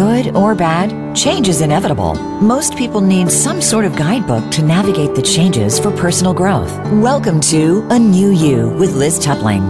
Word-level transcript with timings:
Good 0.00 0.34
or 0.34 0.54
bad, 0.54 1.14
change 1.14 1.46
is 1.46 1.60
inevitable. 1.60 2.14
Most 2.40 2.74
people 2.74 3.02
need 3.02 3.30
some 3.30 3.60
sort 3.60 3.84
of 3.84 3.96
guidebook 3.96 4.50
to 4.52 4.62
navigate 4.62 5.14
the 5.14 5.20
changes 5.20 5.78
for 5.78 5.90
personal 5.90 6.32
growth. 6.32 6.72
Welcome 6.90 7.38
to 7.52 7.86
A 7.90 7.98
New 7.98 8.30
You 8.30 8.70
with 8.78 8.94
Liz 8.94 9.18
Tupling. 9.18 9.60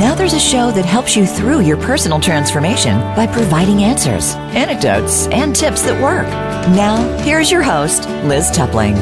Now 0.00 0.16
there's 0.16 0.32
a 0.32 0.40
show 0.40 0.72
that 0.72 0.84
helps 0.84 1.14
you 1.14 1.24
through 1.24 1.60
your 1.60 1.76
personal 1.76 2.18
transformation 2.18 2.98
by 3.14 3.28
providing 3.28 3.84
answers, 3.84 4.34
anecdotes, 4.56 5.28
and 5.28 5.54
tips 5.54 5.82
that 5.82 6.02
work. 6.02 6.26
Now, 6.74 6.96
here's 7.18 7.52
your 7.52 7.62
host, 7.62 8.08
Liz 8.24 8.50
Tupling. 8.50 8.96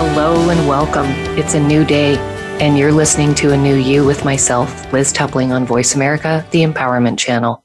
Hello 0.00 0.50
and 0.50 0.68
welcome. 0.68 1.06
It's 1.38 1.54
a 1.54 1.60
new 1.60 1.84
day, 1.84 2.16
and 2.58 2.76
you're 2.76 2.90
listening 2.90 3.32
to 3.36 3.52
A 3.52 3.56
New 3.56 3.76
You 3.76 4.04
with 4.04 4.24
myself, 4.24 4.92
Liz 4.92 5.12
Tupling 5.12 5.52
on 5.52 5.64
Voice 5.64 5.94
America, 5.94 6.44
the 6.50 6.64
Empowerment 6.64 7.16
Channel. 7.16 7.62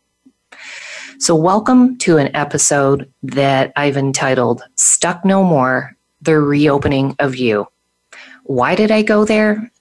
So, 1.21 1.35
welcome 1.35 1.99
to 1.99 2.17
an 2.17 2.35
episode 2.35 3.07
that 3.21 3.71
I've 3.75 3.95
entitled 3.95 4.63
Stuck 4.73 5.23
No 5.23 5.43
More 5.43 5.95
The 6.23 6.39
Reopening 6.39 7.15
of 7.19 7.35
You. 7.35 7.67
Why 8.45 8.73
did 8.73 8.89
I 8.89 9.03
go 9.03 9.23
there? 9.23 9.71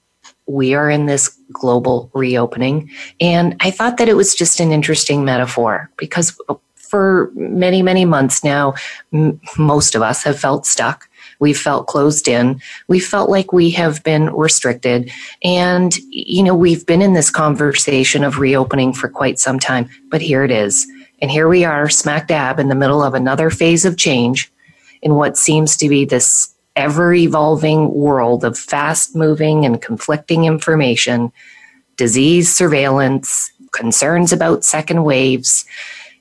We 0.45 0.75
are 0.75 0.87
in 0.87 1.07
this 1.07 1.35
global 1.51 2.11
reopening, 2.13 2.91
and 3.19 3.55
I 3.59 3.71
thought 3.71 3.97
that 3.97 4.07
it 4.07 4.13
was 4.13 4.35
just 4.35 4.59
an 4.59 4.71
interesting 4.71 5.25
metaphor 5.25 5.89
because 5.97 6.39
for 6.75 7.31
many, 7.33 7.81
many 7.81 8.05
months 8.05 8.43
now, 8.43 8.75
m- 9.11 9.41
most 9.57 9.95
of 9.95 10.03
us 10.03 10.21
have 10.21 10.39
felt 10.39 10.67
stuck. 10.67 11.09
We've 11.39 11.57
felt 11.57 11.87
closed 11.87 12.27
in. 12.27 12.61
We 12.87 12.99
felt 12.99 13.31
like 13.31 13.51
we 13.51 13.71
have 13.71 14.03
been 14.03 14.31
restricted. 14.31 15.09
And, 15.43 15.95
you 16.11 16.43
know, 16.43 16.53
we've 16.53 16.85
been 16.85 17.01
in 17.01 17.13
this 17.13 17.31
conversation 17.31 18.23
of 18.23 18.37
reopening 18.37 18.93
for 18.93 19.09
quite 19.09 19.39
some 19.39 19.57
time, 19.57 19.89
but 20.11 20.21
here 20.21 20.43
it 20.43 20.51
is 20.51 20.85
and 21.21 21.29
here 21.29 21.47
we 21.47 21.63
are, 21.63 21.87
smack 21.87 22.27
dab 22.27 22.59
in 22.59 22.67
the 22.67 22.75
middle 22.75 23.03
of 23.03 23.13
another 23.13 23.51
phase 23.51 23.85
of 23.85 23.95
change 23.95 24.51
in 25.03 25.13
what 25.15 25.37
seems 25.37 25.77
to 25.77 25.87
be 25.87 26.03
this 26.03 26.53
ever 26.75 27.13
evolving 27.13 27.93
world 27.93 28.43
of 28.43 28.57
fast 28.57 29.15
moving 29.15 29.65
and 29.65 29.81
conflicting 29.81 30.45
information, 30.45 31.31
disease 31.95 32.53
surveillance, 32.53 33.51
concerns 33.71 34.33
about 34.33 34.63
second 34.63 35.03
waves, 35.03 35.65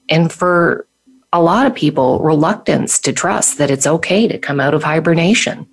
and 0.09 0.31
for 0.31 0.87
a 1.33 1.41
lot 1.41 1.67
of 1.67 1.75
people, 1.75 2.19
reluctance 2.21 2.99
to 2.99 3.13
trust 3.13 3.57
that 3.59 3.71
it's 3.71 3.87
okay 3.87 4.27
to 4.27 4.37
come 4.37 4.61
out 4.61 4.75
of 4.75 4.83
hibernation. 4.83 5.67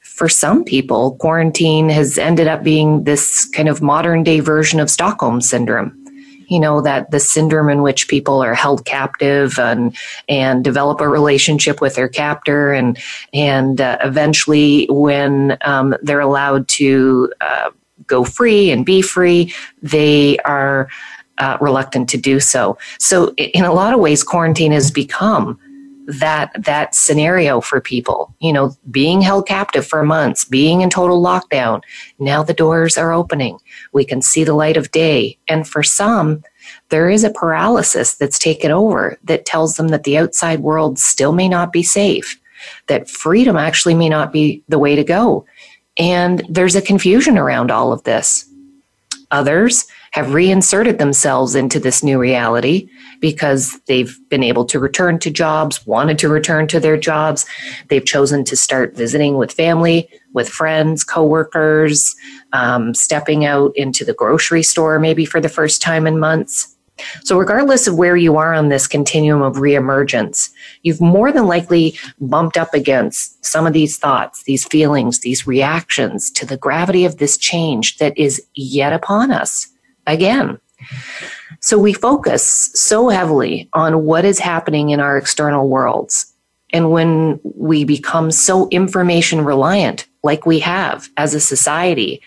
For 0.00 0.28
some 0.28 0.64
people, 0.64 1.16
quarantine 1.16 1.88
has 1.88 2.18
ended 2.18 2.48
up 2.48 2.64
being 2.64 3.04
this 3.04 3.44
kind 3.46 3.68
of 3.68 3.80
modern 3.80 4.24
day 4.24 4.40
version 4.40 4.80
of 4.80 4.90
Stockholm 4.90 5.40
syndrome 5.40 6.05
you 6.48 6.60
know 6.60 6.80
that 6.80 7.10
the 7.10 7.20
syndrome 7.20 7.68
in 7.68 7.82
which 7.82 8.08
people 8.08 8.42
are 8.42 8.54
held 8.54 8.84
captive 8.84 9.58
and 9.58 9.96
and 10.28 10.64
develop 10.64 11.00
a 11.00 11.08
relationship 11.08 11.80
with 11.80 11.94
their 11.94 12.08
captor 12.08 12.72
and 12.72 12.98
and 13.32 13.80
uh, 13.80 13.98
eventually 14.02 14.86
when 14.90 15.56
um, 15.62 15.94
they're 16.02 16.20
allowed 16.20 16.68
to 16.68 17.32
uh, 17.40 17.70
go 18.06 18.24
free 18.24 18.70
and 18.70 18.86
be 18.86 19.02
free 19.02 19.52
they 19.82 20.38
are 20.38 20.88
uh, 21.38 21.58
reluctant 21.60 22.08
to 22.08 22.16
do 22.16 22.40
so. 22.40 22.78
So 22.98 23.34
in 23.34 23.64
a 23.64 23.72
lot 23.72 23.92
of 23.94 24.00
ways 24.00 24.22
quarantine 24.22 24.72
has 24.72 24.90
become 24.90 25.58
that 26.06 26.50
that 26.64 26.94
scenario 26.94 27.60
for 27.60 27.80
people. 27.80 28.34
You 28.40 28.52
know 28.52 28.76
being 28.90 29.20
held 29.20 29.46
captive 29.46 29.86
for 29.86 30.02
months 30.04 30.44
being 30.44 30.80
in 30.80 30.90
total 30.90 31.22
lockdown 31.22 31.82
now 32.18 32.42
the 32.42 32.54
doors 32.54 32.96
are 32.96 33.12
opening. 33.12 33.58
We 33.92 34.04
can 34.04 34.22
see 34.22 34.44
the 34.44 34.54
light 34.54 34.76
of 34.76 34.90
day. 34.90 35.38
And 35.48 35.66
for 35.68 35.82
some 35.82 36.42
there 36.88 37.08
is 37.08 37.24
a 37.24 37.30
paralysis 37.30 38.14
that's 38.14 38.38
taken 38.38 38.70
over 38.70 39.18
that 39.24 39.44
tells 39.44 39.76
them 39.76 39.88
that 39.88 40.04
the 40.04 40.18
outside 40.18 40.60
world 40.60 40.98
still 40.98 41.32
may 41.32 41.48
not 41.48 41.72
be 41.72 41.82
safe 41.82 42.40
that 42.86 43.08
freedom 43.08 43.56
actually 43.56 43.94
may 43.94 44.08
not 44.08 44.32
be 44.32 44.62
the 44.68 44.78
way 44.78 44.96
to 44.96 45.04
go. 45.04 45.44
And 45.98 46.44
there's 46.48 46.76
a 46.76 46.82
confusion 46.82 47.38
around 47.38 47.70
all 47.70 47.92
of 47.92 48.04
this. 48.04 48.48
Others 49.30 49.86
have 50.16 50.32
reinserted 50.32 50.96
themselves 50.96 51.54
into 51.54 51.78
this 51.78 52.02
new 52.02 52.18
reality 52.18 52.88
because 53.20 53.78
they've 53.86 54.18
been 54.30 54.42
able 54.42 54.64
to 54.64 54.80
return 54.80 55.18
to 55.18 55.30
jobs, 55.30 55.86
wanted 55.86 56.18
to 56.18 56.26
return 56.26 56.66
to 56.66 56.80
their 56.80 56.96
jobs. 56.96 57.44
They've 57.88 58.04
chosen 58.04 58.42
to 58.44 58.56
start 58.56 58.96
visiting 58.96 59.36
with 59.36 59.52
family, 59.52 60.08
with 60.32 60.48
friends, 60.48 61.04
coworkers, 61.04 62.16
um, 62.54 62.94
stepping 62.94 63.44
out 63.44 63.76
into 63.76 64.06
the 64.06 64.14
grocery 64.14 64.62
store 64.62 64.98
maybe 64.98 65.26
for 65.26 65.38
the 65.38 65.50
first 65.50 65.82
time 65.82 66.06
in 66.06 66.18
months. 66.18 66.74
So, 67.22 67.38
regardless 67.38 67.86
of 67.86 67.98
where 67.98 68.16
you 68.16 68.38
are 68.38 68.54
on 68.54 68.70
this 68.70 68.86
continuum 68.86 69.42
of 69.42 69.56
reemergence, 69.56 70.48
you've 70.82 70.98
more 70.98 71.30
than 71.30 71.46
likely 71.46 71.94
bumped 72.22 72.56
up 72.56 72.72
against 72.72 73.44
some 73.44 73.66
of 73.66 73.74
these 73.74 73.98
thoughts, 73.98 74.44
these 74.44 74.64
feelings, 74.64 75.20
these 75.20 75.46
reactions 75.46 76.30
to 76.30 76.46
the 76.46 76.56
gravity 76.56 77.04
of 77.04 77.18
this 77.18 77.36
change 77.36 77.98
that 77.98 78.16
is 78.16 78.42
yet 78.54 78.94
upon 78.94 79.30
us 79.30 79.70
again. 80.06 80.58
So 81.60 81.78
we 81.78 81.92
focus 81.92 82.70
so 82.74 83.08
heavily 83.08 83.68
on 83.72 84.04
what 84.04 84.24
is 84.24 84.38
happening 84.38 84.90
in 84.90 85.00
our 85.00 85.16
external 85.16 85.68
worlds. 85.68 86.32
And 86.72 86.90
when 86.90 87.40
we 87.42 87.84
become 87.84 88.30
so 88.30 88.68
information 88.68 89.44
reliant, 89.44 90.06
like 90.22 90.46
we 90.46 90.58
have 90.60 91.08
as 91.16 91.34
a 91.34 91.40
society, 91.40 92.20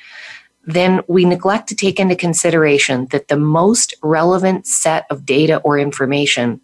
then 0.66 1.01
we 1.07 1.25
neglect 1.25 1.68
to 1.69 1.75
take 1.75 2.00
into 2.00 2.16
consideration 2.16 3.07
that 3.07 3.28
the 3.28 3.38
most 3.38 3.94
relevant 4.01 4.66
set 4.68 5.06
of 5.09 5.25
data 5.25 5.57
or 5.57 5.79
information 5.79 6.62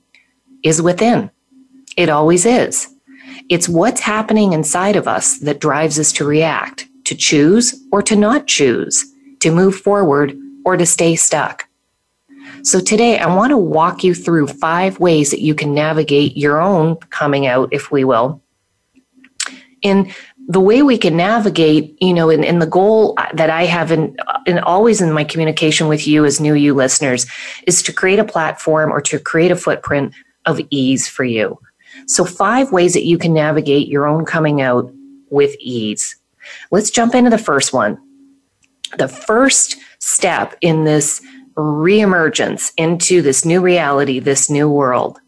is 0.64 0.82
within. 0.82 1.30
It 1.98 2.10
always 2.10 2.46
is. 2.46 2.88
It's 3.50 3.70
what's 3.70 4.02
happening 4.02 4.54
inside 4.54 4.96
of 4.96 5.08
us 5.08 5.40
that 5.40 5.60
drives 5.60 6.00
us 6.00 6.12
to 6.14 6.26
react, 6.26 6.88
to 7.06 7.16
choose 7.16 7.76
or 7.92 8.02
to 8.02 8.16
not 8.16 8.48
choose, 8.48 9.06
to 9.40 9.52
move 9.52 9.76
forward 9.76 10.38
or 10.66 10.76
to 10.76 10.86
stay 10.86 11.16
stuck. 11.16 11.68
So 12.64 12.80
today 12.80 13.20
I 13.20 13.34
want 13.34 13.52
to 13.52 13.58
walk 13.58 14.04
you 14.04 14.14
through 14.14 14.48
five 14.48 15.00
ways 15.00 15.32
that 15.32 15.42
you 15.42 15.56
can 15.56 15.74
navigate 15.74 16.36
your 16.36 16.62
own 16.62 16.96
coming 17.12 17.46
out, 17.46 17.70
if 17.72 17.92
we 17.92 18.04
will. 18.04 18.42
In 19.82 20.12
the 20.48 20.60
way 20.60 20.82
we 20.82 20.98
can 20.98 21.16
navigate, 21.16 21.96
you 22.02 22.14
know, 22.14 22.30
in, 22.30 22.44
in 22.44 22.60
the 22.60 22.68
goal 22.68 23.18
that 23.34 23.50
I 23.50 23.66
have 23.66 23.92
in, 23.92 24.18
in 24.46 24.60
always 24.60 25.02
in 25.02 25.12
my 25.12 25.24
communication 25.24 25.88
with 25.88 26.08
you 26.08 26.26
as 26.26 26.40
new 26.40 26.54
you 26.54 26.74
listeners 26.74 27.26
is 27.68 27.82
to 27.84 27.94
create 27.94 28.20
a 28.20 28.26
platform 28.26 28.92
or 28.92 29.02
to 29.02 29.20
create 29.20 29.52
a 29.52 29.56
footprint 29.56 30.14
of 30.46 30.60
ease 30.70 31.08
for 31.08 31.24
you. 31.24 31.60
So 32.08 32.26
five 32.26 32.72
ways 32.72 32.94
that 32.94 33.06
you 33.06 33.18
can 33.18 33.34
navigate 33.34 33.88
your 33.88 34.06
own 34.06 34.26
coming 34.26 34.62
out 34.62 34.92
with 35.30 35.56
ease. 35.60 36.16
Let's 36.72 36.92
jump 36.92 37.16
into 37.16 37.30
the 37.30 37.38
first 37.38 37.74
one. 37.74 37.98
The 38.98 39.08
first 39.08 39.78
step 40.00 40.56
in 40.62 40.84
this 40.84 41.22
reemergence 41.56 42.72
into 42.78 43.22
this 43.22 43.46
new 43.46 43.62
reality, 43.62 44.20
this 44.20 44.50
new 44.50 44.70
world 44.70 45.20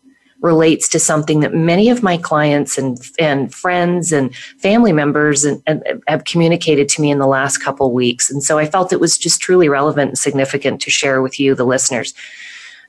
relates 0.42 0.88
to 0.90 1.00
something 1.00 1.40
that 1.40 1.54
many 1.54 1.90
of 1.90 2.04
my 2.04 2.18
clients 2.18 2.78
and, 2.78 3.00
and 3.18 3.54
friends 3.54 4.12
and 4.12 4.36
family 4.36 4.94
members 4.94 5.44
and, 5.44 5.62
and 5.66 5.84
have 6.08 6.26
communicated 6.26 6.88
to 6.90 7.02
me 7.02 7.10
in 7.10 7.18
the 7.18 7.28
last 7.28 7.58
couple 7.58 7.92
weeks. 7.92 8.30
And 8.30 8.44
so 8.44 8.60
I 8.60 8.68
felt 8.68 8.94
it 8.94 9.00
was 9.00 9.18
just 9.18 9.42
truly 9.42 9.68
relevant 9.68 10.10
and 10.10 10.18
significant 10.18 10.80
to 10.82 10.92
share 10.92 11.22
with 11.22 11.40
you, 11.40 11.56
the 11.56 11.66
listeners. 11.66 12.14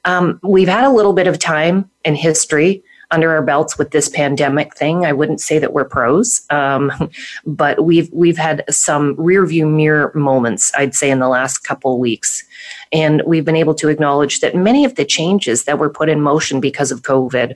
Um, 0.05 0.39
we've 0.43 0.69
had 0.69 0.85
a 0.85 0.91
little 0.91 1.15
bit 1.15 1.27
of 1.27 1.39
time 1.39 1.91
in 2.05 2.15
history 2.15 2.83
under 3.11 3.31
our 3.31 3.43
belts 3.43 3.79
with 3.79 3.91
this 3.91 4.09
pandemic 4.09 4.77
thing. 4.77 5.05
I 5.05 5.13
wouldn't 5.13 5.41
say 5.41 5.59
that 5.59 5.73
we're 5.73 5.85
pros, 5.85 6.43
um, 6.51 6.93
but 7.47 7.85
we've 7.85 8.11
we've 8.13 8.39
had 8.39 8.65
some 8.69 9.15
rear 9.17 9.47
view 9.47 9.67
mirror 9.67 10.13
moments. 10.15 10.73
I'd 10.77 10.95
say 10.95 11.11
in 11.11 11.19
the 11.19 11.29
last 11.29 11.59
couple 11.59 11.99
weeks, 11.99 12.45
and 12.93 13.23
we've 13.27 13.45
been 13.45 13.57
able 13.57 13.75
to 13.77 13.89
acknowledge 13.89 14.41
that 14.41 14.55
many 14.55 14.85
of 14.85 14.97
the 14.97 15.05
changes 15.05 15.65
that 15.65 15.79
were 15.79 15.91
put 15.91 16.09
in 16.09 16.21
motion 16.21 16.61
because 16.61 16.91
of 16.91 17.03
COVID 17.03 17.55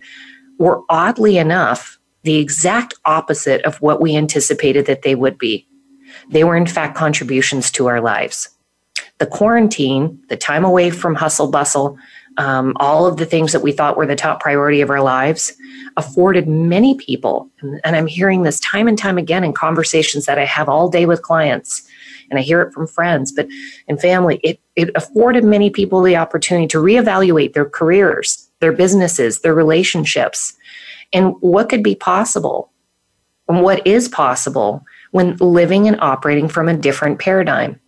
were 0.58 0.82
oddly 0.88 1.38
enough 1.38 1.98
the 2.22 2.36
exact 2.36 2.94
opposite 3.04 3.62
of 3.62 3.80
what 3.80 4.00
we 4.00 4.16
anticipated 4.16 4.86
that 4.86 5.02
they 5.02 5.14
would 5.14 5.38
be. 5.38 5.66
They 6.30 6.44
were 6.44 6.56
in 6.56 6.66
fact 6.66 6.96
contributions 6.96 7.70
to 7.72 7.88
our 7.88 8.00
lives. 8.00 8.48
The 9.18 9.26
quarantine, 9.26 10.20
the 10.28 10.36
time 10.36 10.64
away 10.64 10.90
from 10.90 11.14
hustle 11.14 11.50
bustle, 11.50 11.98
um, 12.38 12.72
all 12.76 13.06
of 13.06 13.16
the 13.16 13.26
things 13.26 13.52
that 13.52 13.62
we 13.62 13.72
thought 13.72 13.96
were 13.96 14.06
the 14.06 14.16
top 14.16 14.40
priority 14.40 14.80
of 14.80 14.90
our 14.90 15.02
lives 15.02 15.52
afforded 15.96 16.48
many 16.48 16.94
people, 16.96 17.50
and, 17.60 17.96
I'm 17.96 18.06
hearing 18.06 18.42
this 18.42 18.60
time 18.60 18.88
and 18.88 18.98
time 18.98 19.18
again 19.18 19.44
in 19.44 19.52
conversations 19.52 20.26
that 20.26 20.38
I 20.38 20.44
have 20.44 20.68
all 20.68 20.88
day 20.88 21.06
with 21.06 21.22
clients, 21.22 21.86
and 22.30 22.38
I 22.38 22.42
hear 22.42 22.62
it 22.62 22.72
from 22.72 22.86
friends, 22.86 23.32
but 23.32 23.46
in 23.88 23.98
family, 23.98 24.40
it, 24.42 24.60
it 24.76 24.90
afforded 24.94 25.44
many 25.44 25.68
people 25.68 26.02
the 26.02 26.16
opportunity 26.16 26.66
to 26.68 26.78
reevaluate 26.78 27.52
their 27.52 27.68
careers, 27.68 28.50
their 28.60 28.72
businesses, 28.72 29.40
their 29.40 29.54
relationships, 29.54 30.54
and 31.12 31.34
what 31.40 31.68
could 31.68 31.82
be 31.82 31.94
possible 31.94 32.72
and 33.48 33.62
what 33.62 33.86
is 33.86 34.08
possible 34.08 34.84
when 35.10 35.36
living 35.36 35.86
and 35.86 36.00
operating 36.00 36.48
from 36.48 36.68
a 36.68 36.76
different 36.76 37.18
paradigm. 37.18 37.78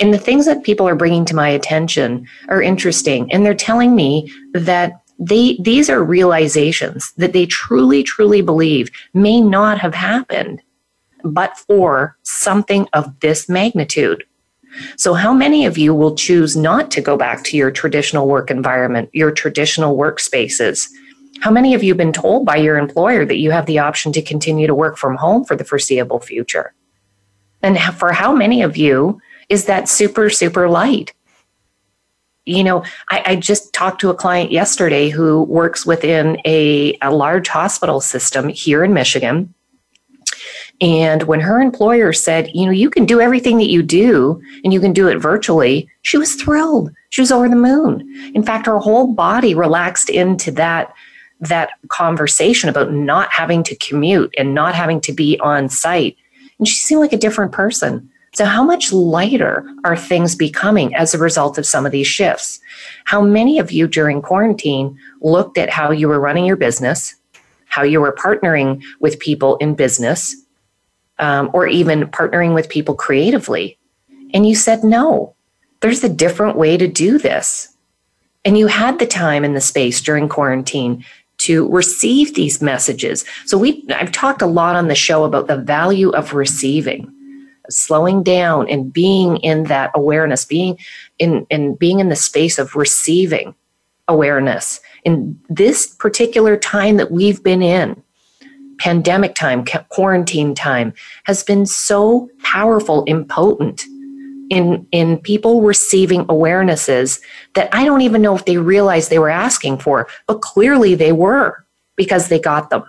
And 0.00 0.12
the 0.12 0.18
things 0.18 0.46
that 0.46 0.64
people 0.64 0.88
are 0.88 0.96
bringing 0.96 1.24
to 1.26 1.36
my 1.36 1.48
attention 1.48 2.26
are 2.48 2.62
interesting. 2.62 3.32
And 3.32 3.44
they're 3.44 3.54
telling 3.54 3.94
me 3.94 4.32
that 4.52 5.00
they, 5.18 5.56
these 5.60 5.88
are 5.88 6.02
realizations 6.02 7.12
that 7.16 7.32
they 7.32 7.46
truly, 7.46 8.02
truly 8.02 8.42
believe 8.42 8.90
may 9.12 9.40
not 9.40 9.78
have 9.78 9.94
happened, 9.94 10.60
but 11.22 11.56
for 11.56 12.16
something 12.22 12.88
of 12.92 13.20
this 13.20 13.48
magnitude. 13.48 14.24
So, 14.96 15.14
how 15.14 15.32
many 15.32 15.66
of 15.66 15.78
you 15.78 15.94
will 15.94 16.16
choose 16.16 16.56
not 16.56 16.90
to 16.92 17.00
go 17.00 17.16
back 17.16 17.44
to 17.44 17.56
your 17.56 17.70
traditional 17.70 18.26
work 18.26 18.50
environment, 18.50 19.08
your 19.12 19.30
traditional 19.30 19.96
workspaces? 19.96 20.88
How 21.40 21.50
many 21.50 21.74
of 21.74 21.82
you 21.82 21.92
have 21.92 21.98
been 21.98 22.12
told 22.12 22.44
by 22.44 22.56
your 22.56 22.76
employer 22.76 23.24
that 23.24 23.38
you 23.38 23.52
have 23.52 23.66
the 23.66 23.78
option 23.78 24.12
to 24.12 24.22
continue 24.22 24.66
to 24.66 24.74
work 24.74 24.96
from 24.96 25.16
home 25.16 25.44
for 25.44 25.54
the 25.54 25.64
foreseeable 25.64 26.20
future? 26.20 26.74
And 27.62 27.78
for 27.94 28.12
how 28.12 28.34
many 28.34 28.62
of 28.62 28.76
you 28.76 29.20
is 29.48 29.66
that 29.66 29.88
super, 29.88 30.30
super 30.30 30.68
light? 30.68 31.12
You 32.46 32.62
know, 32.62 32.84
I, 33.10 33.22
I 33.26 33.36
just 33.36 33.72
talked 33.72 34.00
to 34.02 34.10
a 34.10 34.14
client 34.14 34.52
yesterday 34.52 35.08
who 35.08 35.44
works 35.44 35.86
within 35.86 36.38
a, 36.44 36.96
a 37.00 37.10
large 37.10 37.48
hospital 37.48 38.00
system 38.00 38.48
here 38.48 38.84
in 38.84 38.92
Michigan. 38.92 39.54
And 40.80 41.22
when 41.22 41.40
her 41.40 41.60
employer 41.60 42.12
said, 42.12 42.50
you 42.52 42.66
know, 42.66 42.72
you 42.72 42.90
can 42.90 43.06
do 43.06 43.20
everything 43.20 43.58
that 43.58 43.70
you 43.70 43.82
do 43.82 44.42
and 44.62 44.72
you 44.72 44.80
can 44.80 44.92
do 44.92 45.08
it 45.08 45.18
virtually, 45.18 45.88
she 46.02 46.18
was 46.18 46.34
thrilled. 46.34 46.90
She 47.10 47.20
was 47.20 47.32
over 47.32 47.48
the 47.48 47.56
moon. 47.56 48.32
In 48.34 48.42
fact, 48.42 48.66
her 48.66 48.78
whole 48.78 49.14
body 49.14 49.54
relaxed 49.54 50.10
into 50.10 50.50
that 50.52 50.92
that 51.40 51.70
conversation 51.88 52.68
about 52.68 52.92
not 52.92 53.30
having 53.30 53.62
to 53.64 53.76
commute 53.76 54.32
and 54.38 54.54
not 54.54 54.74
having 54.74 55.00
to 55.02 55.12
be 55.12 55.38
on 55.40 55.68
site. 55.68 56.16
And 56.58 56.66
she 56.66 56.76
seemed 56.76 57.00
like 57.00 57.12
a 57.12 57.18
different 57.18 57.52
person. 57.52 58.10
So, 58.34 58.44
how 58.44 58.64
much 58.64 58.92
lighter 58.92 59.64
are 59.84 59.96
things 59.96 60.34
becoming 60.34 60.94
as 60.94 61.14
a 61.14 61.18
result 61.18 61.56
of 61.56 61.66
some 61.66 61.86
of 61.86 61.92
these 61.92 62.06
shifts? 62.06 62.60
How 63.04 63.22
many 63.22 63.58
of 63.60 63.70
you 63.70 63.86
during 63.86 64.22
quarantine 64.22 64.98
looked 65.20 65.56
at 65.56 65.70
how 65.70 65.92
you 65.92 66.08
were 66.08 66.20
running 66.20 66.44
your 66.44 66.56
business, 66.56 67.14
how 67.66 67.84
you 67.84 68.00
were 68.00 68.12
partnering 68.12 68.82
with 68.98 69.20
people 69.20 69.56
in 69.58 69.76
business, 69.76 70.34
um, 71.20 71.48
or 71.52 71.68
even 71.68 72.08
partnering 72.08 72.54
with 72.54 72.68
people 72.68 72.94
creatively? 72.94 73.78
And 74.32 74.46
you 74.46 74.56
said, 74.56 74.82
no, 74.82 75.34
there's 75.80 76.02
a 76.02 76.08
different 76.08 76.56
way 76.56 76.76
to 76.76 76.88
do 76.88 77.18
this. 77.18 77.68
And 78.44 78.58
you 78.58 78.66
had 78.66 78.98
the 78.98 79.06
time 79.06 79.44
and 79.44 79.54
the 79.54 79.60
space 79.60 80.00
during 80.00 80.28
quarantine 80.28 81.04
to 81.38 81.68
receive 81.70 82.34
these 82.34 82.60
messages. 82.60 83.24
So 83.46 83.58
we 83.58 83.84
I've 83.90 84.12
talked 84.12 84.42
a 84.42 84.46
lot 84.46 84.76
on 84.76 84.88
the 84.88 84.94
show 84.94 85.24
about 85.24 85.46
the 85.46 85.56
value 85.56 86.10
of 86.10 86.34
receiving, 86.34 87.13
slowing 87.70 88.22
down 88.22 88.68
and 88.68 88.92
being 88.92 89.36
in 89.38 89.64
that 89.64 89.90
awareness, 89.94 90.44
being 90.44 90.78
in 91.18 91.46
in 91.50 91.74
being 91.76 92.00
in 92.00 92.08
the 92.08 92.16
space 92.16 92.58
of 92.58 92.76
receiving 92.76 93.54
awareness. 94.08 94.80
In 95.04 95.38
this 95.48 95.86
particular 95.86 96.56
time 96.56 96.96
that 96.96 97.10
we've 97.10 97.42
been 97.42 97.62
in, 97.62 98.02
pandemic 98.78 99.34
time, 99.34 99.64
quarantine 99.88 100.54
time 100.54 100.92
has 101.24 101.42
been 101.42 101.66
so 101.66 102.28
powerful 102.42 103.04
and 103.06 103.28
potent 103.28 103.84
in 104.50 104.86
in 104.92 105.18
people 105.18 105.62
receiving 105.62 106.24
awarenesses 106.26 107.20
that 107.54 107.74
I 107.74 107.84
don't 107.84 108.02
even 108.02 108.22
know 108.22 108.36
if 108.36 108.44
they 108.44 108.58
realized 108.58 109.10
they 109.10 109.18
were 109.18 109.30
asking 109.30 109.78
for, 109.78 110.06
but 110.26 110.42
clearly 110.42 110.94
they 110.94 111.12
were 111.12 111.64
because 111.96 112.28
they 112.28 112.38
got 112.38 112.70
them 112.70 112.84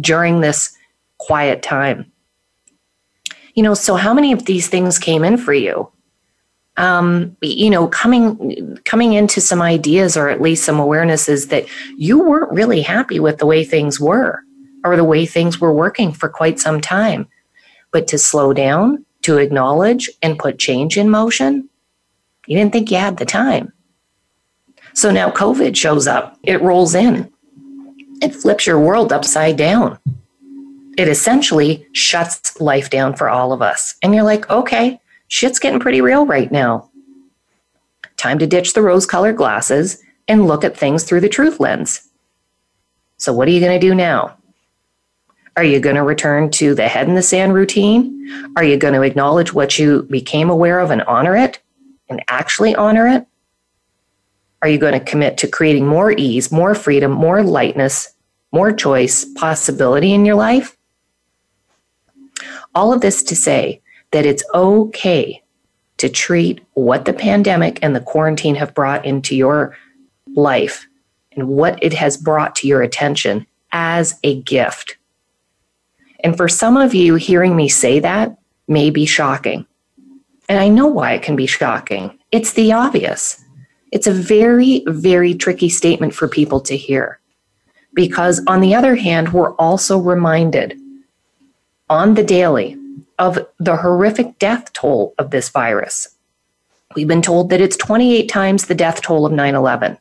during 0.00 0.40
this 0.40 0.76
quiet 1.18 1.62
time. 1.62 2.10
You 3.58 3.64
know, 3.64 3.74
so 3.74 3.96
how 3.96 4.14
many 4.14 4.30
of 4.30 4.44
these 4.44 4.68
things 4.68 5.00
came 5.00 5.24
in 5.24 5.36
for 5.36 5.52
you? 5.52 5.90
Um, 6.76 7.36
you 7.42 7.70
know, 7.70 7.88
coming 7.88 8.78
coming 8.84 9.14
into 9.14 9.40
some 9.40 9.60
ideas 9.60 10.16
or 10.16 10.28
at 10.28 10.40
least 10.40 10.62
some 10.62 10.76
awarenesses 10.76 11.48
that 11.48 11.66
you 11.96 12.22
weren't 12.22 12.52
really 12.52 12.82
happy 12.82 13.18
with 13.18 13.38
the 13.38 13.46
way 13.46 13.64
things 13.64 13.98
were 13.98 14.44
or 14.84 14.94
the 14.94 15.02
way 15.02 15.26
things 15.26 15.60
were 15.60 15.72
working 15.72 16.12
for 16.12 16.28
quite 16.28 16.60
some 16.60 16.80
time. 16.80 17.26
But 17.90 18.06
to 18.06 18.16
slow 18.16 18.52
down, 18.52 19.04
to 19.22 19.38
acknowledge 19.38 20.08
and 20.22 20.38
put 20.38 20.60
change 20.60 20.96
in 20.96 21.10
motion, 21.10 21.68
you 22.46 22.56
didn't 22.56 22.72
think 22.72 22.92
you 22.92 22.98
had 22.98 23.16
the 23.16 23.26
time. 23.26 23.72
So 24.92 25.10
now 25.10 25.32
COVID 25.32 25.74
shows 25.74 26.06
up, 26.06 26.38
it 26.44 26.62
rolls 26.62 26.94
in, 26.94 27.28
it 28.22 28.36
flips 28.36 28.68
your 28.68 28.78
world 28.78 29.12
upside 29.12 29.56
down. 29.56 29.98
It 30.98 31.06
essentially 31.06 31.86
shuts 31.92 32.60
life 32.60 32.90
down 32.90 33.14
for 33.14 33.30
all 33.30 33.52
of 33.52 33.62
us. 33.62 33.94
And 34.02 34.12
you're 34.12 34.24
like, 34.24 34.50
okay, 34.50 35.00
shit's 35.28 35.60
getting 35.60 35.78
pretty 35.78 36.00
real 36.00 36.26
right 36.26 36.50
now. 36.50 36.90
Time 38.16 38.40
to 38.40 38.48
ditch 38.48 38.74
the 38.74 38.82
rose 38.82 39.06
colored 39.06 39.36
glasses 39.36 40.02
and 40.26 40.48
look 40.48 40.64
at 40.64 40.76
things 40.76 41.04
through 41.04 41.20
the 41.20 41.28
truth 41.28 41.60
lens. 41.60 42.10
So, 43.16 43.32
what 43.32 43.46
are 43.46 43.52
you 43.52 43.60
going 43.60 43.80
to 43.80 43.86
do 43.86 43.94
now? 43.94 44.36
Are 45.56 45.64
you 45.64 45.78
going 45.78 45.96
to 45.96 46.02
return 46.02 46.50
to 46.52 46.74
the 46.74 46.88
head 46.88 47.08
in 47.08 47.14
the 47.14 47.22
sand 47.22 47.54
routine? 47.54 48.52
Are 48.56 48.64
you 48.64 48.76
going 48.76 48.94
to 48.94 49.02
acknowledge 49.02 49.52
what 49.52 49.78
you 49.78 50.02
became 50.04 50.50
aware 50.50 50.80
of 50.80 50.90
and 50.90 51.02
honor 51.02 51.36
it 51.36 51.60
and 52.08 52.22
actually 52.28 52.74
honor 52.74 53.06
it? 53.06 53.24
Are 54.62 54.68
you 54.68 54.78
going 54.78 54.94
to 54.94 55.00
commit 55.00 55.38
to 55.38 55.48
creating 55.48 55.86
more 55.86 56.10
ease, 56.10 56.50
more 56.50 56.74
freedom, 56.74 57.12
more 57.12 57.44
lightness, 57.44 58.14
more 58.50 58.72
choice, 58.72 59.24
possibility 59.24 60.12
in 60.12 60.24
your 60.24 60.34
life? 60.34 60.77
All 62.74 62.92
of 62.92 63.00
this 63.00 63.22
to 63.24 63.36
say 63.36 63.80
that 64.10 64.26
it's 64.26 64.44
okay 64.54 65.42
to 65.98 66.08
treat 66.08 66.60
what 66.74 67.04
the 67.04 67.12
pandemic 67.12 67.78
and 67.82 67.94
the 67.94 68.00
quarantine 68.00 68.54
have 68.54 68.74
brought 68.74 69.04
into 69.04 69.36
your 69.36 69.76
life 70.34 70.86
and 71.32 71.48
what 71.48 71.82
it 71.82 71.92
has 71.92 72.16
brought 72.16 72.54
to 72.56 72.68
your 72.68 72.82
attention 72.82 73.46
as 73.72 74.18
a 74.22 74.40
gift. 74.42 74.96
And 76.20 76.36
for 76.36 76.48
some 76.48 76.76
of 76.76 76.94
you, 76.94 77.16
hearing 77.16 77.54
me 77.54 77.68
say 77.68 78.00
that 78.00 78.36
may 78.66 78.90
be 78.90 79.06
shocking. 79.06 79.66
And 80.48 80.58
I 80.58 80.68
know 80.68 80.86
why 80.86 81.12
it 81.12 81.22
can 81.22 81.36
be 81.36 81.46
shocking. 81.46 82.18
It's 82.32 82.52
the 82.52 82.72
obvious. 82.72 83.44
It's 83.92 84.06
a 84.06 84.12
very, 84.12 84.82
very 84.86 85.34
tricky 85.34 85.68
statement 85.68 86.14
for 86.14 86.28
people 86.28 86.60
to 86.62 86.76
hear. 86.76 87.20
Because 87.94 88.42
on 88.46 88.60
the 88.60 88.74
other 88.74 88.96
hand, 88.96 89.32
we're 89.32 89.54
also 89.54 89.98
reminded 89.98 90.78
on 91.90 92.14
the 92.14 92.24
daily 92.24 92.76
of 93.18 93.38
the 93.58 93.76
horrific 93.76 94.38
death 94.38 94.72
toll 94.72 95.14
of 95.18 95.30
this 95.30 95.48
virus. 95.48 96.16
We've 96.94 97.08
been 97.08 97.22
told 97.22 97.50
that 97.50 97.60
it's 97.60 97.76
28 97.76 98.28
times 98.28 98.66
the 98.66 98.74
death 98.74 99.02
toll 99.02 99.26
of 99.26 99.32
9 99.32 99.54
11. 99.54 99.98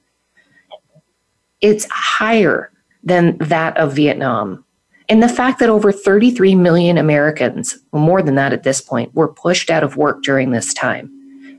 It's 1.61 1.87
higher 1.89 2.71
than 3.03 3.37
that 3.39 3.75
of 3.77 3.93
Vietnam. 3.93 4.63
And 5.09 5.23
the 5.23 5.29
fact 5.29 5.59
that 5.59 5.69
over 5.69 5.91
33 5.91 6.55
million 6.55 6.97
Americans, 6.97 7.77
more 7.93 8.21
than 8.21 8.35
that 8.35 8.53
at 8.53 8.63
this 8.63 8.81
point, 8.81 9.13
were 9.15 9.27
pushed 9.27 9.69
out 9.69 9.83
of 9.83 9.95
work 9.95 10.21
during 10.21 10.51
this 10.51 10.73
time, 10.73 11.11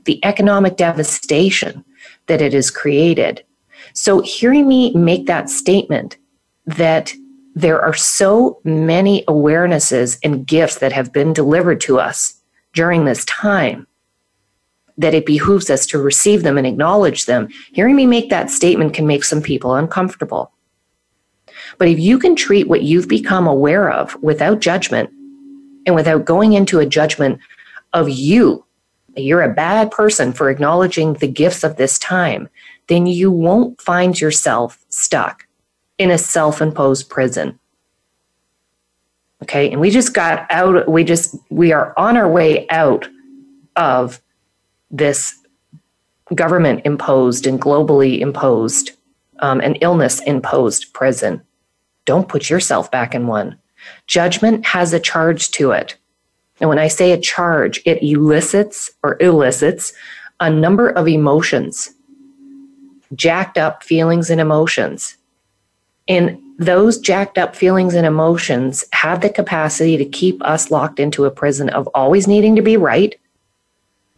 the 0.05 0.23
economic 0.23 0.77
devastation 0.77 1.83
that 2.27 2.41
it 2.41 2.53
has 2.53 2.69
created. 2.69 3.43
So, 3.93 4.21
hearing 4.21 4.67
me 4.67 4.93
make 4.93 5.25
that 5.25 5.49
statement 5.49 6.17
that 6.65 7.13
there 7.61 7.81
are 7.81 7.93
so 7.93 8.61
many 8.63 9.23
awarenesses 9.27 10.17
and 10.23 10.47
gifts 10.47 10.77
that 10.77 10.93
have 10.93 11.11
been 11.11 11.33
delivered 11.33 11.81
to 11.81 11.99
us 11.99 12.35
during 12.73 13.03
this 13.03 13.25
time 13.25 13.85
that 14.97 15.13
it 15.13 15.25
behooves 15.25 15.69
us 15.69 15.85
to 15.85 16.01
receive 16.01 16.43
them 16.43 16.57
and 16.57 16.65
acknowledge 16.65 17.25
them. 17.25 17.49
Hearing 17.73 17.97
me 17.97 18.05
make 18.05 18.29
that 18.29 18.49
statement 18.49 18.93
can 18.93 19.05
make 19.05 19.25
some 19.25 19.41
people 19.41 19.75
uncomfortable. 19.75 20.53
But 21.77 21.89
if 21.89 21.99
you 21.99 22.17
can 22.17 22.35
treat 22.35 22.69
what 22.69 22.83
you've 22.83 23.09
become 23.09 23.45
aware 23.45 23.91
of 23.91 24.15
without 24.21 24.61
judgment 24.61 25.09
and 25.85 25.95
without 25.95 26.25
going 26.25 26.53
into 26.53 26.79
a 26.79 26.85
judgment 26.85 27.39
of 27.91 28.07
you, 28.07 28.65
you're 29.17 29.41
a 29.41 29.53
bad 29.53 29.91
person 29.91 30.31
for 30.31 30.49
acknowledging 30.49 31.15
the 31.15 31.27
gifts 31.27 31.65
of 31.65 31.75
this 31.75 31.99
time, 31.99 32.47
then 32.87 33.05
you 33.05 33.31
won't 33.31 33.81
find 33.81 34.19
yourself 34.19 34.85
stuck 34.87 35.45
in 35.99 36.09
a 36.09 36.17
self 36.17 36.61
imposed 36.61 37.09
prison. 37.09 37.59
Okay. 39.43 39.71
And 39.71 39.79
we 39.79 39.89
just 39.89 40.13
got 40.13 40.47
out, 40.49 40.89
we 40.89 41.03
just, 41.03 41.35
we 41.49 41.71
are 41.71 41.93
on 41.97 42.17
our 42.17 42.29
way 42.29 42.67
out 42.69 43.07
of 43.75 44.21
this 44.91 45.35
government 46.35 46.81
imposed 46.85 47.47
and 47.47 47.61
globally 47.61 48.19
imposed 48.19 48.91
um, 49.39 49.61
and 49.61 49.77
illness 49.81 50.21
imposed 50.23 50.93
prison. 50.93 51.41
Don't 52.05 52.27
put 52.27 52.49
yourself 52.49 52.91
back 52.91 53.15
in 53.15 53.27
one. 53.27 53.57
Judgment 54.07 54.65
has 54.65 54.93
a 54.93 54.99
charge 54.99 55.51
to 55.51 55.71
it. 55.71 55.95
And 56.59 56.69
when 56.69 56.79
I 56.79 56.89
say 56.89 57.11
a 57.11 57.19
charge, 57.19 57.81
it 57.85 58.03
elicits 58.03 58.91
or 59.03 59.17
elicits 59.21 59.93
a 60.41 60.49
number 60.49 60.89
of 60.89 61.07
emotions, 61.07 61.93
jacked 63.15 63.57
up 63.57 63.83
feelings 63.83 64.29
and 64.29 64.41
emotions. 64.41 65.15
And 66.09 66.37
those 66.57 66.99
jacked 66.99 67.37
up 67.37 67.55
feelings 67.55 67.93
and 67.93 68.05
emotions 68.05 68.83
have 68.91 69.21
the 69.21 69.29
capacity 69.29 69.95
to 69.95 70.03
keep 70.03 70.43
us 70.43 70.71
locked 70.71 70.99
into 70.99 71.23
a 71.23 71.31
prison 71.31 71.69
of 71.69 71.87
always 71.93 72.27
needing 72.27 72.55
to 72.57 72.61
be 72.61 72.75
right, 72.75 73.15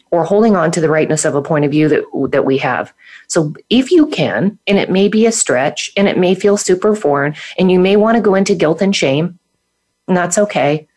or 0.09 0.25
holding 0.25 0.57
on 0.57 0.71
to 0.71 0.81
the 0.81 0.89
rightness 0.89 1.23
of 1.23 1.35
a 1.35 1.41
point 1.41 1.63
of 1.63 1.71
view 1.71 1.87
that, 1.87 2.03
that 2.31 2.45
we 2.45 2.57
have. 2.57 2.93
So 3.27 3.53
if 3.69 3.91
you 3.91 4.07
can, 4.07 4.57
and 4.67 4.77
it 4.77 4.89
may 4.89 5.07
be 5.07 5.25
a 5.25 5.31
stretch 5.31 5.91
and 5.95 6.07
it 6.07 6.17
may 6.17 6.35
feel 6.35 6.57
super 6.57 6.95
foreign 6.95 7.33
and 7.57 7.71
you 7.71 7.79
may 7.79 7.95
want 7.95 8.17
to 8.17 8.21
go 8.21 8.35
into 8.35 8.55
guilt 8.55 8.81
and 8.81 8.93
shame, 8.93 9.39
and 10.07 10.17
that's 10.17 10.37
okay. 10.37 10.87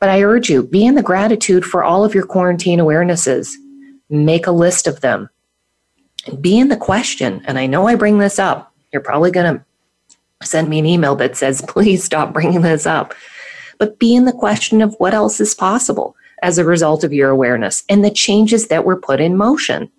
But 0.00 0.08
I 0.08 0.22
urge 0.22 0.50
you, 0.50 0.64
be 0.64 0.84
in 0.84 0.96
the 0.96 1.02
gratitude 1.02 1.64
for 1.64 1.84
all 1.84 2.04
of 2.04 2.14
your 2.14 2.26
quarantine 2.26 2.80
awarenesses. 2.80 3.54
Make 4.10 4.46
a 4.46 4.52
list 4.52 4.88
of 4.88 5.00
them. 5.02 5.30
Be 6.40 6.58
in 6.58 6.68
the 6.68 6.76
question. 6.76 7.42
And 7.46 7.58
I 7.58 7.66
know 7.66 7.86
I 7.86 7.94
bring 7.94 8.18
this 8.18 8.38
up. 8.38 8.72
You're 8.92 9.02
probably 9.02 9.30
going 9.30 9.54
to 9.54 9.64
send 10.44 10.68
me 10.68 10.78
an 10.78 10.86
email 10.86 11.16
that 11.16 11.36
says, 11.36 11.62
please 11.62 12.04
stop 12.04 12.32
bringing 12.32 12.62
this 12.62 12.86
up. 12.86 13.14
But 13.78 13.98
be 13.98 14.14
in 14.14 14.24
the 14.24 14.32
question 14.32 14.82
of 14.82 14.94
what 14.98 15.14
else 15.14 15.40
is 15.40 15.54
possible 15.54 16.16
as 16.42 16.58
a 16.58 16.64
result 16.64 17.04
of 17.04 17.12
your 17.12 17.30
awareness 17.30 17.84
and 17.88 18.04
the 18.04 18.10
changes 18.10 18.68
that 18.68 18.84
were 18.84 19.00
put 19.00 19.20
in 19.20 19.36
motion. 19.36 19.90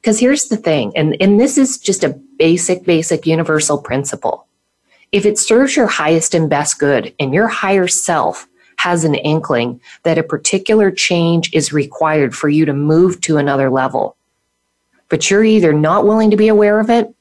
Because 0.00 0.20
here's 0.20 0.48
the 0.48 0.56
thing, 0.56 0.92
and, 0.96 1.16
and 1.20 1.40
this 1.40 1.58
is 1.58 1.78
just 1.78 2.04
a 2.04 2.18
basic, 2.38 2.84
basic 2.84 3.26
universal 3.26 3.78
principle. 3.78 4.46
If 5.10 5.24
it 5.24 5.38
serves 5.38 5.74
your 5.74 5.86
highest 5.86 6.34
and 6.34 6.50
best 6.50 6.78
good 6.78 7.14
and 7.18 7.32
your 7.32 7.48
higher 7.48 7.88
self 7.88 8.46
has 8.76 9.04
an 9.04 9.14
inkling 9.14 9.80
that 10.04 10.18
a 10.18 10.22
particular 10.22 10.90
change 10.90 11.52
is 11.52 11.72
required 11.72 12.36
for 12.36 12.48
you 12.48 12.64
to 12.64 12.72
move 12.72 13.20
to 13.22 13.38
another 13.38 13.70
level, 13.70 14.16
but 15.08 15.30
you're 15.30 15.44
either 15.44 15.72
not 15.72 16.06
willing 16.06 16.30
to 16.30 16.36
be 16.36 16.48
aware 16.48 16.78
of 16.78 16.90
it, 16.90 17.12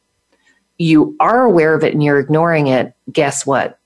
you 0.78 1.16
are 1.20 1.44
aware 1.44 1.74
of 1.74 1.84
it 1.84 1.94
and 1.94 2.04
you're 2.04 2.20
ignoring 2.20 2.68
it, 2.68 2.94
guess 3.12 3.46
what? 3.46 3.80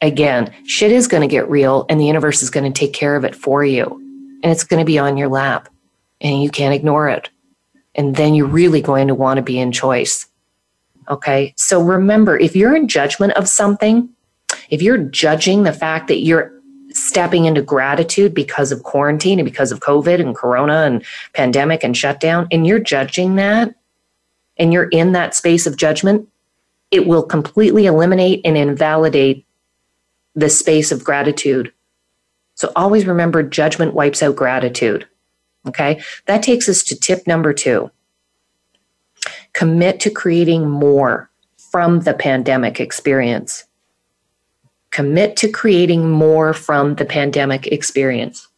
Again, 0.00 0.52
shit 0.66 0.90
is 0.90 1.06
going 1.06 1.20
to 1.20 1.28
get 1.28 1.48
real 1.48 1.86
and 1.88 2.00
the 2.00 2.06
universe 2.06 2.42
is 2.42 2.50
going 2.50 2.70
to 2.70 2.78
take 2.78 2.92
care 2.92 3.14
of 3.14 3.24
it 3.24 3.36
for 3.36 3.64
you. 3.64 3.84
And 4.42 4.50
it's 4.50 4.64
going 4.64 4.80
to 4.80 4.86
be 4.86 4.98
on 4.98 5.16
your 5.16 5.28
lap 5.28 5.68
and 6.20 6.42
you 6.42 6.50
can't 6.50 6.74
ignore 6.74 7.08
it. 7.08 7.30
And 7.94 8.16
then 8.16 8.34
you're 8.34 8.46
really 8.46 8.80
going 8.80 9.08
to 9.08 9.14
want 9.14 9.38
to 9.38 9.42
be 9.42 9.58
in 9.58 9.70
choice. 9.70 10.26
Okay. 11.08 11.54
So 11.56 11.80
remember, 11.82 12.38
if 12.38 12.56
you're 12.56 12.74
in 12.74 12.88
judgment 12.88 13.34
of 13.34 13.48
something, 13.48 14.08
if 14.70 14.82
you're 14.82 14.98
judging 14.98 15.62
the 15.62 15.72
fact 15.72 16.08
that 16.08 16.20
you're 16.20 16.52
stepping 16.90 17.44
into 17.44 17.62
gratitude 17.62 18.34
because 18.34 18.72
of 18.72 18.82
quarantine 18.82 19.38
and 19.38 19.46
because 19.46 19.72
of 19.72 19.80
COVID 19.80 20.20
and 20.20 20.34
corona 20.34 20.82
and 20.84 21.04
pandemic 21.32 21.84
and 21.84 21.96
shutdown, 21.96 22.48
and 22.50 22.66
you're 22.66 22.78
judging 22.78 23.36
that 23.36 23.74
and 24.56 24.72
you're 24.72 24.88
in 24.88 25.12
that 25.12 25.34
space 25.34 25.66
of 25.66 25.76
judgment, 25.76 26.28
it 26.92 27.06
will 27.06 27.22
completely 27.22 27.86
eliminate 27.86 28.42
and 28.44 28.56
invalidate 28.56 29.44
the 30.36 30.50
space 30.50 30.92
of 30.92 31.02
gratitude. 31.02 31.72
So 32.54 32.70
always 32.76 33.06
remember 33.06 33.42
judgment 33.42 33.94
wipes 33.94 34.22
out 34.22 34.36
gratitude. 34.36 35.08
Okay. 35.66 36.02
That 36.26 36.42
takes 36.42 36.68
us 36.68 36.84
to 36.84 36.98
tip 36.98 37.26
number 37.26 37.52
two 37.52 37.90
commit 39.54 40.00
to 40.00 40.10
creating 40.10 40.68
more 40.68 41.30
from 41.56 42.00
the 42.00 42.14
pandemic 42.14 42.80
experience. 42.80 43.64
Commit 44.90 45.36
to 45.38 45.48
creating 45.48 46.10
more 46.10 46.52
from 46.52 46.96
the 46.96 47.04
pandemic 47.04 47.66
experience. 47.68 48.48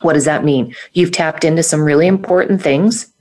What 0.00 0.14
does 0.14 0.24
that 0.24 0.44
mean? 0.44 0.74
You've 0.92 1.12
tapped 1.12 1.44
into 1.44 1.62
some 1.62 1.82
really 1.82 2.06
important 2.06 2.62
things, 2.62 3.12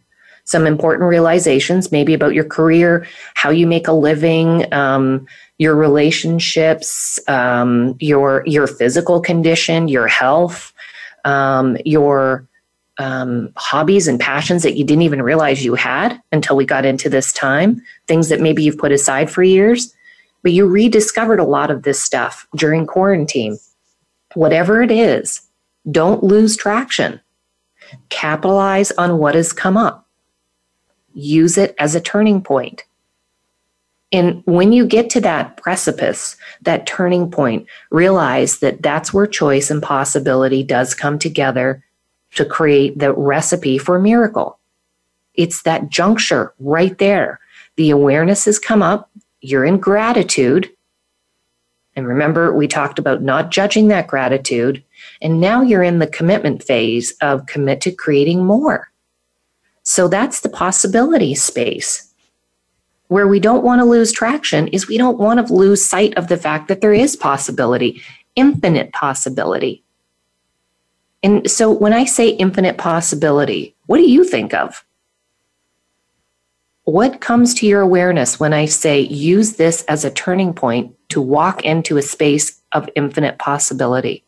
some 0.46 0.66
important 0.66 1.10
realizations, 1.10 1.92
maybe 1.92 2.14
about 2.14 2.34
your 2.34 2.46
career, 2.46 3.06
how 3.34 3.50
you 3.50 3.68
make 3.68 3.88
a 3.88 3.94
living, 3.94 4.72
um, 4.74 5.28
your 5.58 5.76
relationships, 5.76 7.20
um, 7.28 7.96
your 8.00 8.44
your 8.46 8.68
physical 8.68 9.20
condition, 9.20 9.88
your 9.88 10.08
health, 10.08 10.72
um, 11.26 11.78
your 11.86 12.48
um, 12.98 13.52
hobbies 13.58 14.08
and 14.08 14.20
passions 14.20 14.64
that 14.64 14.78
you 14.78 14.86
didn't 14.86 15.02
even 15.02 15.22
realize 15.22 15.66
you 15.66 15.76
had 15.76 16.22
until 16.32 16.56
we 16.56 16.66
got 16.66 16.86
into 16.86 17.10
this 17.10 17.34
time, 17.34 17.82
things 18.08 18.30
that 18.30 18.40
maybe 18.40 18.64
you've 18.64 18.78
put 18.78 18.92
aside 18.92 19.30
for 19.30 19.44
years, 19.44 19.94
but 20.44 20.54
you 20.54 20.66
rediscovered 20.66 21.40
a 21.40 21.44
lot 21.44 21.72
of 21.72 21.84
this 21.84 22.02
stuff 22.02 22.48
during 22.56 22.86
quarantine. 22.86 23.58
Whatever 24.36 24.82
it 24.82 24.92
is, 24.92 25.42
don't 25.92 26.24
lose 26.24 26.56
traction. 26.56 27.20
Capitalize 28.10 28.92
on 28.92 29.18
what 29.18 29.36
has 29.36 29.52
come 29.52 29.78
up. 29.78 30.05
Use 31.16 31.58
it 31.58 31.74
as 31.80 31.96
a 31.96 32.02
turning 32.02 32.42
point. 32.42 32.84
And 34.12 34.44
when 34.46 34.72
you 34.72 34.86
get 34.86 35.10
to 35.12 35.22
that 35.22 35.58
precipice, 35.58 36.38
that 36.62 36.86
turning 36.86 37.32
point, 37.32 37.68
realize 37.90 38.60
that 38.60 38.82
that's 38.82 39.14
where 39.14 39.26
choice 39.26 39.72
and 39.72 39.82
possibility 39.82 40.64
does 40.64 40.94
come 40.94 41.18
together 41.18 41.84
to 42.36 42.46
create 42.46 43.00
the 43.00 43.14
recipe 43.14 43.78
for 43.78 44.00
miracle. 44.00 44.60
It's 45.34 45.64
that 45.64 45.90
juncture 45.90 46.54
right 46.60 46.98
there. 46.98 47.40
The 47.78 47.90
awareness 47.90 48.46
has 48.46 48.60
come 48.60 48.82
up. 48.82 49.10
You're 49.42 49.66
in 49.66 49.80
gratitude. 49.80 50.72
And 51.96 52.08
remember, 52.08 52.54
we 52.54 52.68
talked 52.68 53.00
about 53.00 53.22
not 53.22 53.52
judging 53.52 53.88
that 53.88 54.08
gratitude. 54.08 54.84
And 55.22 55.42
now 55.42 55.62
you're 55.62 55.84
in 55.84 56.00
the 56.00 56.08
commitment 56.08 56.64
phase 56.64 57.12
of 57.22 57.46
commit 57.48 57.82
to 57.82 57.92
creating 57.92 58.46
more. 58.46 58.92
So 59.86 60.08
that's 60.08 60.42
the 60.42 60.50
possibility 60.50 61.36
space. 61.36 62.12
Where 63.08 63.28
we 63.28 63.40
don't 63.40 63.64
want 63.64 63.80
to 63.80 63.86
lose 63.86 64.12
traction 64.12 64.68
is 64.70 64.88
we 64.88 64.98
don't 64.98 65.20
want 65.20 65.46
to 65.46 65.54
lose 65.54 65.88
sight 65.88 66.18
of 66.18 66.28
the 66.28 66.38
fact 66.38 66.68
that 66.68 66.82
there 66.82 66.92
is 66.92 67.16
possibility, 67.16 68.02
infinite 68.36 68.92
possibility. 68.94 69.84
And 71.22 71.50
so 71.50 71.72
when 71.72 71.94
I 71.94 72.06
say 72.06 72.30
infinite 72.30 72.80
possibility, 72.80 73.76
what 73.86 73.98
do 73.98 74.10
you 74.10 74.24
think 74.24 74.56
of? 74.56 74.84
What 76.86 77.22
comes 77.22 77.54
to 77.56 77.68
your 77.68 77.82
awareness 77.82 78.40
when 78.40 78.54
I 78.54 78.66
say 78.66 79.02
use 79.02 79.56
this 79.56 79.84
as 79.84 80.04
a 80.04 80.12
turning 80.12 80.54
point 80.54 80.96
to 81.10 81.22
walk 81.22 81.64
into 81.64 81.98
a 81.98 82.02
space 82.02 82.60
of 82.72 82.90
infinite 82.96 83.38
possibility? 83.38 84.24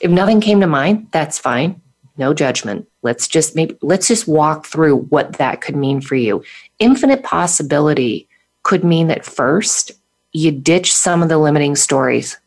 If 0.00 0.10
nothing 0.10 0.40
came 0.40 0.60
to 0.60 0.66
mind, 0.68 1.08
that's 1.10 1.38
fine. 1.38 1.80
No 2.16 2.32
judgment. 2.32 2.88
Let's 3.04 3.28
just 3.28 3.54
maybe 3.54 3.76
let's 3.82 4.08
just 4.08 4.26
walk 4.26 4.66
through 4.66 4.96
what 5.10 5.34
that 5.34 5.60
could 5.60 5.76
mean 5.76 6.00
for 6.00 6.16
you. 6.16 6.42
Infinite 6.78 7.22
possibility 7.22 8.28
could 8.62 8.82
mean 8.82 9.08
that 9.08 9.26
first 9.26 9.92
you 10.32 10.50
ditch 10.50 10.92
some 10.92 11.22
of 11.22 11.28
the 11.28 11.38
limiting 11.38 11.76
stories. 11.76 12.38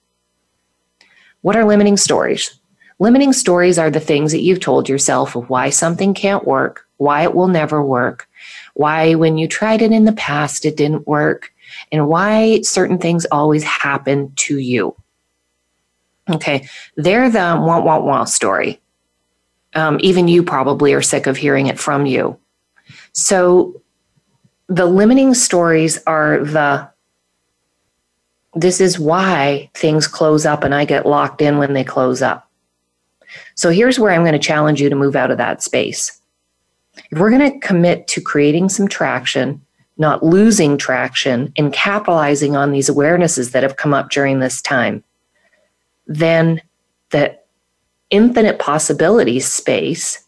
What 1.42 1.56
are 1.56 1.64
limiting 1.64 1.96
stories? 1.96 2.60
Limiting 3.00 3.32
stories 3.32 3.78
are 3.78 3.92
the 3.92 4.00
things 4.00 4.32
that 4.32 4.42
you've 4.42 4.60
told 4.60 4.90
yourself 4.90 5.36
of 5.36 5.48
why 5.50 5.70
something 5.70 6.16
can't 6.16 6.46
work, 6.48 6.88
why 6.98 7.22
it 7.22 7.36
will 7.36 7.48
never 7.48 7.84
work, 7.84 8.28
why 8.74 9.14
when 9.14 9.38
you 9.38 9.48
tried 9.48 9.84
it 9.84 9.92
in 9.92 10.06
the 10.06 10.14
past 10.14 10.66
it 10.66 10.76
didn't 10.76 11.08
work, 11.08 11.54
and 11.92 12.08
why 12.08 12.62
certain 12.62 12.98
things 12.98 13.26
always 13.26 13.64
happen 13.64 14.34
to 14.38 14.58
you. 14.58 14.96
Okay, 16.30 16.68
they're 16.96 17.30
the 17.30 17.38
want, 17.40 17.86
want, 17.86 18.04
want 18.04 18.30
story. 18.30 18.82
Um, 19.78 20.00
even 20.02 20.28
you 20.28 20.42
probably 20.42 20.94
are 20.94 21.04
sick 21.04 21.28
of 21.28 21.38
hearing 21.38 21.68
it 21.68 21.78
from 21.78 22.08
you. 22.08 22.38
So 23.14 23.80
the 24.68 24.88
limiting 24.88 25.36
stories 25.36 26.00
are 26.08 26.44
the 26.44 26.90
this 28.56 28.82
is 28.82 28.98
why 28.98 29.70
things 29.76 30.08
close 30.08 30.48
up 30.48 30.64
and 30.64 30.74
I 30.74 30.84
get 30.84 31.06
locked 31.06 31.44
in 31.44 31.60
when 31.60 31.74
they 31.74 31.84
close 31.84 32.24
up. 32.24 32.50
So 33.54 33.70
here's 33.70 34.00
where 34.00 34.12
I'm 34.12 34.24
going 34.24 34.34
to 34.34 34.40
challenge 34.40 34.82
you 34.82 34.90
to 34.90 34.96
move 34.96 35.16
out 35.16 35.30
of 35.30 35.38
that 35.38 35.62
space. 35.62 36.20
If 37.12 37.20
we're 37.20 37.30
going 37.30 37.52
to 37.52 37.60
commit 37.60 38.08
to 38.08 38.22
creating 38.22 38.70
some 38.70 38.88
traction, 38.88 39.64
not 39.98 40.24
losing 40.24 40.80
traction, 40.80 41.54
and 41.56 41.72
capitalizing 41.72 42.56
on 42.56 42.72
these 42.72 42.90
awarenesses 42.90 43.52
that 43.52 43.62
have 43.62 43.76
come 43.76 43.94
up 43.94 44.10
during 44.10 44.40
this 44.40 44.60
time, 44.60 45.04
then 46.08 46.60
the 47.12 47.38
infinite 48.10 48.60
possibilities 48.60 49.48
space, 49.48 50.24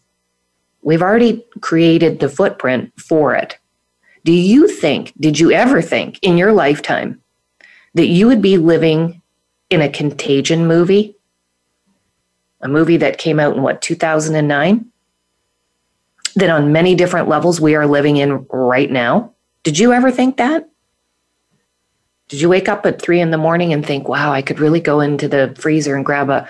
we've 0.82 1.02
already 1.02 1.46
created 1.62 2.20
the 2.20 2.30
footprint 2.30 2.92
for 3.00 3.36
it. 3.36 3.58
Do 4.26 4.34
you 4.34 4.68
think, 4.68 5.14
did 5.20 5.40
you 5.40 5.52
ever 5.52 5.82
think 5.82 6.20
in 6.22 6.38
your 6.38 6.52
lifetime 6.52 7.22
that 7.94 8.08
you 8.08 8.28
would 8.28 8.42
be 8.42 8.58
living 8.58 9.22
in 9.70 9.82
a 9.82 9.90
contagion 9.90 10.68
movie? 10.68 11.16
A 12.62 12.68
movie 12.68 12.98
that 12.98 13.18
came 13.18 13.40
out 13.40 13.56
in 13.56 13.62
what, 13.62 13.82
2009? 13.82 14.86
That 16.36 16.50
on 16.50 16.72
many 16.72 16.96
different 16.96 17.30
levels 17.30 17.62
we 17.62 17.76
are 17.76 17.88
living 17.88 18.18
in 18.18 18.46
right 18.48 18.92
now? 18.92 19.34
Did 19.64 19.80
you 19.80 19.94
ever 19.94 20.12
think 20.12 20.38
that? 20.38 20.70
Did 22.28 22.42
you 22.42 22.50
wake 22.50 22.70
up 22.70 22.86
at 22.86 23.02
three 23.02 23.20
in 23.20 23.32
the 23.32 23.38
morning 23.38 23.74
and 23.74 23.84
think, 23.84 24.08
wow, 24.08 24.32
I 24.32 24.44
could 24.44 24.60
really 24.60 24.80
go 24.80 25.00
into 25.00 25.28
the 25.28 25.56
freezer 25.58 25.96
and 25.96 26.06
grab 26.06 26.30
a 26.30 26.48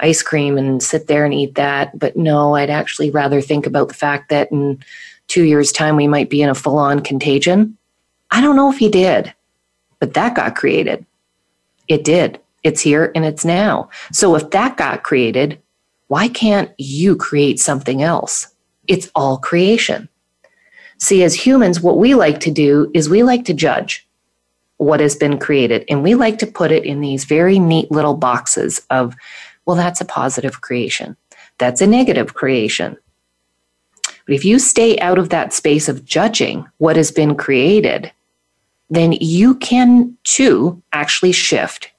ice 0.00 0.22
cream 0.22 0.58
and 0.58 0.82
sit 0.82 1.06
there 1.06 1.24
and 1.24 1.34
eat 1.34 1.54
that? 1.54 1.98
But 1.98 2.16
no, 2.16 2.54
I'd 2.54 2.70
actually 2.70 3.10
rather 3.10 3.40
think 3.40 3.66
about 3.66 3.88
the 3.88 3.94
fact 3.94 4.28
that 4.30 4.50
in 4.52 4.82
two 5.28 5.44
years' 5.44 5.72
time 5.72 5.96
we 5.96 6.06
might 6.06 6.30
be 6.30 6.42
in 6.42 6.48
a 6.48 6.54
full 6.54 6.78
on 6.78 7.00
contagion. 7.00 7.76
I 8.30 8.40
don't 8.40 8.56
know 8.56 8.70
if 8.70 8.78
he 8.78 8.88
did, 8.88 9.32
but 10.00 10.14
that 10.14 10.34
got 10.34 10.56
created. 10.56 11.06
It 11.88 12.04
did. 12.04 12.40
It's 12.62 12.80
here 12.80 13.12
and 13.14 13.24
it's 13.24 13.44
now. 13.44 13.90
So 14.12 14.34
if 14.36 14.50
that 14.50 14.76
got 14.76 15.02
created, 15.02 15.60
Why 16.08 16.28
can't 16.28 16.70
you 16.78 17.16
create 17.16 17.58
something 17.58 18.02
else? 18.02 18.48
It's 18.86 19.10
all 19.14 19.38
creation. 19.38 20.08
See, 20.98 21.22
as 21.22 21.34
humans, 21.34 21.80
what 21.80 21.98
we 21.98 22.14
like 22.14 22.40
to 22.40 22.50
do 22.50 22.90
is 22.94 23.08
we 23.08 23.22
like 23.22 23.44
to 23.46 23.54
judge 23.54 24.06
what 24.76 25.00
has 25.00 25.16
been 25.16 25.38
created, 25.38 25.84
and 25.88 26.02
we 26.02 26.14
like 26.14 26.38
to 26.38 26.46
put 26.46 26.72
it 26.72 26.84
in 26.84 27.00
these 27.00 27.24
very 27.24 27.58
neat 27.58 27.90
little 27.90 28.14
boxes 28.14 28.80
of, 28.90 29.14
well, 29.66 29.76
that's 29.76 30.00
a 30.00 30.04
positive 30.04 30.60
creation, 30.60 31.16
that's 31.58 31.80
a 31.80 31.86
negative 31.86 32.34
creation. 32.34 32.96
But 34.26 34.34
if 34.34 34.44
you 34.44 34.58
stay 34.58 34.98
out 35.00 35.18
of 35.18 35.28
that 35.28 35.52
space 35.52 35.88
of 35.88 36.04
judging 36.04 36.66
what 36.78 36.96
has 36.96 37.10
been 37.10 37.34
created, 37.34 38.10
then 38.90 39.12
you 39.12 39.56
can 39.56 40.16
too 40.24 40.82
actually 40.92 41.32
shift 41.32 41.90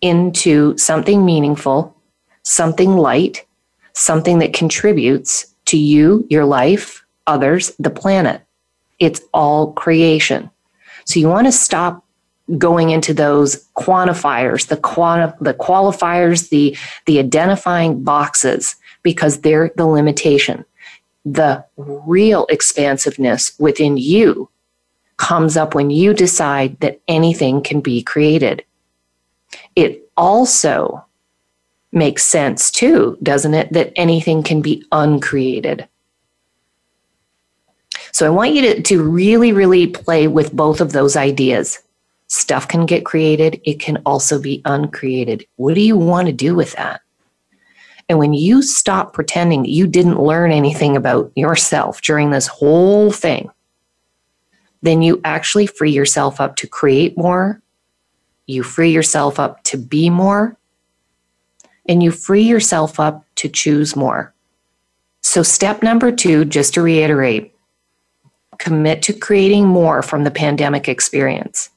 into 0.00 0.76
something 0.78 1.24
meaningful, 1.24 1.94
something 2.42 2.96
light, 2.96 3.44
something 3.92 4.38
that 4.38 4.52
contributes 4.52 5.54
to 5.66 5.76
you, 5.76 6.26
your 6.30 6.44
life, 6.44 7.04
others, 7.26 7.72
the 7.78 7.90
planet. 7.90 8.42
It's 8.98 9.20
all 9.34 9.72
creation. 9.72 10.50
So 11.04 11.20
you 11.20 11.28
want 11.28 11.46
to 11.46 11.52
stop 11.52 12.04
going 12.56 12.90
into 12.90 13.12
those 13.12 13.66
quantifiers, 13.76 14.68
the 14.68 14.76
quanti- 14.76 15.36
the 15.40 15.54
qualifiers, 15.54 16.48
the 16.48 16.76
the 17.06 17.18
identifying 17.18 18.02
boxes 18.02 18.76
because 19.02 19.40
they're 19.40 19.70
the 19.76 19.86
limitation. 19.86 20.64
The 21.24 21.64
real 21.76 22.46
expansiveness 22.48 23.52
within 23.58 23.96
you 23.98 24.48
comes 25.18 25.56
up 25.56 25.74
when 25.74 25.90
you 25.90 26.14
decide 26.14 26.80
that 26.80 27.00
anything 27.08 27.62
can 27.62 27.80
be 27.80 28.02
created. 28.02 28.64
It 29.76 30.08
also 30.16 31.04
makes 31.92 32.24
sense 32.24 32.70
too, 32.70 33.18
doesn't 33.22 33.54
it, 33.54 33.72
that 33.72 33.92
anything 33.96 34.42
can 34.42 34.62
be 34.62 34.84
uncreated. 34.92 35.88
So 38.12 38.26
I 38.26 38.30
want 38.30 38.54
you 38.54 38.62
to, 38.62 38.82
to 38.82 39.02
really, 39.02 39.52
really 39.52 39.86
play 39.86 40.28
with 40.28 40.52
both 40.52 40.80
of 40.80 40.92
those 40.92 41.16
ideas. 41.16 41.78
Stuff 42.28 42.68
can 42.68 42.86
get 42.86 43.04
created, 43.04 43.60
it 43.64 43.80
can 43.80 43.96
also 44.04 44.38
be 44.38 44.60
uncreated. 44.64 45.46
What 45.56 45.74
do 45.74 45.80
you 45.80 45.96
want 45.96 46.26
to 46.26 46.32
do 46.32 46.54
with 46.54 46.72
that? 46.74 47.00
And 48.08 48.18
when 48.18 48.32
you 48.32 48.62
stop 48.62 49.12
pretending 49.12 49.64
you 49.64 49.86
didn't 49.86 50.20
learn 50.20 50.50
anything 50.50 50.96
about 50.96 51.32
yourself 51.34 52.00
during 52.00 52.30
this 52.30 52.46
whole 52.46 53.10
thing, 53.10 53.50
then 54.82 55.02
you 55.02 55.20
actually 55.24 55.66
free 55.66 55.90
yourself 55.90 56.40
up 56.40 56.56
to 56.56 56.66
create 56.66 57.18
more. 57.18 57.60
You 58.46 58.62
free 58.62 58.92
yourself 58.92 59.38
up 59.38 59.62
to 59.64 59.76
be 59.76 60.08
more. 60.08 60.56
And 61.86 62.02
you 62.02 62.10
free 62.10 62.42
yourself 62.42 63.00
up 63.00 63.24
to 63.36 63.48
choose 63.48 63.96
more. 63.96 64.34
So, 65.22 65.42
step 65.42 65.82
number 65.82 66.12
two, 66.12 66.44
just 66.44 66.74
to 66.74 66.82
reiterate, 66.82 67.54
commit 68.58 69.02
to 69.02 69.12
creating 69.12 69.66
more 69.66 70.02
from 70.02 70.24
the 70.24 70.30
pandemic 70.30 70.88
experience. 70.88 71.70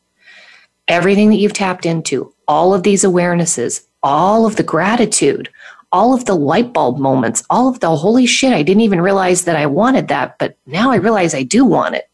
Everything 0.91 1.29
that 1.29 1.37
you've 1.37 1.53
tapped 1.53 1.85
into, 1.85 2.33
all 2.47 2.73
of 2.73 2.83
these 2.83 3.03
awarenesses, 3.03 3.85
all 4.03 4.45
of 4.45 4.57
the 4.57 4.63
gratitude, 4.63 5.49
all 5.91 6.13
of 6.13 6.25
the 6.25 6.35
light 6.35 6.73
bulb 6.73 6.99
moments, 6.99 7.43
all 7.49 7.67
of 7.67 7.79
the 7.79 7.95
holy 7.95 8.25
shit, 8.25 8.53
I 8.53 8.61
didn't 8.61 8.81
even 8.81 9.01
realize 9.01 9.45
that 9.45 9.55
I 9.55 9.65
wanted 9.65 10.07
that, 10.09 10.37
but 10.37 10.57
now 10.65 10.91
I 10.91 10.97
realize 10.97 11.33
I 11.33 11.43
do 11.43 11.65
want 11.65 11.95
it 11.95 12.07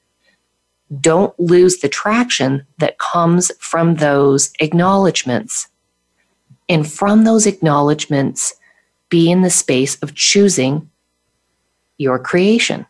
don't 1.02 1.38
lose 1.40 1.80
the 1.80 1.90
traction 1.90 2.66
that 2.78 2.98
comes 2.98 3.52
from 3.60 3.96
those 3.96 4.52
acknowledgments. 4.60 5.68
And 6.70 6.90
from 6.90 7.24
those 7.24 7.46
acknowledgments, 7.46 8.54
be 9.10 9.32
in 9.32 9.42
the 9.42 9.50
space 9.50 9.96
of 10.02 10.16
choosing 10.16 10.90
your 11.98 12.20
creation. 12.20 12.86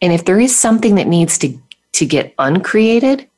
And 0.00 0.12
if 0.12 0.24
there 0.24 0.40
is 0.40 0.56
something 0.56 0.96
that 0.96 1.06
needs 1.06 1.38
to, 1.38 1.58
to 1.92 2.06
get 2.06 2.34
uncreated, 2.38 3.28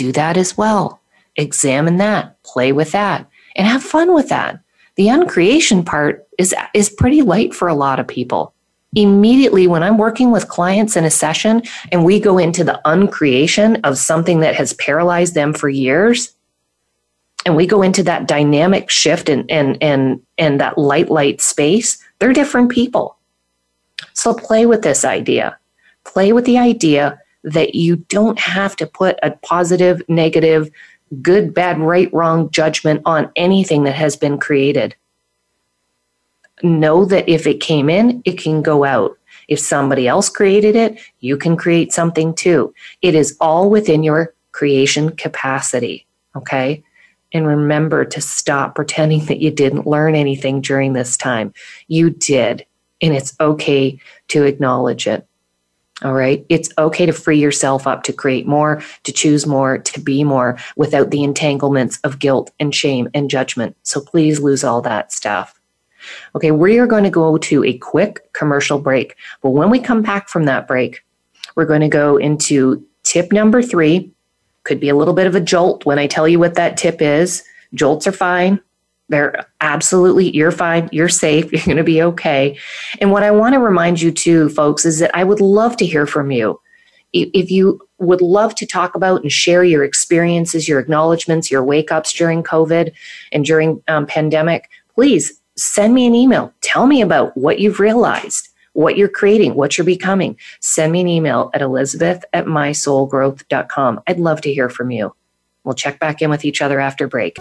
do 0.00 0.12
that 0.12 0.36
as 0.36 0.56
well. 0.56 1.00
Examine 1.36 1.98
that, 1.98 2.42
play 2.42 2.72
with 2.72 2.92
that, 2.92 3.28
and 3.56 3.66
have 3.66 3.82
fun 3.82 4.14
with 4.14 4.28
that. 4.30 4.60
The 4.96 5.08
uncreation 5.08 5.84
part 5.84 6.26
is, 6.38 6.54
is 6.74 6.88
pretty 6.88 7.22
light 7.22 7.54
for 7.54 7.68
a 7.68 7.74
lot 7.74 8.00
of 8.00 8.08
people 8.08 8.54
immediately 8.96 9.66
when 9.66 9.82
I'm 9.82 9.98
working 9.98 10.30
with 10.30 10.48
clients 10.48 10.96
in 10.96 11.04
a 11.04 11.10
session 11.10 11.62
and 11.92 12.04
we 12.04 12.18
go 12.18 12.38
into 12.38 12.64
the 12.64 12.80
uncreation 12.84 13.80
of 13.84 13.98
something 13.98 14.40
that 14.40 14.56
has 14.56 14.72
paralyzed 14.74 15.34
them 15.34 15.52
for 15.52 15.68
years, 15.68 16.34
and 17.46 17.56
we 17.56 17.66
go 17.66 17.82
into 17.82 18.02
that 18.02 18.26
dynamic 18.26 18.90
shift 18.90 19.28
and 19.28 19.50
and 19.50 19.78
and 19.80 20.20
and 20.38 20.60
that 20.60 20.76
light 20.76 21.10
light 21.10 21.40
space, 21.40 22.02
they're 22.18 22.32
different 22.32 22.70
people. 22.70 23.16
So 24.12 24.34
play 24.34 24.66
with 24.66 24.82
this 24.82 25.04
idea. 25.04 25.56
Play 26.04 26.32
with 26.32 26.44
the 26.44 26.58
idea 26.58 27.18
that 27.44 27.74
you 27.74 27.96
don't 27.96 28.38
have 28.38 28.76
to 28.76 28.86
put 28.86 29.18
a 29.22 29.30
positive, 29.30 30.02
negative, 30.08 30.70
good, 31.22 31.54
bad, 31.54 31.78
right, 31.80 32.12
wrong 32.12 32.50
judgment 32.50 33.02
on 33.04 33.30
anything 33.36 33.84
that 33.84 33.94
has 33.94 34.16
been 34.16 34.38
created 34.38 34.94
know 36.62 37.04
that 37.06 37.28
if 37.28 37.46
it 37.46 37.60
came 37.60 37.88
in, 37.88 38.22
it 38.24 38.38
can 38.38 38.62
go 38.62 38.84
out. 38.84 39.16
If 39.48 39.58
somebody 39.58 40.06
else 40.06 40.28
created 40.28 40.76
it, 40.76 41.00
you 41.20 41.36
can 41.36 41.56
create 41.56 41.92
something 41.92 42.34
too. 42.34 42.72
It 43.02 43.14
is 43.14 43.36
all 43.40 43.70
within 43.70 44.02
your 44.02 44.34
creation 44.52 45.10
capacity. 45.10 46.06
Okay. 46.36 46.82
And 47.32 47.46
remember 47.46 48.04
to 48.04 48.20
stop 48.20 48.74
pretending 48.74 49.24
that 49.26 49.40
you 49.40 49.50
didn't 49.50 49.86
learn 49.86 50.14
anything 50.14 50.60
during 50.60 50.92
this 50.92 51.16
time. 51.16 51.52
You 51.88 52.10
did. 52.10 52.66
And 53.00 53.14
it's 53.14 53.34
okay 53.40 53.98
to 54.28 54.44
acknowledge 54.44 55.06
it. 55.06 55.26
All 56.02 56.14
right. 56.14 56.46
It's 56.48 56.70
okay 56.78 57.04
to 57.04 57.12
free 57.12 57.38
yourself 57.38 57.86
up 57.86 58.04
to 58.04 58.12
create 58.12 58.46
more, 58.46 58.82
to 59.04 59.12
choose 59.12 59.46
more, 59.46 59.78
to 59.78 60.00
be 60.00 60.24
more 60.24 60.58
without 60.76 61.10
the 61.10 61.22
entanglements 61.22 61.98
of 62.04 62.18
guilt 62.18 62.50
and 62.58 62.74
shame 62.74 63.08
and 63.12 63.28
judgment. 63.28 63.76
So 63.82 64.00
please 64.00 64.40
lose 64.40 64.64
all 64.64 64.80
that 64.82 65.12
stuff. 65.12 65.60
Okay, 66.34 66.50
we 66.50 66.78
are 66.78 66.86
going 66.86 67.04
to 67.04 67.10
go 67.10 67.36
to 67.36 67.64
a 67.64 67.76
quick 67.78 68.32
commercial 68.32 68.78
break. 68.78 69.16
But 69.42 69.50
when 69.50 69.68
we 69.68 69.78
come 69.78 70.00
back 70.00 70.28
from 70.28 70.44
that 70.44 70.66
break, 70.66 71.04
we're 71.54 71.66
going 71.66 71.82
to 71.82 71.88
go 71.88 72.16
into 72.16 72.82
tip 73.02 73.32
number 73.32 73.62
three. 73.62 74.10
Could 74.62 74.80
be 74.80 74.88
a 74.88 74.96
little 74.96 75.14
bit 75.14 75.26
of 75.26 75.34
a 75.34 75.40
jolt 75.40 75.84
when 75.84 75.98
I 75.98 76.06
tell 76.06 76.26
you 76.26 76.38
what 76.38 76.54
that 76.54 76.78
tip 76.78 77.02
is. 77.02 77.42
Jolts 77.74 78.06
are 78.06 78.12
fine. 78.12 78.60
They're 79.10 79.44
absolutely, 79.60 80.34
you're 80.34 80.52
fine. 80.52 80.88
You're 80.92 81.08
safe. 81.08 81.52
You're 81.52 81.64
going 81.64 81.76
to 81.76 81.84
be 81.84 82.00
okay. 82.00 82.56
And 83.00 83.10
what 83.10 83.24
I 83.24 83.32
want 83.32 83.54
to 83.54 83.58
remind 83.58 84.00
you 84.00 84.12
too, 84.12 84.48
folks, 84.48 84.86
is 84.86 85.00
that 85.00 85.14
I 85.14 85.24
would 85.24 85.40
love 85.40 85.76
to 85.78 85.86
hear 85.86 86.06
from 86.06 86.30
you. 86.30 86.60
If 87.12 87.50
you 87.50 87.80
would 87.98 88.20
love 88.20 88.54
to 88.54 88.66
talk 88.66 88.94
about 88.94 89.22
and 89.22 89.32
share 89.32 89.64
your 89.64 89.82
experiences, 89.82 90.68
your 90.68 90.78
acknowledgments, 90.78 91.50
your 91.50 91.64
wake 91.64 91.90
ups 91.90 92.12
during 92.12 92.44
COVID 92.44 92.92
and 93.32 93.44
during 93.44 93.82
um, 93.88 94.06
pandemic, 94.06 94.70
please 94.94 95.40
send 95.56 95.92
me 95.92 96.06
an 96.06 96.14
email. 96.14 96.54
Tell 96.60 96.86
me 96.86 97.02
about 97.02 97.36
what 97.36 97.58
you've 97.58 97.80
realized, 97.80 98.48
what 98.74 98.96
you're 98.96 99.08
creating, 99.08 99.56
what 99.56 99.76
you're 99.76 99.84
becoming. 99.84 100.36
Send 100.60 100.92
me 100.92 101.00
an 101.00 101.08
email 101.08 101.50
at 101.52 101.62
elizabeth 101.62 102.24
at 102.32 102.46
mysoulgrowth.com. 102.46 104.02
I'd 104.06 104.20
love 104.20 104.40
to 104.42 104.54
hear 104.54 104.68
from 104.68 104.92
you. 104.92 105.12
We'll 105.64 105.74
check 105.74 105.98
back 105.98 106.22
in 106.22 106.30
with 106.30 106.44
each 106.44 106.62
other 106.62 106.78
after 106.78 107.08
break. 107.08 107.38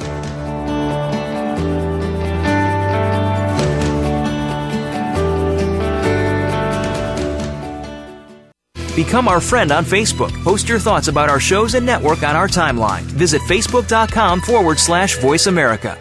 Become 8.99 9.29
our 9.29 9.39
friend 9.39 9.71
on 9.71 9.85
Facebook. 9.85 10.33
Post 10.43 10.67
your 10.67 10.77
thoughts 10.77 11.07
about 11.07 11.29
our 11.29 11.39
shows 11.39 11.73
and 11.73 11.85
network 11.85 12.21
on 12.21 12.35
our 12.35 12.49
timeline. 12.49 13.03
Visit 13.03 13.41
facebook.com 13.43 14.41
forward 14.41 14.77
slash 14.77 15.17
voice 15.19 15.47
America. 15.47 15.97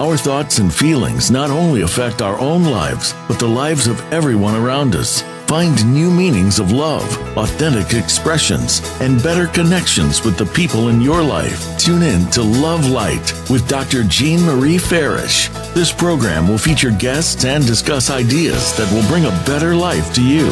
Our 0.00 0.16
thoughts 0.16 0.60
and 0.60 0.72
feelings 0.72 1.30
not 1.30 1.50
only 1.50 1.82
affect 1.82 2.22
our 2.22 2.38
own 2.38 2.64
lives, 2.64 3.14
but 3.28 3.38
the 3.38 3.46
lives 3.46 3.86
of 3.86 4.00
everyone 4.14 4.56
around 4.56 4.96
us. 4.96 5.20
Find 5.46 5.76
new 5.92 6.10
meanings 6.10 6.58
of 6.58 6.72
love, 6.72 7.04
authentic 7.36 7.92
expressions, 7.92 8.80
and 9.02 9.22
better 9.22 9.46
connections 9.46 10.24
with 10.24 10.38
the 10.38 10.46
people 10.46 10.88
in 10.88 11.02
your 11.02 11.22
life. 11.22 11.78
Tune 11.78 12.02
in 12.02 12.30
to 12.30 12.42
Love 12.42 12.88
Light 12.88 13.34
with 13.50 13.68
Dr. 13.68 14.04
Jean 14.04 14.40
Marie 14.40 14.78
Farish. 14.78 15.48
This 15.74 15.92
program 15.92 16.48
will 16.48 16.56
feature 16.56 16.92
guests 16.92 17.44
and 17.44 17.66
discuss 17.66 18.08
ideas 18.08 18.74
that 18.78 18.90
will 18.90 19.06
bring 19.06 19.26
a 19.26 19.44
better 19.44 19.76
life 19.76 20.14
to 20.14 20.22
you. 20.26 20.48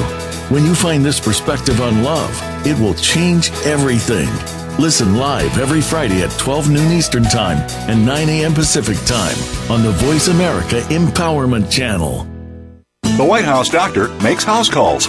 When 0.53 0.67
you 0.67 0.75
find 0.75 1.03
this 1.03 1.19
perspective 1.19 1.81
on 1.81 2.03
love, 2.03 2.39
it 2.67 2.79
will 2.79 2.93
change 2.93 3.51
everything. 3.65 4.29
Listen 4.79 5.17
live 5.17 5.57
every 5.57 5.81
Friday 5.81 6.23
at 6.23 6.31
12 6.33 6.69
noon 6.71 6.93
Eastern 6.93 7.23
Time 7.23 7.57
and 7.89 8.05
9 8.05 8.29
a.m. 8.29 8.53
Pacific 8.53 8.99
Time 9.07 9.35
on 9.71 9.83
the 9.83 9.93
Voice 9.93 10.29
America 10.29 10.83
Empowerment 10.91 11.71
Channel. 11.71 12.27
The 13.17 13.25
White 13.25 13.47
House 13.47 13.71
doctor 13.71 14.09
makes 14.17 14.45
house 14.45 14.69
calls. 14.69 15.09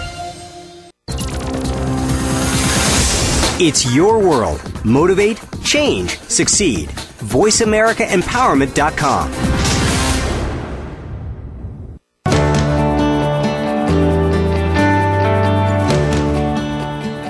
It's 3.63 3.93
your 3.93 4.17
world. 4.17 4.59
Motivate, 4.83 5.39
change, 5.63 6.17
succeed. 6.21 6.89
VoiceAmericaEmpowerment.com. 6.89 9.31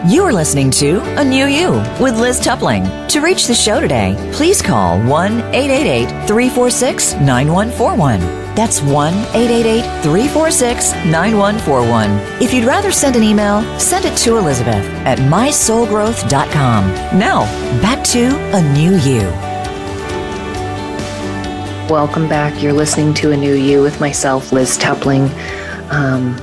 You 0.09 0.23
are 0.23 0.31
listening 0.31 0.71
to 0.71 1.01
A 1.19 1.23
New 1.25 1.47
You 1.47 1.71
with 2.01 2.17
Liz 2.17 2.39
Tupling. 2.39 3.09
To 3.09 3.19
reach 3.19 3.47
the 3.47 3.53
show 3.53 3.81
today, 3.81 4.15
please 4.31 4.61
call 4.61 5.01
1 5.01 5.33
888 5.53 6.07
346 6.29 7.15
9141. 7.15 8.40
That's 8.55 8.81
1 8.81 9.13
888 9.13 10.03
346 10.03 10.93
9141. 11.05 12.09
If 12.41 12.53
you'd 12.53 12.65
rather 12.65 12.91
send 12.91 13.15
an 13.15 13.23
email, 13.23 13.61
send 13.79 14.05
it 14.05 14.17
to 14.17 14.37
Elizabeth 14.37 14.85
at 15.05 15.17
mysoulgrowth.com. 15.19 17.17
Now, 17.17 17.41
back 17.81 18.03
to 18.05 18.35
A 18.53 18.61
New 18.73 18.97
You. 18.97 19.21
Welcome 21.89 22.29
back. 22.29 22.61
You're 22.63 22.73
listening 22.73 23.13
to 23.15 23.31
A 23.31 23.37
New 23.37 23.55
You 23.55 23.81
with 23.81 23.99
myself, 23.99 24.51
Liz 24.51 24.77
Tupling. 24.77 25.29
Um, 25.91 26.37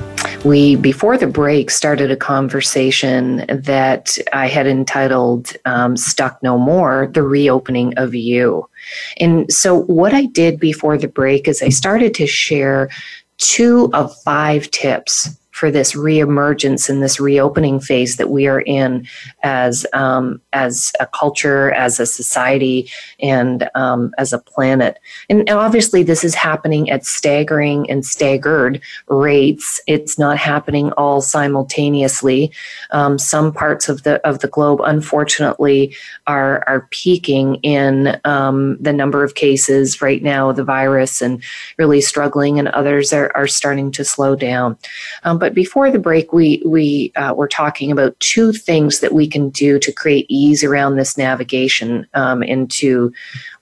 we, 0.45 0.75
before 0.75 1.17
the 1.17 1.27
break, 1.27 1.69
started 1.69 2.11
a 2.11 2.15
conversation 2.15 3.45
that 3.49 4.17
I 4.31 4.47
had 4.47 4.67
entitled 4.67 5.53
um, 5.65 5.97
Stuck 5.97 6.41
No 6.43 6.57
More 6.57 7.07
The 7.11 7.23
Reopening 7.23 7.97
of 7.97 8.15
You. 8.15 8.68
And 9.17 9.51
so, 9.51 9.81
what 9.83 10.13
I 10.13 10.25
did 10.25 10.59
before 10.59 10.97
the 10.97 11.07
break 11.07 11.47
is 11.47 11.61
I 11.61 11.69
started 11.69 12.13
to 12.15 12.27
share 12.27 12.89
two 13.37 13.89
of 13.93 14.15
five 14.21 14.69
tips 14.71 15.29
for 15.59 15.69
this 15.69 15.93
reemergence 15.93 16.89
and 16.89 17.03
this 17.03 17.19
reopening 17.19 17.81
phase 17.81 18.15
that 18.15 18.29
we 18.29 18.47
are 18.47 18.61
in 18.61 19.05
as 19.43 19.85
um, 19.91 20.41
as 20.53 20.93
a 21.01 21.05
culture, 21.05 21.71
as 21.71 21.99
a 21.99 22.05
society, 22.05 22.89
and 23.21 23.69
um, 23.75 24.13
as 24.17 24.31
a 24.31 24.39
planet. 24.39 24.99
And, 25.29 25.49
obviously, 25.49 26.01
this 26.01 26.23
is 26.23 26.33
happening 26.33 26.89
at 26.89 27.05
staggering 27.05 27.89
and 27.89 28.05
staggered 28.05 28.81
rates. 29.07 29.81
It's 29.85 30.17
not 30.17 30.37
happening 30.37 30.93
all 30.93 31.21
simultaneously. 31.21 32.53
Um, 32.91 33.19
some 33.19 33.51
parts 33.51 33.89
of 33.89 34.03
the 34.03 34.25
of 34.25 34.39
the 34.39 34.47
globe, 34.47 34.79
unfortunately, 34.85 35.93
are 36.25 36.63
are 36.67 36.87
peaking 36.91 37.55
in 37.55 38.17
um, 38.23 38.77
the 38.79 38.93
number 38.93 39.25
of 39.25 39.35
cases 39.35 40.01
right 40.01 40.23
now, 40.23 40.53
the 40.53 40.63
virus, 40.63 41.21
and 41.21 41.43
really 41.77 41.99
struggling, 41.99 42.59
and 42.59 42.69
others 42.69 43.11
are, 43.11 43.29
are 43.35 43.47
starting 43.47 43.91
to 43.91 44.05
slow 44.05 44.35
down. 44.35 44.77
Um, 45.23 45.37
but 45.49 45.55
before 45.55 45.89
the 45.89 45.97
break, 45.97 46.31
we 46.31 46.61
we 46.63 47.11
uh, 47.15 47.33
were 47.33 47.47
talking 47.47 47.91
about 47.91 48.19
two 48.19 48.53
things 48.53 48.99
that 48.99 49.13
we 49.13 49.27
can 49.27 49.49
do 49.49 49.79
to 49.79 49.91
create 49.91 50.27
ease 50.29 50.63
around 50.63 50.95
this 50.95 51.17
navigation 51.17 52.05
um, 52.13 52.43
into 52.43 53.11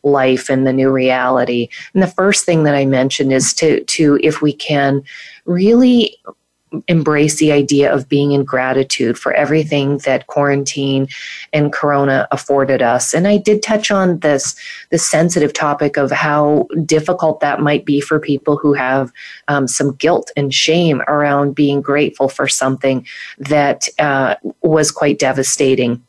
life 0.03 0.49
and 0.49 0.67
the 0.67 0.73
new 0.73 0.91
reality. 0.91 1.69
And 1.93 2.03
the 2.03 2.07
first 2.07 2.43
thing 2.43 2.63
that 2.63 2.75
I 2.75 2.85
mentioned 2.85 3.31
is 3.31 3.53
to 3.53 3.85
to 3.85 4.19
if 4.21 4.41
we 4.41 4.51
can 4.51 5.01
really 5.45 6.13
embrace 6.87 7.37
the 7.37 7.51
idea 7.51 7.93
of 7.93 8.09
being 8.09 8.31
in 8.31 8.43
gratitude 8.43 9.17
for 9.17 9.33
everything 9.33 9.99
that 9.99 10.27
quarantine 10.27 11.07
and 11.53 11.71
corona 11.71 12.27
afforded 12.31 12.81
us. 12.81 13.13
And 13.13 13.27
i 13.27 13.37
did 13.37 13.61
touch 13.61 13.91
on 13.91 14.19
this 14.19 14.55
the 14.89 14.97
sensitive 14.97 15.53
topic 15.53 15.97
of 15.97 16.11
how 16.11 16.67
difficult 16.85 17.39
that 17.39 17.61
might 17.61 17.85
be 17.85 18.01
for 18.01 18.19
people 18.19 18.57
who 18.57 18.73
have 18.73 19.11
um, 19.47 19.67
some 19.67 19.93
guilt 19.95 20.31
and 20.35 20.53
shame 20.53 21.01
around 21.07 21.55
being 21.55 21.81
grateful 21.81 22.29
for 22.29 22.47
something 22.47 23.05
that 23.37 23.87
uh, 23.99 24.35
was 24.61 24.91
quite 24.91 25.19
devastating 25.19 26.03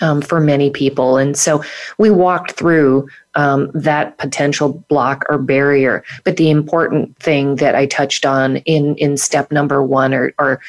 um, 0.00 0.22
for 0.22 0.40
many 0.40 0.70
people. 0.70 1.16
And 1.16 1.36
so 1.36 1.62
we 1.98 2.10
walked 2.10 2.52
through 2.52 3.08
um, 3.34 3.70
that 3.74 4.18
potential 4.18 4.84
block 4.88 5.24
or 5.28 5.38
barrier. 5.38 6.02
But 6.24 6.36
the 6.36 6.50
important 6.50 7.16
thing 7.18 7.56
that 7.56 7.74
I 7.74 7.86
touched 7.86 8.26
on 8.26 8.56
in, 8.58 8.96
in 8.96 9.16
step 9.16 9.52
number 9.52 9.82
one 9.82 10.12
or, 10.12 10.32
or 10.38 10.60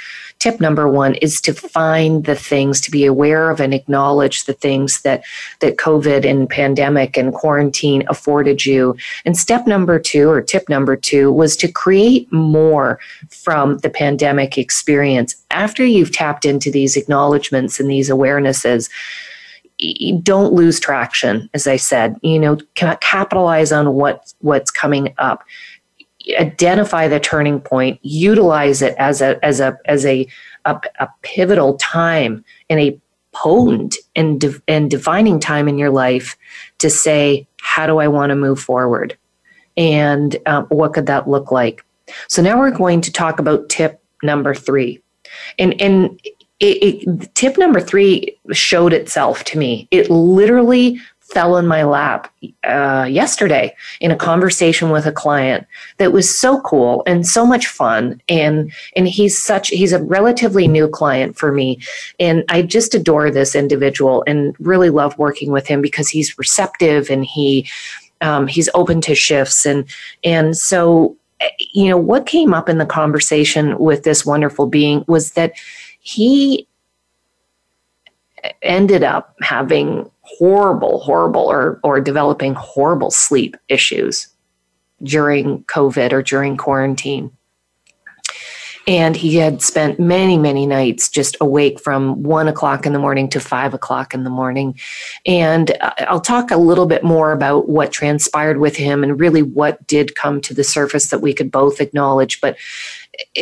tip 0.41 0.59
number 0.59 0.87
one 0.87 1.13
is 1.15 1.39
to 1.39 1.53
find 1.53 2.25
the 2.25 2.35
things 2.35 2.81
to 2.81 2.89
be 2.89 3.05
aware 3.05 3.51
of 3.51 3.59
and 3.59 3.75
acknowledge 3.75 4.45
the 4.45 4.53
things 4.53 5.03
that 5.03 5.23
that 5.59 5.77
covid 5.77 6.27
and 6.27 6.49
pandemic 6.49 7.15
and 7.15 7.31
quarantine 7.31 8.03
afforded 8.09 8.65
you. 8.65 8.97
And 9.23 9.37
step 9.37 9.67
number 9.67 9.99
two 9.99 10.29
or 10.29 10.41
tip 10.41 10.67
number 10.67 10.95
two 10.95 11.31
was 11.31 11.55
to 11.57 11.71
create 11.71 12.31
more 12.33 12.99
from 13.29 13.77
the 13.79 13.89
pandemic 13.91 14.57
experience. 14.57 15.35
After 15.51 15.85
you've 15.85 16.11
tapped 16.11 16.43
into 16.43 16.71
these 16.71 16.97
acknowledgments 16.97 17.79
and 17.79 17.89
these 17.89 18.09
awarenesses 18.09 18.89
don't 20.21 20.53
lose 20.53 20.79
traction 20.79 21.49
as 21.53 21.65
i 21.67 21.75
said. 21.75 22.15
You 22.23 22.39
know 22.39 22.57
capitalize 22.75 23.71
on 23.71 23.93
what 23.93 24.33
what's 24.39 24.71
coming 24.71 25.13
up 25.17 25.43
identify 26.37 27.07
the 27.07 27.19
turning 27.19 27.59
point 27.59 27.99
utilize 28.01 28.81
it 28.81 28.95
as 28.97 29.21
a 29.21 29.43
as 29.43 29.59
a 29.59 29.77
as 29.85 30.05
a 30.05 30.27
a, 30.65 30.79
a 30.99 31.09
pivotal 31.21 31.77
time 31.77 32.43
and 32.69 32.79
a 32.79 32.99
potent 33.33 33.95
and 34.15 34.43
and 34.67 34.91
defining 34.91 35.39
time 35.39 35.67
in 35.67 35.77
your 35.77 35.89
life 35.89 36.37
to 36.79 36.89
say 36.89 37.47
how 37.61 37.87
do 37.87 37.99
i 37.99 38.07
want 38.07 38.29
to 38.31 38.35
move 38.35 38.59
forward? 38.59 39.17
And 39.77 40.35
um, 40.45 40.65
what 40.65 40.93
could 40.93 41.05
that 41.05 41.29
look 41.29 41.51
like? 41.51 41.85
So 42.27 42.41
now 42.41 42.59
we're 42.59 42.71
going 42.71 43.01
to 43.01 43.11
talk 43.11 43.39
about 43.39 43.69
tip 43.69 44.01
number 44.23 44.53
three. 44.53 45.01
And 45.57 45.79
and 45.81 46.19
it, 46.59 47.05
it, 47.07 47.35
tip 47.35 47.57
number 47.57 47.79
three 47.79 48.37
showed 48.51 48.93
itself 48.93 49.43
to 49.45 49.57
me. 49.57 49.87
It 49.91 50.09
literally 50.09 50.99
fell 51.31 51.55
in 51.57 51.65
my 51.65 51.83
lap 51.83 52.31
uh, 52.65 53.07
yesterday 53.09 53.73
in 54.01 54.11
a 54.11 54.15
conversation 54.15 54.89
with 54.89 55.05
a 55.05 55.11
client 55.11 55.65
that 55.97 56.11
was 56.11 56.37
so 56.37 56.59
cool 56.61 57.03
and 57.07 57.25
so 57.25 57.45
much 57.45 57.67
fun. 57.67 58.21
And 58.27 58.71
and 58.95 59.07
he's 59.07 59.41
such 59.41 59.69
he's 59.69 59.93
a 59.93 60.03
relatively 60.03 60.67
new 60.67 60.87
client 60.87 61.37
for 61.37 61.51
me. 61.51 61.79
And 62.19 62.43
i 62.49 62.61
just 62.61 62.93
adore 62.93 63.31
this 63.31 63.55
individual 63.55 64.23
and 64.27 64.55
really 64.59 64.89
love 64.89 65.17
working 65.17 65.51
with 65.51 65.67
him 65.67 65.81
because 65.81 66.09
he's 66.09 66.37
receptive 66.37 67.09
and 67.09 67.25
he 67.25 67.67
um, 68.19 68.47
he's 68.47 68.69
open 68.73 69.01
to 69.01 69.15
shifts. 69.15 69.65
And 69.65 69.85
and 70.23 70.57
so 70.57 71.15
you 71.73 71.89
know 71.89 71.97
what 71.97 72.25
came 72.25 72.53
up 72.53 72.69
in 72.69 72.77
the 72.77 72.85
conversation 72.85 73.77
with 73.79 74.03
this 74.03 74.25
wonderful 74.25 74.67
being 74.67 75.03
was 75.07 75.31
that 75.31 75.53
he 76.01 76.67
ended 78.61 79.03
up 79.03 79.35
having 79.41 80.09
horrible, 80.37 80.99
horrible, 80.99 81.41
or, 81.41 81.79
or 81.83 82.01
developing 82.01 82.53
horrible 82.53 83.11
sleep 83.11 83.55
issues 83.69 84.27
during 85.03 85.63
COVID 85.63 86.13
or 86.13 86.21
during 86.21 86.57
quarantine. 86.57 87.31
And 88.87 89.15
he 89.15 89.35
had 89.35 89.61
spent 89.61 89.99
many, 89.99 90.37
many 90.37 90.65
nights 90.65 91.07
just 91.07 91.37
awake 91.39 91.79
from 91.79 92.23
one 92.23 92.47
o'clock 92.47 92.85
in 92.85 92.93
the 92.93 92.99
morning 92.99 93.29
to 93.29 93.39
five 93.39 93.75
o'clock 93.75 94.13
in 94.13 94.23
the 94.23 94.29
morning. 94.29 94.79
And 95.25 95.71
uh, 95.81 95.91
I'll 95.99 96.19
talk 96.19 96.49
a 96.49 96.57
little 96.57 96.87
bit 96.87 97.03
more 97.03 97.31
about 97.31 97.69
what 97.69 97.91
transpired 97.91 98.57
with 98.57 98.75
him 98.75 99.03
and 99.03 99.19
really 99.19 99.43
what 99.43 99.85
did 99.85 100.15
come 100.15 100.41
to 100.41 100.53
the 100.55 100.63
surface 100.63 101.09
that 101.11 101.19
we 101.19 101.33
could 101.33 101.51
both 101.51 101.79
acknowledge. 101.79 102.41
But 102.41 102.57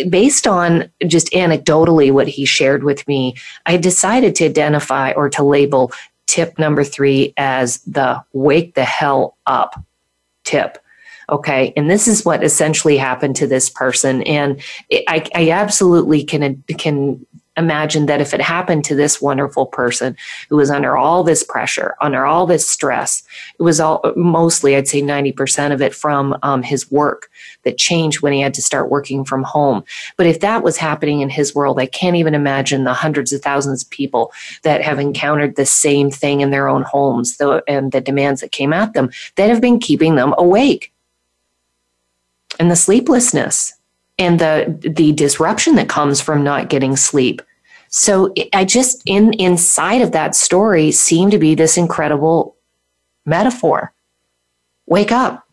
based 0.10 0.46
on 0.46 0.92
just 1.08 1.32
anecdotally 1.32 2.12
what 2.12 2.28
he 2.28 2.44
shared 2.44 2.84
with 2.84 3.08
me, 3.08 3.36
I 3.66 3.78
decided 3.78 4.36
to 4.36 4.46
identify 4.46 5.12
or 5.14 5.30
to 5.30 5.44
label 5.44 5.94
tip 6.30 6.60
number 6.60 6.84
three 6.84 7.34
as 7.38 7.80
the 7.80 8.24
wake 8.34 8.76
the 8.76 8.86
hell 8.86 9.36
up 9.48 9.84
tip. 10.44 10.78
Okay. 11.28 11.74
And 11.76 11.90
this 11.90 12.08
is 12.08 12.24
what 12.24 12.44
essentially 12.44 12.98
happened 12.98 13.36
to 13.38 13.48
this 13.48 13.70
person. 13.70 14.22
And 14.24 14.62
I, 15.08 15.28
I 15.36 15.50
absolutely 15.50 16.24
can, 16.24 16.64
can 16.78 17.26
imagine 17.60 18.08
that 18.08 18.22
if 18.22 18.34
it 18.34 18.42
happened 18.42 18.84
to 18.86 18.96
this 18.96 19.22
wonderful 19.22 19.66
person 19.66 20.18
who 20.50 20.56
was 20.56 20.72
under 20.72 20.98
all 20.98 21.24
this 21.24 21.44
pressure, 21.44 21.96
under 22.02 22.26
all 22.26 22.48
this 22.48 22.70
stress, 22.70 23.24
it 23.60 23.64
was 23.64 23.80
all 23.80 24.02
mostly, 24.16 24.76
I'd 24.76 24.88
say 24.88 25.02
90% 25.02 25.72
of 25.72 25.82
it 25.82 25.94
from 25.94 26.36
um, 26.42 26.64
his 26.64 26.90
work 26.90 27.30
that 27.64 27.78
changed 27.78 28.22
when 28.22 28.34
he 28.34 28.42
had 28.42 28.54
to 28.56 28.62
start 28.62 28.90
working 28.90 29.24
from 29.24 29.44
home. 29.44 29.84
But 30.18 30.26
if 30.26 30.40
that 30.40 30.64
was 30.64 30.78
happening 30.78 31.22
in 31.22 31.30
his 31.30 31.54
world, 31.54 31.80
I 31.80 31.86
can't 31.86 32.16
even 32.16 32.34
imagine 32.34 32.84
the 32.84 32.94
hundreds 32.94 33.32
of 33.34 33.42
thousands 33.42 33.84
of 33.84 33.90
people 33.90 34.32
that 34.64 34.82
have 34.82 35.00
encountered 35.00 35.56
the 35.56 35.66
same 35.66 36.10
thing 36.10 36.42
in 36.42 36.52
their 36.52 36.68
own 36.68 36.84
homes 36.84 37.40
and 37.68 37.92
the 37.92 38.02
demands 38.02 38.42
that 38.42 38.52
came 38.52 38.74
at 38.74 38.94
them 38.94 39.12
that 39.36 39.50
have 39.50 39.62
been 39.62 39.80
keeping 39.80 40.16
them 40.16 40.34
awake. 40.38 40.92
And 42.60 42.72
the 42.72 42.76
sleeplessness 42.76 43.74
and 44.20 44.38
the 44.38 44.78
the 44.82 45.14
disruption 45.14 45.76
that 45.76 45.90
comes 45.90 46.22
from 46.22 46.44
not 46.44 46.70
getting 46.70 46.96
sleep. 46.96 47.42
So 47.90 48.34
I 48.54 48.66
just 48.66 49.02
in 49.06 49.34
inside 49.34 50.02
of 50.02 50.12
that 50.12 50.36
story 50.36 50.92
seemed 50.92 51.32
to 51.32 51.40
be 51.40 51.56
this 51.56 51.78
incredible 51.78 52.56
metaphor. 53.26 53.94
Wake 54.86 55.12
up. 55.12 55.48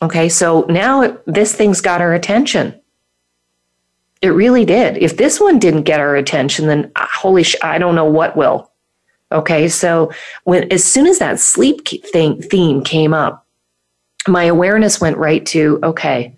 Okay, 0.00 0.28
so 0.28 0.64
now 0.68 1.18
this 1.26 1.54
thing's 1.54 1.80
got 1.80 2.00
our 2.00 2.14
attention. 2.14 2.80
It 4.22 4.28
really 4.28 4.64
did. 4.64 4.96
If 4.98 5.16
this 5.16 5.40
one 5.40 5.58
didn't 5.58 5.82
get 5.82 6.00
our 6.00 6.14
attention, 6.16 6.66
then 6.66 6.90
uh, 6.96 7.06
holy 7.12 7.42
sh- 7.42 7.56
I 7.62 7.78
don't 7.78 7.94
know 7.94 8.04
what 8.04 8.36
will. 8.36 8.70
Okay, 9.30 9.68
so 9.68 10.10
when 10.44 10.72
as 10.72 10.84
soon 10.84 11.06
as 11.06 11.18
that 11.18 11.40
sleep 11.40 11.86
thing, 12.12 12.40
theme 12.40 12.82
came 12.82 13.12
up, 13.12 13.46
my 14.26 14.44
awareness 14.44 15.00
went 15.00 15.18
right 15.18 15.44
to 15.46 15.78
okay, 15.82 16.36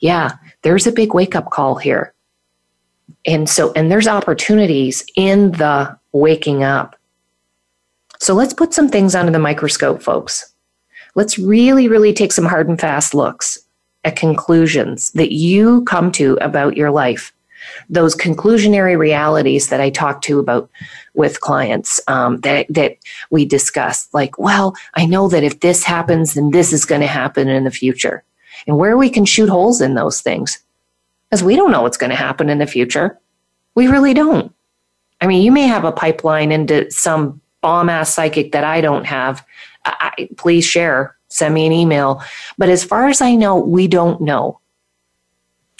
yeah, 0.00 0.32
there's 0.62 0.86
a 0.86 0.92
big 0.92 1.14
wake 1.14 1.34
up 1.34 1.50
call 1.50 1.76
here. 1.76 2.14
And 3.28 3.48
so, 3.48 3.72
and 3.74 3.92
there's 3.92 4.08
opportunities 4.08 5.04
in 5.14 5.52
the 5.52 5.96
waking 6.12 6.64
up. 6.64 6.96
So 8.18 8.34
let's 8.34 8.54
put 8.54 8.72
some 8.72 8.88
things 8.88 9.14
under 9.14 9.30
the 9.30 9.38
microscope, 9.38 10.02
folks. 10.02 10.52
Let's 11.14 11.38
really, 11.38 11.88
really 11.88 12.14
take 12.14 12.32
some 12.32 12.46
hard 12.46 12.68
and 12.68 12.80
fast 12.80 13.14
looks 13.14 13.58
at 14.04 14.16
conclusions 14.16 15.10
that 15.12 15.32
you 15.32 15.84
come 15.84 16.10
to 16.12 16.38
about 16.40 16.76
your 16.76 16.90
life. 16.90 17.32
Those 17.90 18.16
conclusionary 18.16 18.96
realities 18.96 19.68
that 19.68 19.80
I 19.80 19.90
talk 19.90 20.22
to 20.22 20.38
about 20.38 20.70
with 21.14 21.42
clients 21.42 22.00
um, 22.08 22.40
that 22.40 22.66
that 22.70 22.96
we 23.30 23.44
discuss, 23.44 24.08
like, 24.14 24.38
well, 24.38 24.74
I 24.94 25.04
know 25.04 25.28
that 25.28 25.42
if 25.42 25.60
this 25.60 25.84
happens, 25.84 26.34
then 26.34 26.50
this 26.50 26.72
is 26.72 26.86
going 26.86 27.02
to 27.02 27.06
happen 27.08 27.48
in 27.48 27.64
the 27.64 27.70
future, 27.70 28.22
and 28.66 28.78
where 28.78 28.96
we 28.96 29.10
can 29.10 29.24
shoot 29.24 29.48
holes 29.48 29.80
in 29.80 29.94
those 29.94 30.20
things, 30.22 30.58
because 31.28 31.42
we 31.42 31.56
don't 31.56 31.70
know 31.70 31.82
what's 31.82 31.96
going 31.96 32.10
to 32.10 32.16
happen 32.16 32.48
in 32.48 32.58
the 32.58 32.66
future. 32.66 33.18
We 33.74 33.86
really 33.88 34.14
don't. 34.14 34.54
I 35.20 35.26
mean, 35.26 35.42
you 35.42 35.52
may 35.52 35.66
have 35.66 35.84
a 35.84 35.92
pipeline 35.92 36.52
into 36.52 36.90
some 36.90 37.40
bomb 37.60 37.88
ass 37.88 38.14
psychic 38.14 38.52
that 38.52 38.64
I 38.64 38.80
don't 38.80 39.04
have, 39.04 39.44
I, 39.84 40.28
please 40.36 40.64
share, 40.64 41.16
send 41.28 41.54
me 41.54 41.66
an 41.66 41.72
email. 41.72 42.22
But 42.56 42.68
as 42.68 42.84
far 42.84 43.08
as 43.08 43.20
I 43.20 43.34
know, 43.34 43.56
we 43.56 43.88
don't 43.88 44.20
know. 44.20 44.60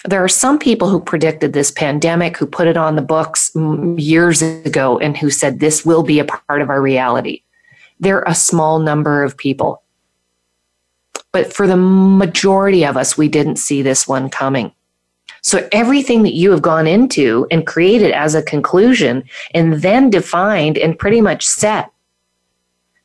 There 0.04 0.22
are 0.22 0.28
some 0.28 0.58
people 0.58 0.88
who 0.88 1.00
predicted 1.00 1.52
this 1.52 1.70
pandemic, 1.70 2.36
who 2.36 2.46
put 2.46 2.68
it 2.68 2.76
on 2.76 2.96
the 2.96 3.02
books 3.02 3.50
years 3.96 4.42
ago, 4.42 4.98
and 4.98 5.16
who 5.16 5.30
said 5.30 5.58
this 5.58 5.84
will 5.84 6.02
be 6.02 6.18
a 6.18 6.24
part 6.24 6.62
of 6.62 6.70
our 6.70 6.80
reality. 6.80 7.42
They're 7.98 8.22
a 8.22 8.34
small 8.34 8.78
number 8.78 9.24
of 9.24 9.36
people. 9.36 9.82
But 11.32 11.52
for 11.52 11.66
the 11.66 11.76
majority 11.76 12.86
of 12.86 12.96
us, 12.96 13.18
we 13.18 13.28
didn't 13.28 13.56
see 13.56 13.82
this 13.82 14.06
one 14.06 14.30
coming. 14.30 14.72
So 15.42 15.68
everything 15.72 16.22
that 16.24 16.34
you 16.34 16.50
have 16.50 16.62
gone 16.62 16.86
into 16.86 17.46
and 17.50 17.66
created 17.66 18.12
as 18.12 18.34
a 18.34 18.42
conclusion 18.42 19.24
and 19.54 19.74
then 19.74 20.10
defined 20.10 20.78
and 20.78 20.98
pretty 20.98 21.20
much 21.20 21.46
set 21.46 21.90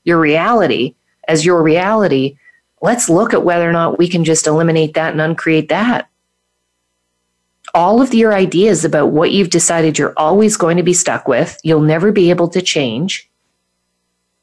your 0.04 0.20
reality 0.20 0.96
as 1.28 1.46
your 1.46 1.64
reality, 1.64 2.38
let's 2.82 3.10
look 3.10 3.34
at 3.34 3.46
whether 3.46 3.70
or 3.70 3.74
not 3.74 3.98
we 3.98 4.08
can 4.08 4.24
just 4.24 4.48
eliminate 4.48 4.94
that 4.96 5.12
and 5.12 5.22
uncreate 5.22 5.70
that. 5.70 6.10
All 7.74 8.02
of 8.02 8.14
your 8.14 8.34
ideas 8.34 8.84
about 8.84 9.12
what 9.12 9.32
you've 9.32 9.50
decided 9.50 9.98
you're 9.98 10.14
always 10.18 10.58
going 10.58 10.78
to 10.78 10.84
be 10.84 10.94
stuck 10.94 11.28
with, 11.28 11.60
you'll 11.64 11.82
never 11.82 12.12
be 12.12 12.30
able 12.30 12.50
to 12.50 12.62
change, 12.62 13.30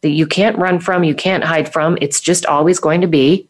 that 0.01 0.09
you 0.09 0.27
can't 0.27 0.59
run 0.59 0.81
from, 0.81 1.05
you 1.05 1.15
can't 1.15 1.45
hide 1.45 1.71
from, 1.71 1.99
it's 2.01 2.21
just 2.21 2.47
always 2.47 2.81
going 2.81 3.03
to 3.03 3.07
be. 3.07 3.50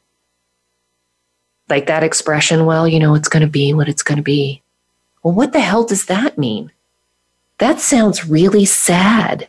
Like 1.70 1.86
that 1.86 2.02
expression, 2.02 2.66
well, 2.66 2.86
you 2.86 2.98
know, 2.98 3.14
it's 3.14 3.28
going 3.28 3.42
to 3.42 3.48
be 3.48 3.72
what 3.72 3.88
it's 3.88 4.02
going 4.02 4.16
to 4.16 4.22
be. 4.22 4.60
Well, 5.22 5.34
what 5.34 5.52
the 5.52 5.60
hell 5.60 5.84
does 5.84 6.06
that 6.06 6.36
mean? 6.36 6.72
That 7.58 7.78
sounds 7.78 8.26
really 8.26 8.64
sad. 8.64 9.48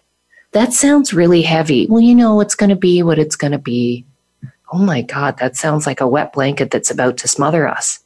That 0.52 0.74
sounds 0.74 1.14
really 1.14 1.42
heavy. 1.42 1.88
Well, 1.88 2.02
you 2.02 2.14
know, 2.14 2.42
it's 2.42 2.56
going 2.56 2.70
to 2.70 2.76
be 2.76 3.02
what 3.04 3.18
it's 3.18 3.36
going 3.36 3.54
to 3.54 3.58
be. 3.58 4.06
Oh 4.72 4.78
my 4.78 5.02
God, 5.02 5.38
that 5.40 5.56
sounds 5.56 5.86
like 5.86 6.00
a 6.00 6.08
wet 6.08 6.34
blanket 6.34 6.72
that's 6.72 6.92
about 6.92 7.18
to 7.18 7.28
smother 7.28 7.68
us. 7.68 8.00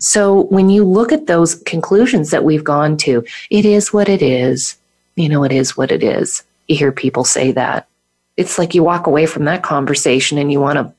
So 0.00 0.44
when 0.44 0.70
you 0.70 0.84
look 0.84 1.12
at 1.12 1.26
those 1.26 1.56
conclusions 1.62 2.30
that 2.30 2.44
we've 2.44 2.64
gone 2.64 2.96
to, 2.98 3.24
it 3.50 3.64
is 3.64 3.92
what 3.92 4.08
it 4.08 4.22
is. 4.22 4.76
You 5.16 5.28
know, 5.28 5.44
it 5.44 5.52
is 5.52 5.76
what 5.76 5.92
it 5.92 6.02
is. 6.02 6.42
You 6.68 6.76
hear 6.76 6.92
people 6.92 7.24
say 7.24 7.52
that. 7.52 7.88
It's 8.36 8.58
like 8.58 8.74
you 8.74 8.82
walk 8.82 9.06
away 9.06 9.26
from 9.26 9.44
that 9.44 9.62
conversation 9.62 10.38
and 10.38 10.50
you 10.50 10.60
want 10.60 10.78
to 10.78 10.92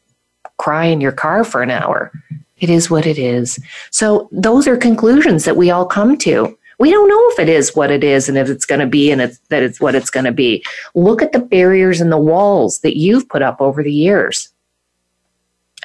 cry 0.58 0.86
in 0.86 1.02
your 1.02 1.12
car 1.12 1.44
for 1.44 1.62
an 1.62 1.72
hour. 1.72 2.12
It 2.60 2.70
is 2.70 2.90
what 2.90 3.06
it 3.06 3.18
is. 3.18 3.60
So 3.92 4.30
those 4.32 4.68
are 4.68 4.78
conclusions 4.78 5.46
that 5.46 5.58
we 5.58 5.72
all 5.72 5.86
come 5.86 6.18
to. 6.20 6.58
We 6.78 6.92
don't 6.92 7.10
know 7.10 7.30
if 7.32 7.40
it 7.40 7.50
is 7.50 7.76
what 7.76 7.92
it 7.92 8.04
is 8.04 8.28
and 8.28 8.38
if 8.38 8.50
it's 8.50 8.66
going 8.66 8.82
to 8.82 8.88
be 8.88 9.12
and 9.12 9.22
it's, 9.22 9.40
that 9.50 9.64
it's 9.64 9.80
what 9.80 9.96
it's 9.96 10.10
going 10.10 10.26
to 10.26 10.32
be. 10.32 10.64
Look 10.94 11.22
at 11.22 11.32
the 11.32 11.40
barriers 11.40 12.02
and 12.02 12.12
the 12.12 12.18
walls 12.18 12.80
that 12.80 12.98
you've 12.98 13.30
put 13.30 13.42
up 13.42 13.62
over 13.62 13.82
the 13.82 13.94
years. 13.94 14.50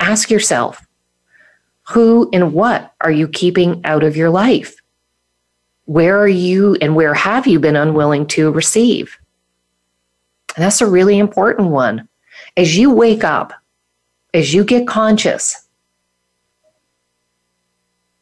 Ask 0.01 0.31
yourself, 0.31 0.85
who 1.89 2.29
and 2.33 2.53
what 2.53 2.95
are 3.01 3.11
you 3.11 3.29
keeping 3.29 3.81
out 3.85 4.03
of 4.03 4.17
your 4.17 4.31
life? 4.31 4.77
Where 5.87 6.19
are 6.19 6.29
you 6.29 6.77
and 6.81 6.95
where 6.95 7.15
have 7.15 7.47
you 7.47 7.59
been 7.59 7.77
unwilling 7.77 8.27
to 8.29 8.53
receive? 8.53 9.17
And 10.57 10.65
that's 10.65 10.81
a 10.81 10.87
really 10.87 11.19
important 11.19 11.71
one. 11.71 12.09
As 12.57 12.77
you 12.77 12.93
wake 12.93 13.25
up, 13.25 13.53
as 14.33 14.55
you 14.55 14.65
get 14.65 14.87
conscious, 14.87 15.69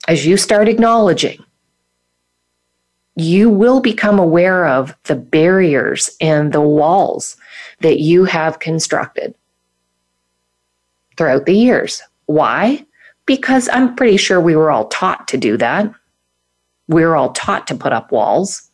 as 0.08 0.26
you 0.26 0.36
start 0.36 0.68
acknowledging 0.68 1.44
you 3.18 3.50
will 3.50 3.80
become 3.80 4.18
aware 4.18 4.68
of 4.68 4.96
the 5.04 5.16
barriers 5.16 6.08
and 6.20 6.52
the 6.52 6.60
walls 6.60 7.36
that 7.80 7.98
you 7.98 8.24
have 8.24 8.60
constructed 8.60 9.34
throughout 11.16 11.44
the 11.44 11.54
years. 11.54 12.00
Why? 12.26 12.86
Because 13.26 13.68
I'm 13.72 13.96
pretty 13.96 14.18
sure 14.18 14.40
we 14.40 14.54
were 14.54 14.70
all 14.70 14.86
taught 14.86 15.26
to 15.28 15.36
do 15.36 15.56
that. 15.56 15.92
We 16.86 17.04
were 17.04 17.16
all 17.16 17.32
taught 17.32 17.66
to 17.66 17.74
put 17.74 17.92
up 17.92 18.12
walls. 18.12 18.70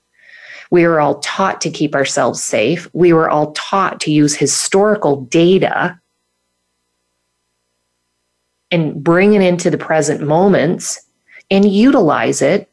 We 0.71 0.87
were 0.87 1.01
all 1.01 1.21
taught 1.21 1.63
to 1.63 1.71
keep 1.71 1.95
ourselves 1.95 2.45
safe. 2.45 2.87
We 2.93 3.15
were 3.15 3.31
all 3.31 3.53
taught 3.53 3.99
to 4.01 4.13
use 4.13 4.37
historical 4.37 5.23
data 5.23 5.99
and 8.71 9.03
bring 9.03 9.33
it 9.33 9.41
into 9.41 9.71
the 9.71 9.79
present 9.79 10.21
moments 10.21 11.04
and 11.51 11.71
utilize 11.71 12.43
it 12.43 12.71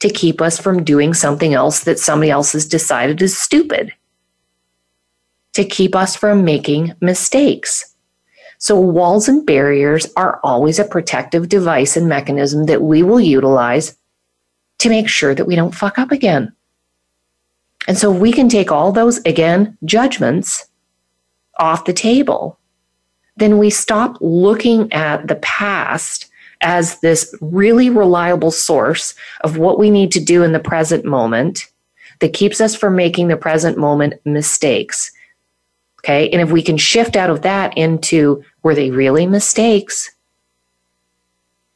to 0.00 0.10
keep 0.10 0.40
us 0.40 0.58
from 0.58 0.84
doing 0.84 1.14
something 1.14 1.54
else 1.54 1.84
that 1.84 1.98
somebody 1.98 2.30
else 2.30 2.52
has 2.52 2.66
decided 2.66 3.22
is 3.22 3.36
stupid, 3.36 3.92
to 5.52 5.64
keep 5.64 5.94
us 5.94 6.16
from 6.16 6.44
making 6.44 6.94
mistakes. 7.00 7.94
So, 8.58 8.78
walls 8.78 9.28
and 9.28 9.44
barriers 9.46 10.06
are 10.16 10.40
always 10.42 10.78
a 10.78 10.84
protective 10.84 11.48
device 11.48 11.96
and 11.96 12.08
mechanism 12.08 12.66
that 12.66 12.82
we 12.82 13.02
will 13.02 13.20
utilize 13.20 13.96
to 14.78 14.88
make 14.88 15.08
sure 15.08 15.34
that 15.34 15.46
we 15.46 15.56
don't 15.56 15.74
fuck 15.74 15.98
up 15.98 16.12
again. 16.12 16.52
And 17.86 17.98
so, 17.98 18.10
we 18.10 18.32
can 18.32 18.48
take 18.48 18.70
all 18.70 18.92
those, 18.92 19.18
again, 19.18 19.76
judgments 19.84 20.68
off 21.58 21.84
the 21.84 21.92
table. 21.92 22.58
Then 23.36 23.58
we 23.58 23.70
stop 23.70 24.16
looking 24.20 24.92
at 24.92 25.26
the 25.28 25.36
past 25.36 26.28
as 26.62 27.00
this 27.00 27.34
really 27.40 27.90
reliable 27.90 28.50
source 28.50 29.14
of 29.42 29.58
what 29.58 29.78
we 29.78 29.90
need 29.90 30.12
to 30.12 30.20
do 30.20 30.42
in 30.42 30.52
the 30.52 30.60
present 30.60 31.04
moment 31.04 31.66
that 32.20 32.32
keeps 32.32 32.60
us 32.60 32.74
from 32.74 32.96
making 32.96 33.28
the 33.28 33.36
present 33.36 33.76
moment 33.76 34.14
mistakes. 34.24 35.10
Okay. 36.00 36.30
And 36.30 36.40
if 36.40 36.50
we 36.50 36.62
can 36.62 36.76
shift 36.76 37.16
out 37.16 37.30
of 37.30 37.42
that 37.42 37.76
into 37.76 38.42
were 38.62 38.74
they 38.74 38.90
really 38.90 39.26
mistakes? 39.26 40.10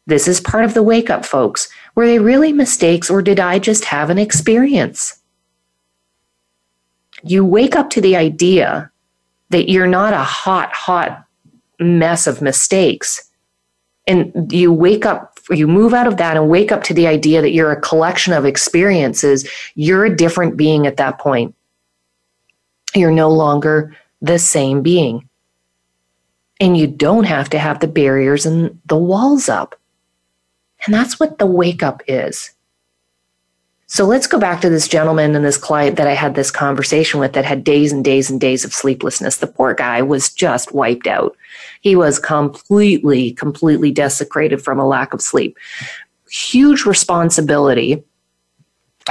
This 0.06 0.28
is 0.28 0.40
part 0.40 0.64
of 0.64 0.74
the 0.74 0.82
wake 0.82 1.10
up, 1.10 1.24
folks. 1.24 1.68
Were 1.94 2.06
they 2.06 2.18
really 2.18 2.52
mistakes 2.52 3.10
or 3.10 3.22
did 3.22 3.40
I 3.40 3.58
just 3.58 3.84
have 3.86 4.08
an 4.08 4.18
experience? 4.18 5.20
You 7.22 7.44
wake 7.44 7.74
up 7.74 7.90
to 7.90 8.00
the 8.00 8.16
idea 8.16 8.90
that 9.50 9.70
you're 9.70 9.86
not 9.86 10.12
a 10.12 10.18
hot, 10.18 10.72
hot 10.72 11.24
mess 11.78 12.26
of 12.26 12.42
mistakes. 12.42 13.30
And 14.06 14.52
you 14.52 14.72
wake 14.72 15.04
up, 15.04 15.38
you 15.50 15.66
move 15.66 15.92
out 15.92 16.06
of 16.06 16.16
that 16.18 16.36
and 16.36 16.48
wake 16.48 16.70
up 16.70 16.84
to 16.84 16.94
the 16.94 17.06
idea 17.06 17.42
that 17.42 17.52
you're 17.52 17.72
a 17.72 17.80
collection 17.80 18.32
of 18.32 18.44
experiences. 18.44 19.48
You're 19.74 20.04
a 20.04 20.16
different 20.16 20.56
being 20.56 20.86
at 20.86 20.96
that 20.98 21.18
point. 21.18 21.54
You're 22.94 23.10
no 23.10 23.30
longer 23.30 23.96
the 24.22 24.38
same 24.38 24.82
being. 24.82 25.28
And 26.60 26.76
you 26.76 26.86
don't 26.86 27.24
have 27.24 27.50
to 27.50 27.58
have 27.58 27.80
the 27.80 27.88
barriers 27.88 28.46
and 28.46 28.80
the 28.86 28.96
walls 28.96 29.48
up. 29.48 29.78
And 30.84 30.94
that's 30.94 31.18
what 31.18 31.38
the 31.38 31.46
wake 31.46 31.82
up 31.82 32.02
is. 32.06 32.52
So 33.88 34.04
let's 34.04 34.26
go 34.26 34.38
back 34.38 34.60
to 34.62 34.68
this 34.68 34.88
gentleman 34.88 35.36
and 35.36 35.44
this 35.44 35.56
client 35.56 35.96
that 35.96 36.08
I 36.08 36.14
had 36.14 36.34
this 36.34 36.50
conversation 36.50 37.20
with 37.20 37.34
that 37.34 37.44
had 37.44 37.62
days 37.62 37.92
and 37.92 38.04
days 38.04 38.28
and 38.28 38.40
days 38.40 38.64
of 38.64 38.74
sleeplessness. 38.74 39.36
The 39.36 39.46
poor 39.46 39.74
guy 39.74 40.02
was 40.02 40.32
just 40.32 40.72
wiped 40.74 41.06
out. 41.06 41.36
He 41.82 41.94
was 41.94 42.18
completely, 42.18 43.32
completely 43.32 43.92
desecrated 43.92 44.60
from 44.60 44.80
a 44.80 44.86
lack 44.86 45.14
of 45.14 45.22
sleep. 45.22 45.56
Huge 46.28 46.84
responsibility 46.84 48.02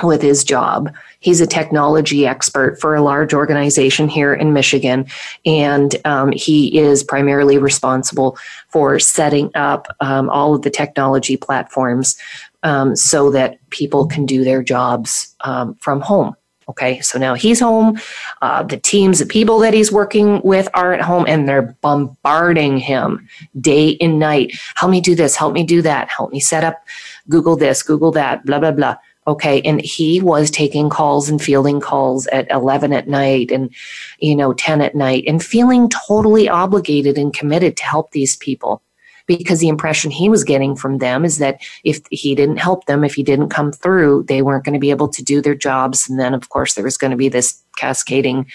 with 0.04 0.22
his 0.22 0.44
job. 0.44 0.94
He's 1.20 1.40
a 1.40 1.48
technology 1.48 2.28
expert 2.28 2.80
for 2.82 2.96
a 2.96 3.02
large 3.02 3.34
organization 3.34 4.10
here 4.10 4.34
in 4.34 4.52
Michigan, 4.54 5.06
and 5.46 5.96
um, 6.06 6.32
he 6.32 6.78
is 6.78 7.04
primarily 7.04 7.58
responsible 7.58 8.38
for 8.68 9.00
setting 9.00 9.52
up 9.56 9.88
um, 10.02 10.30
all 10.30 10.54
of 10.54 10.64
the 10.64 10.70
technology 10.70 11.38
platforms 11.38 12.18
um, 12.66 12.96
so 12.96 13.30
that 13.30 13.58
people 13.70 14.08
can 14.08 14.26
do 14.26 14.44
their 14.44 14.62
jobs 14.62 15.34
um, 15.42 15.76
from 15.76 16.02
home. 16.02 16.36
Okay, 16.68 17.00
so 17.00 17.20
now 17.20 17.36
he's 17.36 17.60
home. 17.60 18.00
Uh, 18.42 18.64
the 18.64 18.78
teams, 18.78 19.20
the 19.20 19.26
people 19.28 19.60
that 19.60 19.76
he's 19.76 19.92
working 19.92 20.42
with 20.44 20.68
are 20.74 20.94
at 20.94 21.02
home 21.02 21.26
and 21.28 21.48
they're 21.48 21.78
bombarding 21.82 22.80
him 22.80 23.30
day 23.62 23.98
and 24.02 24.18
night. 24.18 24.58
Help 24.74 24.92
me 24.92 25.00
do 25.00 25.14
this, 25.14 25.36
help 25.36 25.54
me 25.54 25.64
do 25.64 25.84
that, 25.84 26.10
help 26.10 26.32
me 26.32 26.40
set 26.40 26.64
up 26.64 26.84
Google 27.30 27.56
this, 27.56 27.84
Google 27.84 28.12
that, 28.14 28.44
blah, 28.46 28.58
blah, 28.58 28.72
blah. 28.72 28.98
Okay. 29.28 29.62
And 29.62 29.80
he 29.80 30.20
was 30.22 30.50
taking 30.50 30.90
calls 30.90 31.30
and 31.30 31.40
fielding 31.40 31.80
calls 31.80 32.26
at 32.28 32.50
11 32.50 32.94
at 32.94 33.08
night 33.08 33.52
and, 33.52 33.72
you 34.18 34.36
know, 34.36 34.54
10 34.54 34.82
at 34.82 34.96
night 34.96 35.24
and 35.28 35.44
feeling 35.44 35.88
totally 36.08 36.50
obligated 36.50 37.20
and 37.20 37.32
committed 37.32 37.78
to 37.78 37.84
help 37.84 38.12
these 38.12 38.36
people 38.38 38.82
because 39.28 39.60
the 39.60 39.68
impression 39.68 40.12
he 40.12 40.30
was 40.30 40.44
getting 40.44 40.76
from 40.76 41.00
them 41.00 41.26
is 41.26 41.38
that 41.40 41.62
if 41.84 42.02
he 42.12 42.36
didn't 42.36 42.58
help 42.58 42.86
them, 42.86 43.04
if 43.04 43.16
he 43.16 43.24
didn't 43.24 43.50
come 43.50 43.72
through, 43.72 44.24
they 44.24 44.42
weren't 44.42 44.64
going 44.64 44.74
to 44.74 44.80
be 44.80 44.92
able 44.92 45.08
to 45.10 45.24
do 45.24 45.42
their 45.42 45.56
jobs. 45.56 46.10
And 46.10 46.20
then, 46.20 46.34
of 46.34 46.50
course, 46.50 46.74
there 46.74 46.84
was 46.84 46.98
going 46.98 47.12
to 47.12 47.18
be 47.18 47.30
this 47.30 47.62
cascading 47.78 48.46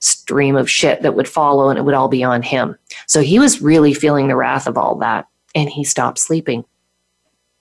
stream 0.00 0.56
of 0.56 0.70
shit 0.70 1.02
that 1.02 1.14
would 1.14 1.28
follow 1.28 1.70
and 1.70 1.78
it 1.78 1.82
would 1.82 1.94
all 1.94 2.08
be 2.08 2.22
on 2.22 2.42
him. 2.42 2.76
So 3.06 3.22
he 3.22 3.38
was 3.38 3.62
really 3.62 3.94
feeling 3.94 4.28
the 4.28 4.36
wrath 4.36 4.66
of 4.66 4.76
all 4.76 4.96
that 4.96 5.26
and 5.54 5.68
he 5.68 5.84
stopped 5.84 6.18
sleeping. 6.18 6.64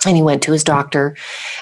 And 0.05 0.17
he 0.17 0.23
went 0.23 0.43
to 0.43 0.51
his 0.51 0.65
doctor, 0.65 1.15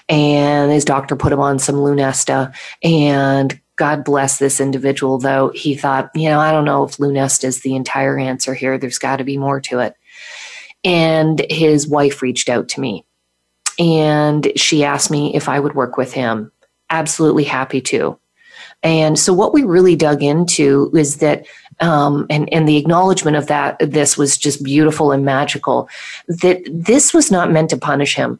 and 0.09 0.71
his 0.71 0.83
doctor 0.83 1.15
put 1.15 1.31
him 1.31 1.39
on 1.39 1.59
some 1.59 1.75
Lunesta. 1.75 2.51
And 2.81 3.59
God 3.75 4.03
bless 4.03 4.39
this 4.39 4.59
individual, 4.59 5.19
though. 5.19 5.49
He 5.49 5.75
thought, 5.75 6.09
you 6.15 6.27
know, 6.27 6.39
I 6.39 6.51
don't 6.51 6.65
know 6.65 6.83
if 6.83 6.97
Lunesta 6.97 7.43
is 7.43 7.61
the 7.61 7.75
entire 7.75 8.17
answer 8.17 8.55
here. 8.55 8.79
There's 8.79 8.97
got 8.97 9.17
to 9.17 9.23
be 9.23 9.37
more 9.37 9.61
to 9.61 9.81
it 9.81 9.95
and 10.83 11.45
his 11.49 11.87
wife 11.87 12.21
reached 12.21 12.49
out 12.49 12.69
to 12.69 12.81
me 12.81 13.05
and 13.79 14.51
she 14.55 14.83
asked 14.83 15.11
me 15.11 15.33
if 15.33 15.49
I 15.49 15.59
would 15.59 15.75
work 15.75 15.97
with 15.97 16.13
him. 16.13 16.51
Absolutely 16.89 17.43
happy 17.43 17.81
to. 17.81 18.17
And 18.83 19.17
so 19.17 19.33
what 19.33 19.53
we 19.53 19.63
really 19.63 19.95
dug 19.95 20.23
into 20.23 20.91
is 20.95 21.17
that, 21.17 21.45
um, 21.79 22.25
and, 22.29 22.51
and 22.53 22.67
the 22.67 22.77
acknowledgement 22.77 23.37
of 23.37 23.47
that, 23.47 23.77
this 23.79 24.17
was 24.17 24.37
just 24.37 24.63
beautiful 24.63 25.11
and 25.11 25.23
magical, 25.23 25.89
that 26.27 26.61
this 26.67 27.13
was 27.13 27.31
not 27.31 27.51
meant 27.51 27.69
to 27.71 27.77
punish 27.77 28.15
him. 28.15 28.39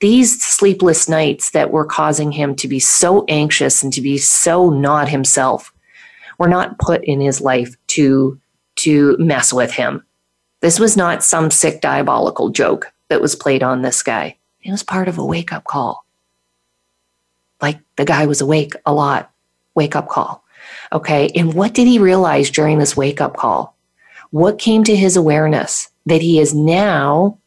These 0.00 0.42
sleepless 0.42 1.08
nights 1.08 1.50
that 1.50 1.70
were 1.70 1.84
causing 1.84 2.32
him 2.32 2.54
to 2.56 2.68
be 2.68 2.78
so 2.78 3.24
anxious 3.28 3.82
and 3.82 3.92
to 3.92 4.00
be 4.00 4.16
so 4.16 4.70
not 4.70 5.08
himself 5.08 5.72
were 6.38 6.48
not 6.48 6.78
put 6.78 7.04
in 7.04 7.20
his 7.20 7.40
life 7.40 7.74
to, 7.88 8.40
to 8.76 9.16
mess 9.18 9.52
with 9.52 9.72
him. 9.72 10.02
This 10.60 10.78
was 10.78 10.96
not 10.96 11.24
some 11.24 11.50
sick 11.50 11.80
diabolical 11.80 12.50
joke 12.50 12.92
that 13.08 13.20
was 13.20 13.34
played 13.34 13.62
on 13.62 13.82
this 13.82 14.02
guy. 14.02 14.36
It 14.62 14.70
was 14.70 14.82
part 14.82 15.08
of 15.08 15.18
a 15.18 15.24
wake 15.24 15.52
up 15.52 15.64
call. 15.64 16.04
Like 17.62 17.80
the 17.96 18.04
guy 18.04 18.26
was 18.26 18.40
awake 18.40 18.74
a 18.84 18.92
lot. 18.92 19.30
Wake 19.74 19.96
up 19.96 20.08
call. 20.08 20.44
Okay. 20.92 21.30
And 21.34 21.54
what 21.54 21.72
did 21.74 21.86
he 21.86 21.98
realize 21.98 22.50
during 22.50 22.78
this 22.78 22.96
wake 22.96 23.20
up 23.20 23.36
call? 23.36 23.76
What 24.30 24.58
came 24.58 24.84
to 24.84 24.94
his 24.94 25.16
awareness 25.16 25.90
that 26.06 26.22
he 26.22 26.38
is 26.38 26.54
now 26.54 27.38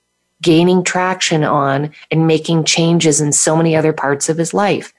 gaining 0.41 0.83
traction 0.83 1.43
on 1.43 1.93
and 2.11 2.27
making 2.27 2.65
changes 2.65 3.21
in 3.21 3.31
so 3.31 3.55
many 3.55 3.75
other 3.75 3.93
parts 3.93 4.27
of 4.27 4.37
his 4.37 4.53
life? 4.53 4.93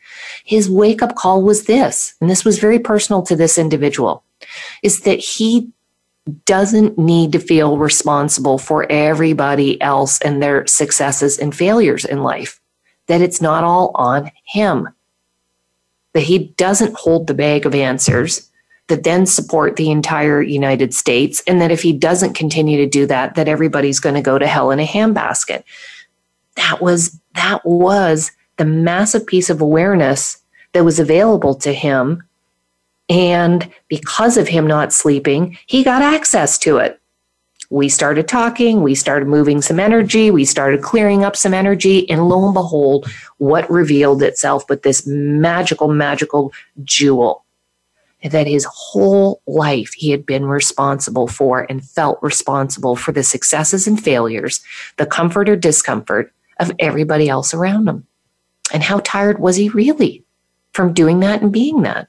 His 0.44 0.70
wake 0.70 1.02
up 1.02 1.16
call 1.16 1.42
was 1.42 1.64
this, 1.64 2.14
and 2.20 2.30
this 2.30 2.44
was 2.44 2.58
very 2.58 2.78
personal 2.78 3.22
to 3.22 3.36
this 3.36 3.58
individual, 3.58 4.22
is 4.82 5.00
that 5.00 5.18
he 5.18 5.68
doesn't 6.46 6.98
need 6.98 7.32
to 7.32 7.38
feel 7.38 7.76
responsible 7.76 8.58
for 8.58 8.90
everybody 8.90 9.80
else 9.80 10.20
and 10.22 10.42
their 10.42 10.66
successes 10.66 11.38
and 11.38 11.54
failures 11.54 12.04
in 12.04 12.22
life, 12.22 12.60
that 13.06 13.20
it's 13.20 13.40
not 13.40 13.64
all 13.64 13.92
on 13.94 14.30
him, 14.46 14.88
that 16.14 16.22
he 16.22 16.38
doesn't 16.56 16.96
hold 16.96 17.26
the 17.26 17.34
bag 17.34 17.66
of 17.66 17.74
answers 17.74 18.50
that 18.88 19.04
then 19.04 19.26
support 19.26 19.76
the 19.76 19.90
entire 19.90 20.42
United 20.42 20.94
States, 20.94 21.42
and 21.46 21.60
that 21.60 21.70
if 21.70 21.82
he 21.82 21.92
doesn't 21.92 22.34
continue 22.34 22.76
to 22.76 22.86
do 22.86 23.06
that, 23.06 23.34
that 23.34 23.48
everybody's 23.48 24.00
going 24.00 24.14
to 24.14 24.20
go 24.20 24.38
to 24.38 24.46
hell 24.46 24.70
in 24.70 24.80
a 24.80 24.86
handbasket. 24.86 25.64
That 26.56 26.80
was 26.80 27.18
that 27.34 27.64
was 27.64 28.30
the 28.58 28.64
massive 28.64 29.26
piece 29.26 29.50
of 29.50 29.60
awareness 29.60 30.38
that 30.72 30.84
was 30.84 31.00
available 31.00 31.54
to 31.56 31.72
him 31.72 32.22
and 33.08 33.70
because 33.88 34.36
of 34.36 34.48
him 34.48 34.66
not 34.66 34.92
sleeping, 34.92 35.58
he 35.66 35.84
got 35.84 36.02
access 36.02 36.58
to 36.58 36.78
it. 36.78 37.00
We 37.70 37.88
started 37.88 38.28
talking, 38.28 38.82
we 38.82 38.94
started 38.94 39.26
moving 39.26 39.60
some 39.62 39.80
energy, 39.80 40.30
we 40.30 40.44
started 40.44 40.82
clearing 40.82 41.24
up 41.24 41.34
some 41.34 41.54
energy, 41.54 42.08
and 42.10 42.28
lo 42.28 42.44
and 42.44 42.54
behold, 42.54 43.10
what 43.38 43.68
revealed 43.70 44.22
itself 44.22 44.66
but 44.66 44.82
this 44.82 45.06
magical, 45.06 45.88
magical 45.88 46.52
jewel 46.82 47.44
that 48.22 48.46
his 48.46 48.66
whole 48.70 49.42
life 49.46 49.92
he 49.94 50.10
had 50.10 50.24
been 50.24 50.46
responsible 50.46 51.28
for 51.28 51.66
and 51.68 51.84
felt 51.84 52.18
responsible 52.22 52.96
for 52.96 53.12
the 53.12 53.22
successes 53.22 53.86
and 53.86 54.02
failures, 54.02 54.60
the 54.96 55.06
comfort 55.06 55.48
or 55.48 55.56
discomfort 55.56 56.32
of 56.58 56.72
everybody 56.78 57.28
else 57.28 57.52
around 57.52 57.86
him. 57.86 58.06
And 58.72 58.82
how 58.82 59.00
tired 59.00 59.38
was 59.38 59.56
he 59.56 59.68
really 59.68 60.24
from 60.72 60.94
doing 60.94 61.20
that 61.20 61.42
and 61.42 61.52
being 61.52 61.82
that? 61.82 62.08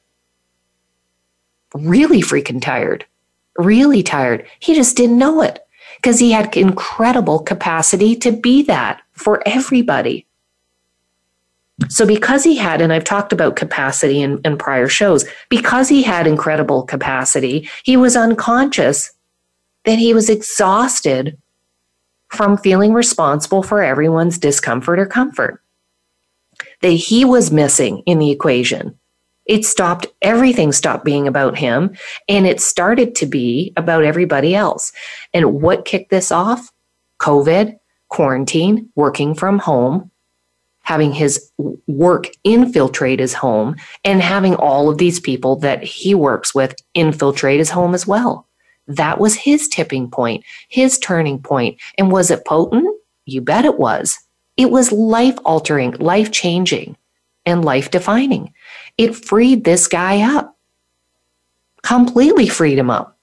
Really 1.76 2.22
freaking 2.22 2.62
tired, 2.62 3.06
really 3.58 4.04
tired. 4.04 4.48
He 4.60 4.76
just 4.76 4.96
didn't 4.96 5.18
know 5.18 5.42
it 5.42 5.66
because 5.98 6.20
he 6.20 6.32
had 6.32 6.56
incredible 6.56 7.40
capacity 7.40 8.16
to 8.18 8.32
be 8.32 8.64
that 8.64 9.02
for 9.14 9.42
everybody. 9.46 10.26
So, 11.90 12.06
because 12.06 12.46
he 12.46 12.56
had, 12.56 12.82
and 12.82 12.94
I've 12.94 13.04
talked 13.04 13.34
about 13.34 13.58
capacity 13.58 14.22
in, 14.22 14.40
in 14.46 14.58
prior 14.58 14.88
shows, 14.88 15.26
because 15.50 15.90
he 15.90 16.04
had 16.04 16.26
incredible 16.26 16.84
capacity, 16.84 17.70
he 17.84 17.98
was 17.98 18.16
unconscious 18.16 19.12
that 19.84 20.00
he 20.00 20.14
was 20.14 20.30
exhausted 20.30 21.38
from 22.30 22.58
feeling 22.58 22.94
responsible 22.94 23.62
for 23.62 23.84
everyone's 23.84 24.38
discomfort 24.38 25.00
or 25.00 25.06
comfort. 25.06 25.62
That 26.82 26.92
he 26.92 27.26
was 27.26 27.52
missing 27.52 28.04
in 28.06 28.20
the 28.20 28.32
equation 28.32 28.98
it 29.46 29.66
stopped, 29.66 30.08
everything 30.22 30.72
stopped 30.72 31.06
being 31.06 31.28
about 31.28 31.58
him 31.58 31.96
and 32.28 32.48
it 32.48 32.60
started 32.60 33.16
to 33.16 33.26
be 33.26 33.74
about 33.78 34.04
everybody 34.04 34.56
else. 34.56 34.92
And 35.34 35.62
what 35.62 35.86
kicked 35.86 36.10
this 36.10 36.32
off? 36.32 36.72
COVID, 37.20 37.78
quarantine, 38.10 38.90
working 38.96 39.36
from 39.36 39.60
home, 39.60 40.12
having 40.82 41.12
his 41.12 41.52
work 41.88 42.28
infiltrate 42.44 43.20
his 43.20 43.34
home, 43.34 43.76
and 44.04 44.22
having 44.22 44.56
all 44.56 44.90
of 44.90 44.98
these 44.98 45.20
people 45.20 45.56
that 45.58 45.84
he 45.84 46.14
works 46.14 46.54
with 46.54 46.76
infiltrate 46.94 47.60
his 47.60 47.72
home 47.72 47.94
as 47.94 48.06
well. 48.06 48.48
That 48.88 49.20
was 49.20 49.36
his 49.36 49.68
tipping 49.68 50.12
point, 50.12 50.44
his 50.70 51.00
turning 51.00 51.42
point. 51.42 51.80
And 51.98 52.12
was 52.12 52.30
it 52.30 52.46
potent? 52.46 52.88
You 53.26 53.42
bet 53.42 53.66
it 53.66 53.80
was. 53.80 54.20
It 54.58 54.70
was 54.70 54.92
life 54.92 55.38
altering, 55.44 55.94
life 55.94 56.32
changing, 56.32 56.96
and 57.46 57.66
life 57.66 57.90
defining. 57.90 58.54
It 58.98 59.16
freed 59.16 59.64
this 59.64 59.88
guy 59.88 60.22
up, 60.22 60.58
completely 61.82 62.48
freed 62.48 62.78
him 62.78 62.90
up. 62.90 63.18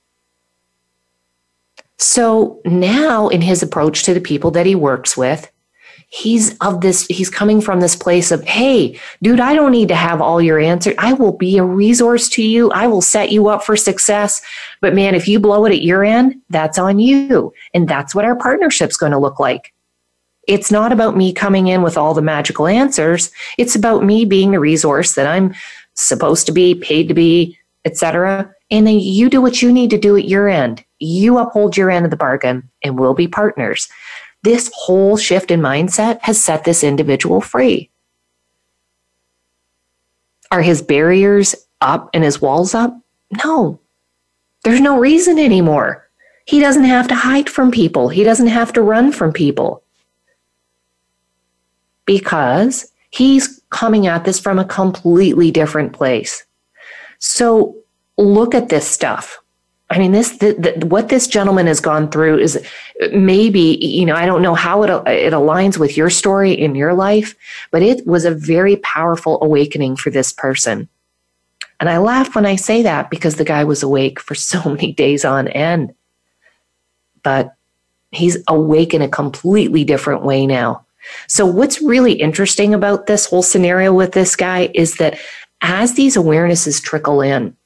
So 1.99 2.61
now, 2.65 3.29
in 3.29 3.41
his 3.41 3.63
approach 3.63 4.03
to 4.05 4.15
the 4.15 4.21
people 4.21 4.51
that 4.53 4.67
he 4.67 4.75
works 4.75 5.17
with, 5.17 5.51
he's 6.13 6.57
of 6.59 6.83
this 6.83 7.07
he's 7.07 7.31
coming 7.31 7.59
from 7.59 7.81
this 7.81 7.97
place 7.97 8.31
of 8.31 8.45
hey 8.45 9.01
dude 9.23 9.41
i 9.41 9.55
don't 9.55 9.73
need 9.73 9.89
to 9.89 9.95
have 9.95 10.21
all 10.21 10.43
your 10.43 10.59
answers. 10.59 10.95
I 10.99 11.15
will 11.15 11.33
be 11.33 11.57
a 11.57 11.65
resource 11.65 12.29
to 12.31 12.43
you. 12.43 12.71
I 12.73 12.87
will 12.87 13.01
set 13.01 13.33
you 13.33 13.49
up 13.49 13.65
for 13.65 13.77
success. 13.77 14.43
But 14.83 14.95
man 14.95 15.15
if 15.15 15.27
you 15.27 15.41
blow 15.41 15.65
it 15.65 15.73
at 15.73 15.83
your 15.83 16.05
end 16.05 16.35
that's 16.51 16.79
on 16.79 16.99
you. 16.99 17.55
And 17.73 17.89
that's 17.89 18.15
what 18.15 18.27
our 18.27 18.37
partnership's 18.37 18.99
going 18.99 19.13
to 19.13 19.19
look 19.19 19.41
like 19.41 19.73
it's 20.49 20.71
not 20.71 20.93
about 20.93 21.17
me 21.17 21.33
coming 21.33 21.69
in 21.69 21.83
with 21.83 21.97
all 21.97 22.15
the 22.15 22.23
magical 22.23 22.67
answers 22.67 23.31
it's 23.59 23.77
about 23.77 24.05
me 24.05 24.25
being 24.25 24.51
the 24.51 24.61
resource 24.61 25.15
that 25.15 25.27
i'm 25.27 25.55
supposed 25.95 26.47
to 26.47 26.53
be 26.53 26.75
paid 26.75 27.09
to 27.09 27.15
be 27.15 27.57
etc 27.85 28.53
and 28.71 28.87
then 28.87 28.99
you 28.99 29.29
do 29.29 29.41
what 29.43 29.61
you 29.61 29.73
need 29.73 29.91
to 29.91 29.99
do 29.99 30.17
at 30.17 30.29
your 30.29 30.49
end 30.49 30.85
you 30.99 31.39
uphold 31.39 31.77
your 31.77 31.91
end 31.91 32.05
of 32.05 32.11
the 32.11 32.17
bargain 32.17 32.69
and 32.83 32.99
we'll 32.99 33.15
be 33.15 33.29
partners 33.29 33.89
this 34.43 34.71
whole 34.75 35.17
shift 35.17 35.51
in 35.51 35.61
mindset 35.61 36.19
has 36.23 36.43
set 36.43 36.65
this 36.65 36.83
individual 36.83 37.41
free. 37.41 37.91
Are 40.51 40.63
his 40.63 40.83
barriers 40.83 41.55
up 41.81 42.11
and 42.13 42.25
his 42.25 42.41
walls 42.41 42.75
up? 42.75 42.97
No. 43.45 43.81
There's 44.65 44.81
no 44.81 44.99
reason 44.99 45.39
anymore. 45.39 46.09
He 46.45 46.61
doesn't 46.61 46.85
have 46.85 47.07
to 47.09 47.15
hide 47.15 47.49
from 47.49 47.71
people. 47.71 48.09
He 48.09 48.25
doesn't 48.25 48.49
have 48.49 48.73
to 48.73 48.83
run 48.83 49.13
from 49.13 49.33
people. 49.33 49.82
Because 52.13 52.93
he's 53.11 53.61
coming 53.71 54.07
at 54.07 54.25
this 54.25 54.39
from 54.39 54.59
a 54.59 54.65
completely 54.65 55.51
different 55.51 55.93
place. 55.93 56.45
So 57.19 57.77
look 58.19 58.55
at 58.55 58.69
this 58.69 58.87
stuff. 58.87 59.39
I 59.89 59.99
mean, 59.99 60.13
this 60.13 60.39
the, 60.39 60.53
the, 60.55 60.87
what 60.87 61.09
this 61.09 61.27
gentleman 61.27 61.67
has 61.67 61.81
gone 61.81 62.11
through 62.11 62.39
is 62.39 62.63
maybe 63.13 63.79
you 63.81 64.07
know 64.07 64.15
I 64.15 64.27
don't 64.27 64.43
know 64.43 64.55
how 64.55 64.83
it 64.83 64.91
it 65.07 65.33
aligns 65.33 65.79
with 65.79 65.97
your 65.97 66.11
story 66.11 66.53
in 66.53 66.75
your 66.75 66.95
life, 66.95 67.35
but 67.71 67.83
it 67.83 68.07
was 68.07 68.25
a 68.25 68.35
very 68.35 68.77
powerful 68.77 69.39
awakening 69.43 69.97
for 69.97 70.11
this 70.11 70.33
person. 70.33 70.89
And 71.79 71.91
I 71.91 71.99
laugh 71.99 72.35
when 72.35 72.47
I 72.47 72.57
say 72.57 72.83
that 72.83 73.11
because 73.11 73.37
the 73.37 73.45
guy 73.45 73.65
was 73.65 73.83
awake 73.83 74.21
for 74.21 74.35
so 74.35 74.63
many 74.69 74.93
days 74.93 75.25
on 75.25 75.49
end. 75.49 75.95
But 77.23 77.55
he's 78.13 78.39
awake 78.49 78.95
in 78.95 79.03
a 79.03 79.09
completely 79.09 79.85
different 79.85 80.23
way 80.23 80.47
now. 80.47 80.87
So 81.27 81.47
what's 81.47 81.83
really 81.83 82.13
interesting 82.13 82.75
about 82.75 83.07
this 83.07 83.27
whole 83.27 83.43
scenario 83.43 83.93
with 83.93 84.13
this 84.13 84.37
guy 84.37 84.71
is 84.75 84.97
that 84.97 85.19
as 85.61 85.95
these 85.95 86.17
awarenesses 86.17 86.83
trickle 86.83 87.21
in, 87.21 87.57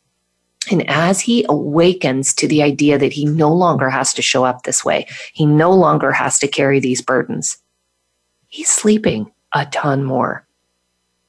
and 0.71 0.89
as 0.89 1.21
he 1.21 1.45
awakens 1.49 2.35
to 2.35 2.49
the 2.49 2.63
idea 2.63 2.99
that 2.99 3.13
he 3.13 3.25
no 3.25 3.53
longer 3.53 3.89
has 3.89 4.13
to 4.15 4.23
show 4.23 4.45
up 4.45 4.63
this 4.63 4.85
way, 4.85 5.07
he 5.33 5.47
no 5.47 5.71
longer 5.71 6.13
has 6.13 6.39
to 6.41 6.49
carry 6.49 6.81
these 6.81 7.01
burdens, 7.01 7.59
he's 8.49 8.69
sleeping 8.69 9.31
a 9.55 9.67
ton 9.67 10.05
more. 10.05 10.47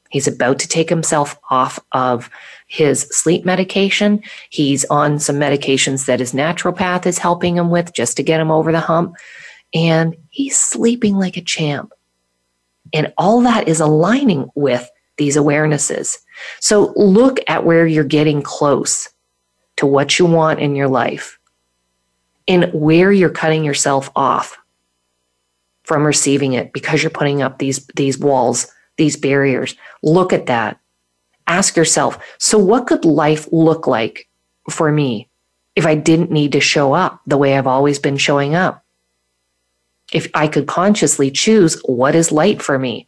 He's 0.10 0.28
about 0.28 0.60
to 0.60 0.68
take 0.68 0.89
himself 0.89 1.38
off 1.49 1.80
of 1.91 2.30
his 2.68 3.01
sleep 3.12 3.45
medication. 3.45 4.24
He's 4.49 4.86
on 4.86 5.20
some 5.20 5.36
medications 5.36 6.05
that 6.05 6.22
his 6.22 6.34
naturopath 6.34 7.05
is 7.05 7.18
helping 7.18 7.58
him 7.58 7.70
with 7.70 7.93
just 7.93 8.16
to 8.18 8.24
get 8.24 8.39
him 8.39 8.49
over 8.49 8.72
the 8.72 8.80
hump. 8.80 9.16
And 9.74 10.16
he's 10.30 10.60
sleeping 10.60 11.18
like 11.18 11.36
a 11.36 11.41
champ. 11.41 11.91
And 12.93 13.13
all 13.17 13.41
that 13.41 13.67
is 13.67 13.79
aligning 13.79 14.49
with 14.55 14.89
these 15.17 15.35
awarenesses. 15.35 16.17
So 16.59 16.93
look 16.95 17.39
at 17.47 17.65
where 17.65 17.88
you're 17.88 18.03
getting 18.03 18.41
close 18.41 19.09
to 19.77 19.85
what 19.85 20.19
you 20.19 20.25
want 20.25 20.59
in 20.59 20.75
your 20.75 20.88
life 20.88 21.39
and 22.47 22.71
where 22.73 23.11
you're 23.11 23.29
cutting 23.29 23.63
yourself 23.63 24.09
off 24.15 24.57
from 25.83 26.03
receiving 26.03 26.53
it 26.53 26.73
because 26.73 27.01
you're 27.01 27.09
putting 27.09 27.41
up 27.41 27.59
these 27.59 27.85
these 27.95 28.19
walls 28.19 28.67
these 28.97 29.15
barriers. 29.15 29.75
Look 30.01 30.33
at 30.33 30.47
that. 30.47 30.79
Ask 31.45 31.77
yourself 31.77 32.19
so 32.39 32.57
what 32.57 32.88
could 32.88 33.05
life 33.05 33.47
look 33.51 33.88
like 33.88 34.27
for 34.69 34.91
me 34.91 35.29
if 35.75 35.85
i 35.85 35.95
didn't 35.95 36.31
need 36.31 36.51
to 36.51 36.59
show 36.59 36.93
up 36.93 37.21
the 37.25 37.38
way 37.38 37.57
i've 37.57 37.67
always 37.67 37.99
been 37.99 38.17
showing 38.17 38.55
up 38.55 38.83
if 40.14 40.30
i 40.34 40.47
could 40.47 40.68
consciously 40.68 41.30
choose 41.30 41.80
what 41.86 42.16
is 42.16 42.32
light 42.32 42.62
for 42.62 42.78
me 42.80 43.08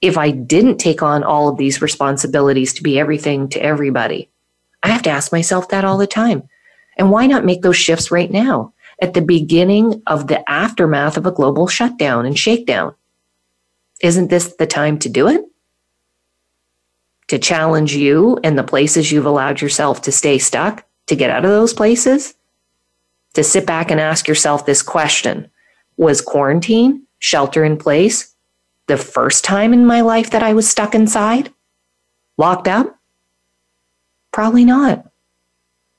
if 0.00 0.18
i 0.18 0.30
didn't 0.30 0.78
take 0.78 1.02
on 1.02 1.22
all 1.22 1.48
of 1.48 1.56
these 1.56 1.82
responsibilities 1.82 2.72
to 2.72 2.82
be 2.82 2.98
everything 2.98 3.48
to 3.48 3.62
everybody 3.62 4.28
I 4.84 4.88
have 4.88 5.02
to 5.02 5.10
ask 5.10 5.32
myself 5.32 5.68
that 5.70 5.84
all 5.84 5.96
the 5.96 6.06
time. 6.06 6.46
And 6.98 7.10
why 7.10 7.26
not 7.26 7.44
make 7.44 7.62
those 7.62 7.76
shifts 7.76 8.10
right 8.10 8.30
now 8.30 8.74
at 9.00 9.14
the 9.14 9.22
beginning 9.22 10.02
of 10.06 10.28
the 10.28 10.48
aftermath 10.48 11.16
of 11.16 11.26
a 11.26 11.32
global 11.32 11.66
shutdown 11.66 12.26
and 12.26 12.38
shakedown? 12.38 12.94
Isn't 14.02 14.28
this 14.28 14.54
the 14.56 14.66
time 14.66 14.98
to 14.98 15.08
do 15.08 15.26
it? 15.26 15.42
To 17.28 17.38
challenge 17.38 17.94
you 17.94 18.38
and 18.44 18.58
the 18.58 18.62
places 18.62 19.10
you've 19.10 19.24
allowed 19.24 19.62
yourself 19.62 20.02
to 20.02 20.12
stay 20.12 20.38
stuck, 20.38 20.84
to 21.06 21.16
get 21.16 21.30
out 21.30 21.46
of 21.46 21.50
those 21.50 21.72
places? 21.72 22.34
To 23.32 23.42
sit 23.42 23.66
back 23.66 23.90
and 23.90 23.98
ask 23.98 24.28
yourself 24.28 24.66
this 24.66 24.82
question 24.82 25.50
Was 25.96 26.20
quarantine, 26.20 27.06
shelter 27.18 27.64
in 27.64 27.76
place, 27.76 28.34
the 28.86 28.96
first 28.96 29.44
time 29.44 29.72
in 29.72 29.86
my 29.86 30.00
life 30.00 30.30
that 30.30 30.42
I 30.42 30.52
was 30.52 30.68
stuck 30.68 30.94
inside? 30.94 31.52
Locked 32.36 32.68
up? 32.68 32.98
Probably 34.32 34.64
not. 34.64 35.10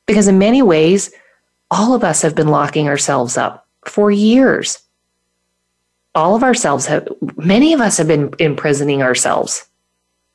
Because 0.06 0.28
in 0.28 0.38
many 0.38 0.62
ways, 0.62 1.12
all 1.72 1.96
of 1.96 2.04
us 2.04 2.22
have 2.22 2.36
been 2.36 2.50
locking 2.50 2.88
ourselves 2.88 3.38
up 3.38 3.68
for 3.86 4.12
years. 4.12 4.80
All 6.14 6.36
of 6.36 6.44
ourselves 6.44 6.86
have, 6.86 7.08
many 7.38 7.74
of 7.74 7.82
us 7.82 7.98
have 7.98 8.08
been 8.08 8.34
imprisoning 8.40 9.02
ourselves. 9.02 9.68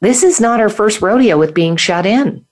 This 0.00 0.22
is 0.22 0.40
not 0.40 0.60
our 0.60 0.68
first 0.68 1.00
rodeo 1.00 1.38
with 1.38 1.54
being 1.54 1.76
shut 1.76 2.06
in. 2.06 2.44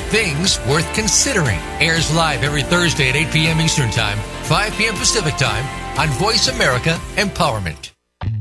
Things 0.09 0.59
Worth 0.67 0.93
Considering 0.93 1.59
airs 1.79 2.13
live 2.13 2.43
every 2.43 2.63
Thursday 2.63 3.07
at 3.07 3.15
8 3.15 3.31
p.m. 3.31 3.61
Eastern 3.61 3.89
Time, 3.89 4.17
5 4.43 4.73
p.m. 4.73 4.95
Pacific 4.95 5.37
Time 5.37 5.63
on 5.99 6.07
Voice 6.11 6.47
America 6.47 6.91
Empowerment. 7.17 7.91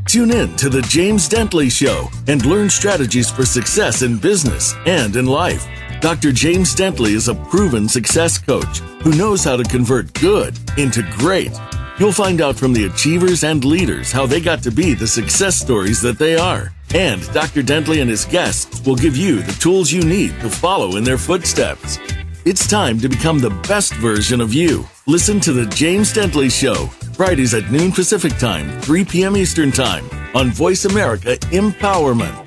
Tune 0.06 0.30
in 0.30 0.54
to 0.58 0.68
The 0.68 0.82
James 0.82 1.28
Dentley 1.28 1.72
Show 1.72 2.08
and 2.28 2.46
learn 2.46 2.70
strategies 2.70 3.32
for 3.32 3.44
success 3.44 4.02
in 4.02 4.16
business 4.16 4.76
and 4.86 5.16
in 5.16 5.26
life. 5.26 5.66
Dr. 6.00 6.30
James 6.30 6.72
Dentley 6.72 7.14
is 7.14 7.26
a 7.26 7.34
proven 7.34 7.88
success 7.88 8.38
coach 8.38 8.78
who 9.02 9.10
knows 9.16 9.42
how 9.42 9.56
to 9.56 9.64
convert 9.64 10.14
good 10.14 10.56
into 10.78 11.02
great. 11.18 11.50
You'll 11.98 12.12
find 12.12 12.40
out 12.40 12.54
from 12.54 12.72
the 12.72 12.84
achievers 12.84 13.42
and 13.42 13.64
leaders 13.64 14.12
how 14.12 14.24
they 14.24 14.40
got 14.40 14.62
to 14.62 14.70
be 14.70 14.94
the 14.94 15.08
success 15.08 15.56
stories 15.56 16.00
that 16.02 16.16
they 16.16 16.36
are. 16.36 16.72
And 16.94 17.20
Dr. 17.32 17.64
Dentley 17.64 18.00
and 18.00 18.08
his 18.08 18.24
guests 18.24 18.86
will 18.86 18.94
give 18.94 19.16
you 19.16 19.42
the 19.42 19.58
tools 19.60 19.90
you 19.90 20.04
need 20.04 20.30
to 20.42 20.48
follow 20.48 20.94
in 20.94 21.02
their 21.02 21.18
footsteps. 21.18 21.98
It's 22.44 22.68
time 22.68 23.00
to 23.00 23.08
become 23.08 23.40
the 23.40 23.50
best 23.66 23.94
version 23.94 24.40
of 24.40 24.54
you. 24.54 24.86
Listen 25.08 25.40
to 25.40 25.52
The 25.54 25.64
James 25.74 26.12
Dentley 26.12 26.52
Show, 26.52 26.86
Fridays 27.14 27.54
at 27.54 27.70
noon 27.70 27.92
Pacific 27.92 28.36
Time, 28.36 28.78
3 28.82 29.06
p.m. 29.06 29.38
Eastern 29.38 29.72
Time 29.72 30.04
on 30.34 30.50
Voice 30.50 30.84
America 30.84 31.36
Empowerment. 31.46 32.46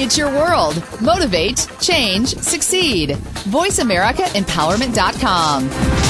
It's 0.00 0.18
your 0.18 0.32
world. 0.32 0.82
Motivate, 1.00 1.68
change, 1.80 2.30
succeed. 2.30 3.10
VoiceAmericaEmpowerment.com. 3.10 6.03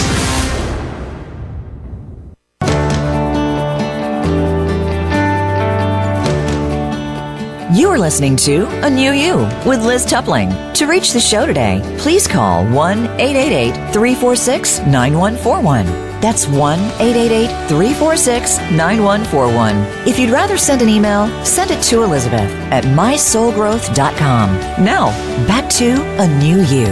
You're 7.75 7.99
listening 7.99 8.37
to 8.37 8.69
A 8.87 8.89
New 8.89 9.11
You 9.11 9.39
with 9.69 9.85
Liz 9.85 10.07
Tupling. 10.07 10.73
To 10.75 10.87
reach 10.87 11.13
the 11.13 11.19
show 11.19 11.45
today, 11.45 11.81
please 11.99 12.25
call 12.25 12.65
1 12.67 12.99
888 13.21 13.93
346 13.93 14.79
9141. 14.83 15.85
That's 16.21 16.47
1 16.47 16.79
888 16.79 17.69
346 17.69 18.59
9141. 18.71 19.77
If 20.07 20.21
you'd 20.21 20.31
rather 20.31 20.57
send 20.57 20.83
an 20.83 20.89
email, 20.89 21.27
send 21.45 21.73
it 21.73 21.83
to 21.87 22.05
Elizabeth 22.05 22.49
at 22.71 22.85
mysoulgrowth.com. 22.85 24.85
Now, 24.85 25.07
back 25.49 25.69
to 25.71 26.01
A 26.23 26.29
New 26.39 26.63
You. 26.67 26.87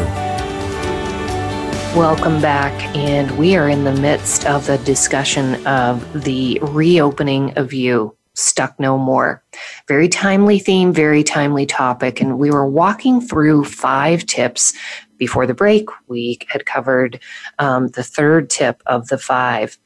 Welcome 1.97 2.43
back, 2.43 2.73
and 2.97 3.31
we 3.39 3.55
are 3.55 3.69
in 3.69 3.85
the 3.85 3.95
midst 3.95 4.47
of 4.47 4.67
the 4.67 4.79
discussion 4.79 5.65
of 5.65 6.25
the 6.25 6.59
reopening 6.61 7.57
of 7.57 7.73
you. 7.73 8.17
Stuck 8.35 8.81
No 8.81 8.99
More. 8.99 9.42
Very 9.89 10.09
timely 10.09 10.59
theme, 10.59 10.93
very 10.93 11.23
timely 11.23 11.67
topic. 11.67 12.21
And 12.21 12.39
we 12.39 12.51
were 12.51 12.67
walking 12.67 13.21
through 13.21 13.65
five 13.65 14.27
tips 14.27 14.73
before 15.19 15.47
the 15.47 15.55
break. 15.55 15.89
We 16.09 16.39
had 16.49 16.67
covered 16.67 17.21
um, 17.59 17.89
the 17.89 18.03
third 18.03 18.51
tip 18.51 18.83
of 18.87 19.09
the 19.09 19.19
five. 19.19 19.79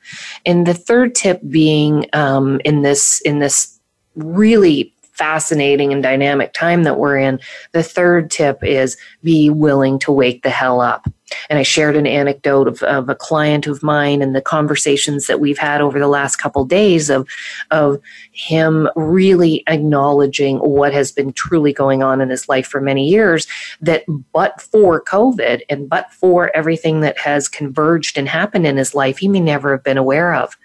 And 0.44 0.66
the 0.66 0.74
third 0.74 1.14
tip 1.14 1.40
being 1.48 2.06
um, 2.12 2.60
in 2.64 2.82
this, 2.82 3.20
in 3.20 3.38
this 3.38 3.78
really 4.14 4.94
fascinating 5.12 5.92
and 5.92 6.02
dynamic 6.02 6.52
time 6.52 6.84
that 6.84 6.98
we're 6.98 7.18
in, 7.18 7.40
the 7.72 7.82
third 7.82 8.30
tip 8.30 8.62
is 8.62 8.96
be 9.22 9.50
willing 9.50 9.98
to 10.00 10.12
wake 10.12 10.42
the 10.42 10.50
hell 10.50 10.80
up. 10.80 11.06
And 11.50 11.58
I 11.58 11.62
shared 11.62 11.96
an 11.96 12.06
anecdote 12.06 12.68
of, 12.68 12.82
of 12.84 13.08
a 13.08 13.14
client 13.14 13.66
of 13.66 13.82
mine 13.82 14.22
and 14.22 14.34
the 14.34 14.40
conversations 14.40 15.26
that 15.26 15.40
we've 15.40 15.58
had 15.58 15.80
over 15.80 15.98
the 15.98 16.06
last 16.08 16.36
couple 16.36 16.62
of 16.62 16.68
days 16.68 17.10
of, 17.10 17.28
of 17.70 18.00
him 18.32 18.88
really 18.94 19.64
acknowledging 19.66 20.58
what 20.58 20.92
has 20.92 21.10
been 21.10 21.32
truly 21.32 21.72
going 21.72 22.02
on 22.02 22.20
in 22.20 22.30
his 22.30 22.48
life 22.48 22.66
for 22.66 22.80
many 22.80 23.08
years. 23.08 23.46
That 23.80 24.04
but 24.32 24.60
for 24.60 25.02
COVID 25.02 25.62
and 25.68 25.88
but 25.88 26.12
for 26.12 26.54
everything 26.54 27.00
that 27.00 27.18
has 27.18 27.48
converged 27.48 28.16
and 28.16 28.28
happened 28.28 28.66
in 28.66 28.76
his 28.76 28.94
life, 28.94 29.18
he 29.18 29.28
may 29.28 29.40
never 29.40 29.72
have 29.72 29.84
been 29.84 29.98
aware 29.98 30.34
of. 30.34 30.56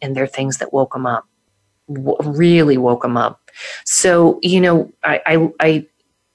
And 0.00 0.16
they're 0.16 0.26
things 0.26 0.58
that 0.58 0.72
woke 0.72 0.94
him 0.94 1.06
up, 1.06 1.26
really 1.88 2.78
woke 2.78 3.04
him 3.04 3.16
up. 3.16 3.50
So, 3.84 4.38
you 4.42 4.60
know, 4.60 4.92
I, 5.02 5.20
I, 5.26 5.52
I 5.60 5.86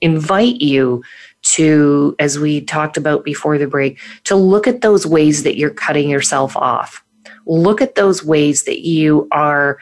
invite 0.02 0.60
you 0.62 1.04
to, 1.44 2.16
as 2.20 2.40
we 2.40 2.62
talked 2.62 2.98
about 2.98 3.24
before 3.24 3.58
the 3.58 3.68
break, 3.68 4.00
to 4.26 4.36
look 4.36 4.68
at 4.68 4.82
those 4.82 5.06
ways 5.06 5.44
that 5.44 5.58
you're 5.58 5.70
cutting 5.70 6.10
yourself 6.10 6.56
off. 6.56 7.04
Look 7.46 7.82
at 7.82 7.96
those 7.96 8.24
ways 8.24 8.64
that 8.64 8.86
you 8.86 9.28
are 9.32 9.80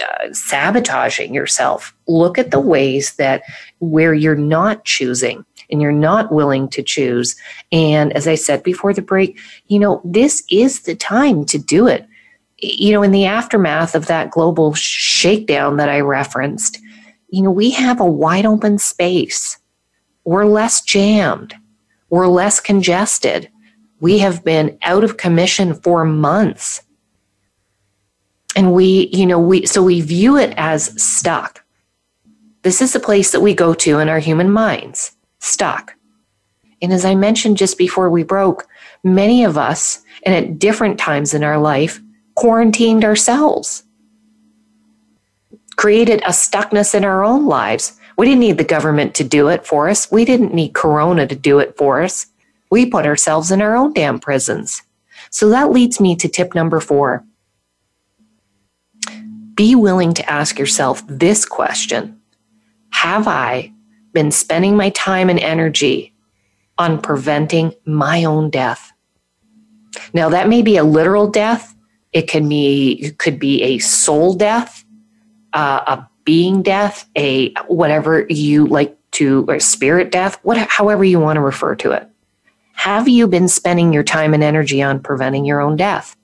uh, 0.00 0.32
sabotaging 0.32 1.34
yourself. 1.34 1.94
Look 2.06 2.38
at 2.38 2.50
the 2.50 2.60
ways 2.60 3.14
that 3.16 3.42
where 3.80 4.14
you're 4.14 4.34
not 4.34 4.84
choosing 4.84 5.44
and 5.70 5.82
you're 5.82 5.92
not 5.92 6.32
willing 6.32 6.68
to 6.68 6.82
choose. 6.82 7.36
And 7.72 8.12
as 8.12 8.28
I 8.28 8.36
said 8.36 8.62
before 8.62 8.92
the 8.92 9.02
break, 9.02 9.38
you 9.66 9.78
know, 9.78 10.00
this 10.04 10.44
is 10.50 10.82
the 10.82 10.94
time 10.94 11.44
to 11.46 11.58
do 11.58 11.86
it. 11.86 12.06
You 12.58 12.92
know, 12.92 13.02
in 13.02 13.10
the 13.10 13.24
aftermath 13.24 13.94
of 13.94 14.06
that 14.06 14.30
global 14.30 14.74
shakedown 14.74 15.78
that 15.78 15.88
I 15.88 16.00
referenced, 16.00 16.78
you 17.30 17.42
know, 17.42 17.50
we 17.50 17.70
have 17.70 18.00
a 18.00 18.06
wide 18.06 18.46
open 18.46 18.78
space 18.78 19.58
we're 20.24 20.44
less 20.44 20.82
jammed, 20.82 21.54
we're 22.10 22.28
less 22.28 22.60
congested. 22.60 23.48
We 24.00 24.18
have 24.18 24.44
been 24.44 24.78
out 24.82 25.04
of 25.04 25.16
commission 25.16 25.74
for 25.74 26.04
months. 26.04 26.82
And 28.56 28.74
we, 28.74 29.08
you 29.12 29.24
know, 29.24 29.38
we, 29.38 29.64
so 29.66 29.82
we 29.82 30.00
view 30.00 30.36
it 30.36 30.52
as 30.56 31.00
stuck. 31.02 31.64
This 32.62 32.82
is 32.82 32.92
the 32.92 33.00
place 33.00 33.32
that 33.32 33.40
we 33.40 33.54
go 33.54 33.74
to 33.74 33.98
in 34.00 34.08
our 34.08 34.18
human 34.18 34.50
minds, 34.50 35.12
stuck. 35.38 35.94
And 36.82 36.92
as 36.92 37.04
I 37.04 37.14
mentioned 37.14 37.56
just 37.56 37.78
before 37.78 38.10
we 38.10 38.24
broke, 38.24 38.66
many 39.04 39.44
of 39.44 39.56
us, 39.56 40.02
and 40.24 40.34
at 40.34 40.58
different 40.58 40.98
times 40.98 41.32
in 41.32 41.44
our 41.44 41.58
life, 41.58 42.00
quarantined 42.34 43.04
ourselves, 43.04 43.84
created 45.76 46.20
a 46.22 46.30
stuckness 46.30 46.94
in 46.94 47.04
our 47.04 47.24
own 47.24 47.46
lives 47.46 47.98
we 48.16 48.26
didn't 48.26 48.40
need 48.40 48.58
the 48.58 48.64
government 48.64 49.14
to 49.16 49.24
do 49.24 49.48
it 49.48 49.66
for 49.66 49.88
us. 49.88 50.10
We 50.10 50.24
didn't 50.24 50.54
need 50.54 50.74
Corona 50.74 51.26
to 51.26 51.34
do 51.34 51.58
it 51.58 51.76
for 51.76 52.02
us. 52.02 52.26
We 52.70 52.86
put 52.86 53.06
ourselves 53.06 53.50
in 53.50 53.60
our 53.62 53.76
own 53.76 53.92
damn 53.92 54.18
prisons. 54.18 54.82
So 55.30 55.48
that 55.50 55.70
leads 55.70 56.00
me 56.00 56.16
to 56.16 56.28
tip 56.28 56.54
number 56.54 56.80
four. 56.80 57.24
Be 59.54 59.74
willing 59.74 60.14
to 60.14 60.30
ask 60.30 60.58
yourself 60.58 61.02
this 61.06 61.44
question 61.44 62.20
Have 62.90 63.28
I 63.28 63.72
been 64.12 64.30
spending 64.30 64.76
my 64.76 64.90
time 64.90 65.30
and 65.30 65.38
energy 65.38 66.14
on 66.78 67.00
preventing 67.00 67.74
my 67.84 68.24
own 68.24 68.50
death? 68.50 68.92
Now, 70.14 70.28
that 70.30 70.48
may 70.48 70.62
be 70.62 70.76
a 70.76 70.84
literal 70.84 71.28
death, 71.28 71.74
it 72.12 72.28
can 72.28 72.48
be, 72.48 72.92
it 72.92 73.18
could 73.18 73.38
be 73.38 73.62
a 73.62 73.78
soul 73.78 74.34
death, 74.34 74.84
uh, 75.52 75.80
a 75.86 76.08
being 76.24 76.62
death, 76.62 77.08
a 77.16 77.52
whatever 77.66 78.26
you 78.28 78.66
like 78.66 78.96
to, 79.12 79.44
or 79.48 79.60
spirit 79.60 80.10
death, 80.10 80.38
what, 80.42 80.56
however 80.56 81.04
you 81.04 81.20
want 81.20 81.36
to 81.36 81.40
refer 81.40 81.74
to 81.76 81.92
it. 81.92 82.08
Have 82.74 83.08
you 83.08 83.28
been 83.28 83.48
spending 83.48 83.92
your 83.92 84.02
time 84.02 84.34
and 84.34 84.42
energy 84.42 84.82
on 84.82 85.00
preventing 85.00 85.44
your 85.44 85.60
own 85.60 85.76
death? 85.76 86.16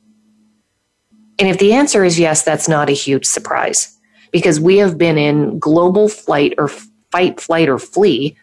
And 1.39 1.49
if 1.49 1.59
the 1.59 1.73
answer 1.73 2.05
is 2.05 2.19
yes, 2.19 2.43
that's 2.43 2.69
not 2.69 2.89
a 2.89 2.93
huge 2.93 3.25
surprise 3.25 3.97
because 4.33 4.59
we 4.59 4.79
have 4.79 4.99
been 4.99 5.19
in 5.19 5.59
global 5.59 6.09
flight 6.09 6.55
or 6.59 6.69
fight, 7.13 7.41
flight, 7.41 7.69
or 7.69 7.79
flee 7.79 8.37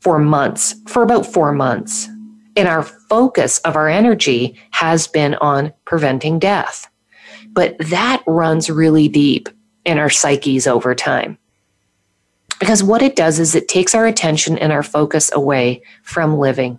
for 0.00 0.18
months, 0.18 0.74
for 0.88 1.02
about 1.02 1.26
four 1.26 1.52
months. 1.52 2.08
And 2.56 2.68
our 2.68 2.82
focus 2.82 3.58
of 3.60 3.76
our 3.76 3.88
energy 3.88 4.58
has 4.70 5.06
been 5.06 5.34
on 5.36 5.72
preventing 5.84 6.38
death. 6.38 6.88
But 7.52 7.76
that 7.78 8.22
runs 8.26 8.70
really 8.70 9.08
deep 9.08 9.48
in 9.84 9.98
our 9.98 10.10
psyches 10.10 10.66
over 10.66 10.94
time. 10.94 11.38
Because 12.60 12.82
what 12.82 13.02
it 13.02 13.16
does 13.16 13.38
is 13.38 13.54
it 13.54 13.68
takes 13.68 13.94
our 13.94 14.06
attention 14.06 14.58
and 14.58 14.72
our 14.72 14.82
focus 14.82 15.30
away 15.32 15.82
from 16.02 16.38
living. 16.38 16.78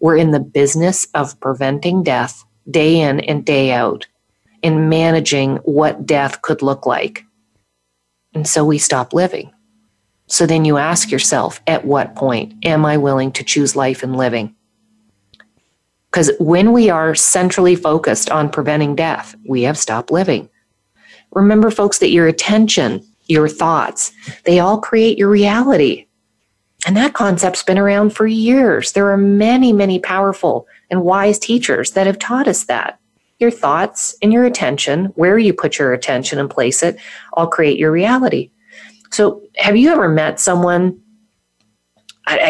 We're 0.00 0.16
in 0.16 0.30
the 0.30 0.40
business 0.40 1.06
of 1.14 1.38
preventing 1.40 2.02
death 2.02 2.44
day 2.70 3.00
in 3.00 3.20
and 3.20 3.44
day 3.44 3.72
out 3.72 4.06
and 4.62 4.90
managing 4.90 5.56
what 5.58 6.06
death 6.06 6.42
could 6.42 6.62
look 6.62 6.86
like. 6.86 7.24
And 8.34 8.46
so 8.46 8.64
we 8.64 8.78
stop 8.78 9.12
living. 9.12 9.52
So 10.26 10.46
then 10.46 10.64
you 10.64 10.76
ask 10.76 11.10
yourself, 11.10 11.60
at 11.66 11.86
what 11.86 12.14
point 12.14 12.54
am 12.64 12.84
I 12.84 12.98
willing 12.98 13.32
to 13.32 13.44
choose 13.44 13.74
life 13.74 14.02
and 14.02 14.14
living? 14.14 14.54
Because 16.10 16.30
when 16.38 16.72
we 16.72 16.90
are 16.90 17.14
centrally 17.14 17.76
focused 17.76 18.30
on 18.30 18.50
preventing 18.50 18.94
death, 18.94 19.34
we 19.46 19.62
have 19.62 19.78
stopped 19.78 20.10
living. 20.10 20.50
Remember, 21.38 21.70
folks, 21.70 21.98
that 22.00 22.10
your 22.10 22.26
attention, 22.26 23.06
your 23.26 23.48
thoughts, 23.48 24.12
they 24.44 24.58
all 24.58 24.80
create 24.80 25.16
your 25.16 25.28
reality. 25.28 26.06
And 26.84 26.96
that 26.96 27.14
concept's 27.14 27.62
been 27.62 27.78
around 27.78 28.10
for 28.10 28.26
years. 28.26 28.90
There 28.90 29.08
are 29.12 29.16
many, 29.16 29.72
many 29.72 30.00
powerful 30.00 30.66
and 30.90 31.04
wise 31.04 31.38
teachers 31.38 31.92
that 31.92 32.08
have 32.08 32.18
taught 32.18 32.48
us 32.48 32.64
that. 32.64 32.98
Your 33.38 33.52
thoughts 33.52 34.16
and 34.20 34.32
your 34.32 34.46
attention, 34.46 35.06
where 35.14 35.38
you 35.38 35.52
put 35.52 35.78
your 35.78 35.92
attention 35.92 36.40
and 36.40 36.50
place 36.50 36.82
it, 36.82 36.98
all 37.34 37.46
create 37.46 37.78
your 37.78 37.92
reality. 37.92 38.50
So, 39.12 39.42
have 39.58 39.76
you 39.76 39.90
ever 39.92 40.08
met 40.08 40.40
someone? 40.40 41.00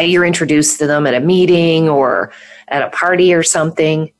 You're 0.01 0.25
introduced 0.25 0.79
to 0.79 0.87
them 0.87 1.05
at 1.05 1.13
a 1.13 1.19
meeting 1.19 1.87
or 1.87 2.31
at 2.69 2.81
a 2.81 2.89
party 2.89 3.35
or 3.35 3.43
something, 3.43 4.11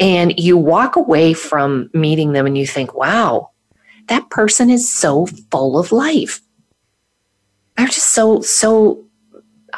and 0.00 0.36
you 0.36 0.56
walk 0.56 0.96
away 0.96 1.32
from 1.32 1.90
meeting 1.94 2.32
them 2.32 2.46
and 2.46 2.58
you 2.58 2.66
think, 2.66 2.92
wow, 2.94 3.50
that 4.10 4.28
person 4.28 4.68
is 4.68 4.92
so 4.92 5.26
full 5.50 5.78
of 5.78 5.92
life. 5.92 6.42
They're 7.76 7.86
just 7.86 8.12
so, 8.12 8.40
so 8.40 9.06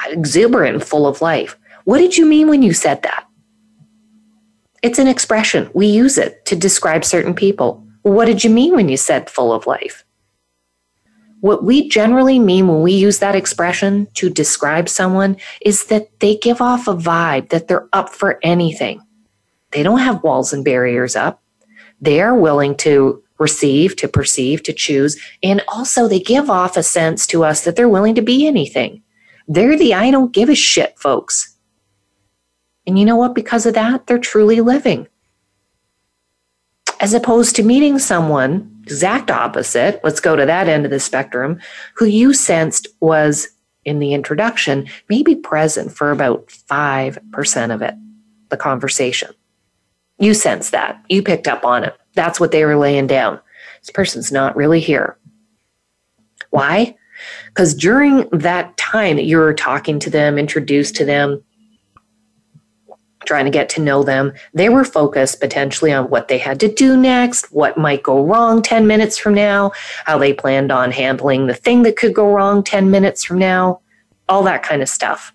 exuberant 0.06 0.74
and 0.76 0.84
full 0.84 1.06
of 1.06 1.20
life. 1.20 1.56
What 1.84 1.98
did 1.98 2.16
you 2.16 2.24
mean 2.24 2.48
when 2.48 2.62
you 2.62 2.72
said 2.72 3.02
that? 3.02 3.26
It's 4.82 4.98
an 4.98 5.06
expression. 5.06 5.70
We 5.74 5.86
use 5.86 6.16
it 6.16 6.44
to 6.46 6.56
describe 6.56 7.04
certain 7.04 7.34
people. 7.34 7.86
What 8.02 8.24
did 8.24 8.42
you 8.42 8.48
mean 8.48 8.74
when 8.74 8.88
you 8.88 8.96
said 8.96 9.28
full 9.28 9.52
of 9.52 9.66
life? 9.66 10.02
What 11.40 11.62
we 11.62 11.88
generally 11.88 12.38
mean 12.38 12.68
when 12.68 12.82
we 12.82 12.92
use 12.92 13.18
that 13.18 13.34
expression 13.34 14.08
to 14.14 14.30
describe 14.30 14.88
someone 14.88 15.36
is 15.60 15.86
that 15.86 16.20
they 16.20 16.36
give 16.36 16.62
off 16.62 16.88
a 16.88 16.94
vibe 16.94 17.50
that 17.50 17.68
they're 17.68 17.88
up 17.92 18.08
for 18.08 18.38
anything. 18.42 19.02
They 19.72 19.82
don't 19.82 19.98
have 19.98 20.22
walls 20.22 20.54
and 20.54 20.64
barriers 20.64 21.16
up. 21.16 21.42
They 22.00 22.20
are 22.20 22.34
willing 22.34 22.76
to 22.78 23.22
receive, 23.42 23.96
to 23.96 24.08
perceive, 24.08 24.62
to 24.62 24.72
choose, 24.72 25.20
and 25.42 25.62
also 25.68 26.08
they 26.08 26.20
give 26.20 26.48
off 26.48 26.76
a 26.76 26.82
sense 26.82 27.26
to 27.26 27.44
us 27.44 27.64
that 27.64 27.76
they're 27.76 27.88
willing 27.88 28.14
to 28.14 28.22
be 28.22 28.46
anything. 28.46 29.02
They're 29.48 29.76
the 29.76 29.92
I 29.92 30.10
don't 30.10 30.32
give 30.32 30.48
a 30.48 30.54
shit 30.54 30.98
folks. 30.98 31.56
And 32.86 32.98
you 32.98 33.04
know 33.04 33.16
what? 33.16 33.34
Because 33.34 33.66
of 33.66 33.74
that, 33.74 34.06
they're 34.06 34.18
truly 34.18 34.60
living. 34.60 35.08
As 37.00 37.14
opposed 37.14 37.56
to 37.56 37.62
meeting 37.62 37.98
someone, 37.98 38.80
exact 38.84 39.30
opposite, 39.30 40.00
let's 40.04 40.20
go 40.20 40.36
to 40.36 40.46
that 40.46 40.68
end 40.68 40.84
of 40.84 40.90
the 40.90 41.00
spectrum, 41.00 41.60
who 41.96 42.04
you 42.04 42.32
sensed 42.32 42.86
was 43.00 43.48
in 43.84 43.98
the 43.98 44.14
introduction, 44.14 44.88
maybe 45.08 45.34
present 45.34 45.92
for 45.92 46.10
about 46.10 46.46
5% 46.46 47.74
of 47.74 47.82
it, 47.82 47.94
the 48.50 48.56
conversation. 48.56 49.30
You 50.18 50.34
sense 50.34 50.70
that. 50.70 51.04
You 51.08 51.22
picked 51.22 51.48
up 51.48 51.64
on 51.64 51.82
it. 51.82 51.96
That's 52.14 52.38
what 52.38 52.50
they 52.50 52.64
were 52.64 52.76
laying 52.76 53.06
down. 53.06 53.40
This 53.80 53.90
person's 53.90 54.30
not 54.30 54.56
really 54.56 54.80
here. 54.80 55.16
Why? 56.50 56.96
Because 57.48 57.74
during 57.74 58.28
that 58.30 58.76
time 58.76 59.16
that 59.16 59.24
you 59.24 59.38
were 59.38 59.54
talking 59.54 59.98
to 60.00 60.10
them, 60.10 60.38
introduced 60.38 60.96
to 60.96 61.04
them, 61.04 61.42
trying 63.24 63.44
to 63.44 63.50
get 63.50 63.68
to 63.70 63.80
know 63.80 64.02
them, 64.02 64.32
they 64.52 64.68
were 64.68 64.84
focused 64.84 65.40
potentially 65.40 65.92
on 65.92 66.10
what 66.10 66.28
they 66.28 66.38
had 66.38 66.58
to 66.60 66.72
do 66.72 66.96
next, 66.96 67.52
what 67.52 67.78
might 67.78 68.02
go 68.02 68.24
wrong 68.24 68.62
10 68.62 68.86
minutes 68.86 69.16
from 69.16 69.34
now, 69.34 69.70
how 70.04 70.18
they 70.18 70.32
planned 70.32 70.72
on 70.72 70.90
handling 70.90 71.46
the 71.46 71.54
thing 71.54 71.82
that 71.82 71.96
could 71.96 72.14
go 72.14 72.30
wrong 72.30 72.62
10 72.62 72.90
minutes 72.90 73.24
from 73.24 73.38
now, 73.38 73.80
all 74.28 74.42
that 74.42 74.62
kind 74.62 74.82
of 74.82 74.88
stuff. 74.88 75.32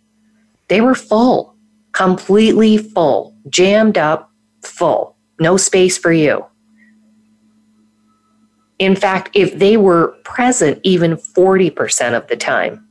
They 0.67 0.82
were 0.82 0.95
full, 0.95 1.55
completely 1.93 2.78
full, 2.78 3.36
jammed 3.49 3.97
up, 3.97 4.32
full, 4.61 5.15
no 5.39 5.55
space 5.55 5.97
for 5.97 6.11
you. 6.11 6.45
In 8.80 8.95
fact, 8.95 9.32
if 9.34 9.57
they 9.57 9.78
were 9.78 10.09
present 10.23 10.80
even 10.84 11.15
40% 11.15 12.13
of 12.13 12.28
the 12.28 12.38
time 12.38 12.88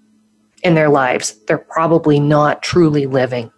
in 0.63 0.75
their 0.75 0.89
lives, 0.89 1.37
they're 1.47 1.59
probably 1.59 2.19
not 2.19 2.63
truly 2.63 3.07
living. 3.07 3.53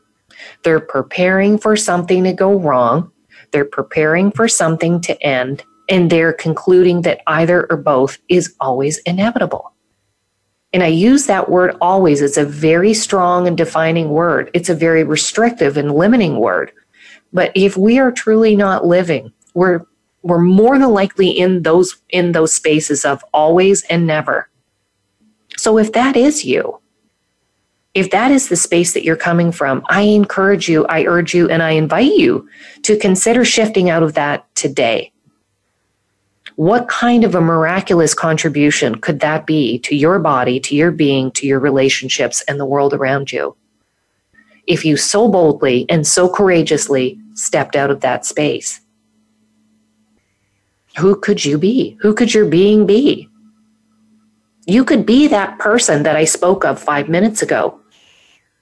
They're 0.63 0.81
preparing 0.81 1.59
for 1.59 1.77
something 1.77 2.25
to 2.25 2.33
go 2.33 2.59
wrong, 2.59 3.11
they're 3.51 3.65
preparing 3.65 4.31
for 4.31 4.47
something 4.47 5.01
to 5.03 5.21
end, 5.23 5.65
and 5.89 6.11
they're 6.11 6.35
concluding 6.35 7.03
that 7.03 7.23
either 7.27 7.67
or 7.71 7.79
both 7.79 8.19
is 8.29 8.55
always 8.61 8.99
inevitable. 8.99 9.73
And 10.75 10.83
I 10.83 10.89
use 10.89 11.27
that 11.27 11.49
word 11.49 11.77
always. 11.81 12.21
It's 12.21 12.37
a 12.37 12.45
very 12.45 12.93
strong 12.93 13.47
and 13.47 13.57
defining 13.57 14.11
word. 14.11 14.51
It's 14.53 14.69
a 14.69 14.75
very 14.75 15.03
restrictive 15.03 15.79
and 15.79 15.95
limiting 15.95 16.39
word. 16.39 16.73
But 17.33 17.53
if 17.55 17.77
we 17.77 17.99
are 17.99 18.13
truly 18.13 18.55
not 18.55 18.85
living, 18.85 19.33
we're 19.55 19.87
we're 20.23 20.41
more 20.41 20.79
than 20.79 20.91
likely 20.91 21.31
in 21.31 21.63
those 21.63 21.97
in 22.11 22.33
those 22.33 22.55
spaces 22.55 23.05
of 23.05 23.25
always 23.33 23.83
and 23.85 24.07
never. 24.07 24.49
So 25.57 25.79
if 25.79 25.93
that 25.93 26.17
is 26.17 26.45
you, 26.45 26.81
if 27.95 28.11
that 28.11 28.31
is 28.31 28.49
the 28.49 28.57
space 28.57 28.93
that 28.95 29.05
you're 29.05 29.17
coming 29.17 29.51
from, 29.51 29.83
I 29.89 30.03
encourage 30.03 30.69
you, 30.69 30.87
I 30.87 31.05
urge 31.05 31.35
you, 31.35 31.49
and 31.49 31.63
I 31.63 31.71
invite 31.71 32.13
you 32.13 32.49
to 32.83 32.97
consider 32.97 33.45
shifting 33.45 33.91
out 33.91 34.03
of 34.03 34.15
that 34.15 34.47
today. 34.55 35.13
What 36.57 36.89
kind 36.89 37.25
of 37.25 37.35
a 37.35 37.41
miraculous 37.41 38.15
contribution 38.15 38.97
could 38.97 39.21
that 39.21 39.47
be 39.47 39.79
to 39.81 39.97
your 39.97 40.19
body, 40.19 40.59
to 40.61 40.75
your 40.77 40.91
being, 40.91 41.31
to 41.33 41.47
your 41.47 41.61
relationships, 41.61 42.43
and 42.49 42.59
the 42.59 42.67
world 42.67 42.93
around 42.93 43.33
you? 43.33 43.57
If 44.67 44.85
you 44.85 44.97
so 44.97 45.29
boldly 45.29 45.87
and 45.89 46.07
so 46.07 46.29
courageously 46.29 47.19
stepped 47.35 47.75
out 47.75 47.91
of 47.91 48.01
that 48.01 48.27
space 48.27 48.81
who 50.99 51.19
could 51.19 51.45
you 51.45 51.59
be? 51.59 51.97
Who 52.01 52.15
could 52.15 52.35
your 52.35 52.47
being 52.47 52.87
be? 52.87 53.29
You 54.67 54.85
could 54.85 55.07
be 55.07 55.29
that 55.29 55.59
person 55.59 56.03
that 56.03 56.17
I 56.17 56.25
spoke 56.25 56.65
of 56.65 56.81
five 56.81 57.09
minutes 57.09 57.41
ago, 57.41 57.81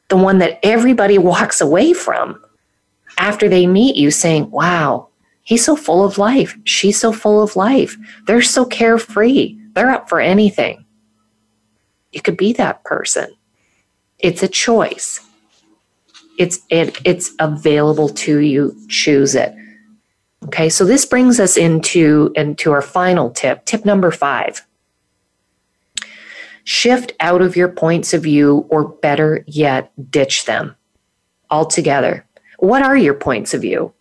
the 0.09 0.17
one 0.17 0.39
that 0.39 0.61
everybody 0.63 1.19
walks 1.33 1.61
away 1.61 1.93
from 1.93 2.41
after 3.19 3.49
they 3.49 3.67
meet 3.67 3.97
you 3.97 4.11
saying, 4.11 4.51
wow, 4.51 5.09
he's 5.43 5.65
so 5.65 5.77
full 5.77 6.05
of 6.05 6.19
life. 6.19 6.57
She's 6.65 7.01
so 7.01 7.13
full 7.13 7.43
of 7.43 7.57
life. 7.57 7.97
They're 8.27 8.43
so 8.43 8.65
carefree. 8.65 9.59
They're 9.73 9.91
up 9.91 10.09
for 10.09 10.21
anything. 10.21 10.85
You 12.13 12.21
could 12.21 12.37
be 12.37 12.53
that 12.55 12.85
person. 12.85 13.35
It's 14.19 14.43
a 14.43 14.49
choice. 14.49 15.21
It's 16.39 16.61
it, 16.71 16.99
it's 17.05 17.33
available 17.39 18.09
to 18.11 18.39
you. 18.39 18.77
Choose 18.89 19.35
it. 19.35 19.55
Okay, 20.45 20.69
so 20.69 20.85
this 20.85 21.05
brings 21.07 21.41
us 21.41 21.57
into, 21.57 22.31
into 22.35 22.73
our 22.73 22.83
final 22.83 23.31
tip, 23.31 23.65
tip 23.65 23.85
number 23.85 24.11
five. 24.11 24.67
Shift 26.65 27.13
out 27.21 27.43
of 27.43 27.57
your 27.57 27.69
points 27.69 28.13
of 28.13 28.23
view, 28.23 28.67
or 28.69 28.89
better 28.89 29.45
yet, 29.47 29.93
ditch 30.11 30.45
them 30.45 30.77
altogether. 31.51 32.27
What 32.59 32.83
are 32.83 32.97
your 32.97 33.15
points 33.15 33.55
of 33.55 33.63
view? 33.63 33.93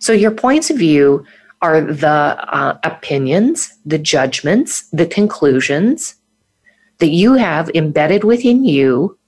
So, 0.00 0.12
your 0.12 0.30
points 0.30 0.70
of 0.70 0.78
view 0.78 1.24
are 1.60 1.80
the 1.80 2.08
uh, 2.08 2.78
opinions, 2.82 3.72
the 3.84 3.98
judgments, 3.98 4.88
the 4.92 5.06
conclusions 5.06 6.16
that 6.98 7.10
you 7.10 7.34
have 7.34 7.70
embedded 7.74 8.24
within 8.24 8.64
you 8.64 9.18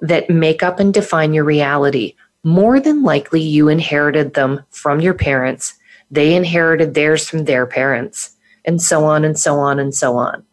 that 0.00 0.30
make 0.30 0.62
up 0.62 0.78
and 0.78 0.92
define 0.92 1.32
your 1.32 1.44
reality 1.44 2.14
more 2.46 2.78
than 2.78 3.02
likely 3.02 3.42
you 3.42 3.68
inherited 3.68 4.34
them 4.34 4.62
from 4.70 5.00
your 5.00 5.14
parents. 5.14 5.74
They 6.12 6.36
inherited 6.36 6.94
theirs 6.94 7.28
from 7.28 7.44
their 7.44 7.66
parents, 7.66 8.36
and 8.64 8.80
so 8.80 9.04
on 9.04 9.24
and 9.24 9.36
so 9.36 9.58
on 9.58 9.80
and 9.80 9.92
so 9.92 10.16
on. 10.16 10.44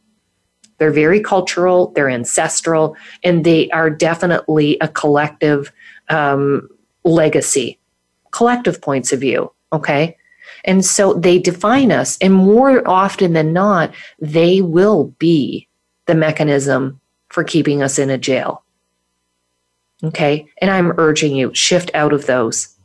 They're 0.80 0.90
very 0.90 1.22
cultural, 1.22 1.92
they're 1.92 2.10
ancestral, 2.10 2.98
and 3.24 3.46
they 3.46 3.70
are 3.70 3.92
definitely 3.92 4.76
a 4.82 4.88
collective 4.88 5.72
um, 6.10 6.68
legacy, 7.04 7.78
collective 8.32 8.82
points 8.82 9.14
of 9.14 9.20
view. 9.20 9.54
Okay. 9.72 10.18
And 10.66 10.84
so 10.84 11.14
they 11.14 11.38
define 11.38 11.92
us, 11.92 12.18
and 12.18 12.34
more 12.34 12.88
often 12.88 13.34
than 13.34 13.54
not, 13.54 13.94
they 14.18 14.62
will 14.62 15.14
be 15.20 15.68
the 16.08 16.16
mechanism 16.16 17.00
for 17.30 17.44
keeping 17.44 17.84
us 17.84 18.00
in 18.00 18.10
a 18.10 18.18
jail. 18.18 18.63
Okay. 20.04 20.48
And 20.60 20.70
I'm 20.70 20.98
urging 21.00 21.36
you, 21.36 21.54
shift 21.54 21.92
out 21.94 22.14
of 22.14 22.26
those. 22.26 22.76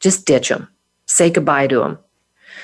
Just 0.00 0.26
ditch 0.26 0.48
them. 0.48 0.68
Say 1.06 1.30
goodbye 1.30 1.68
to 1.68 1.80
them. 1.80 1.98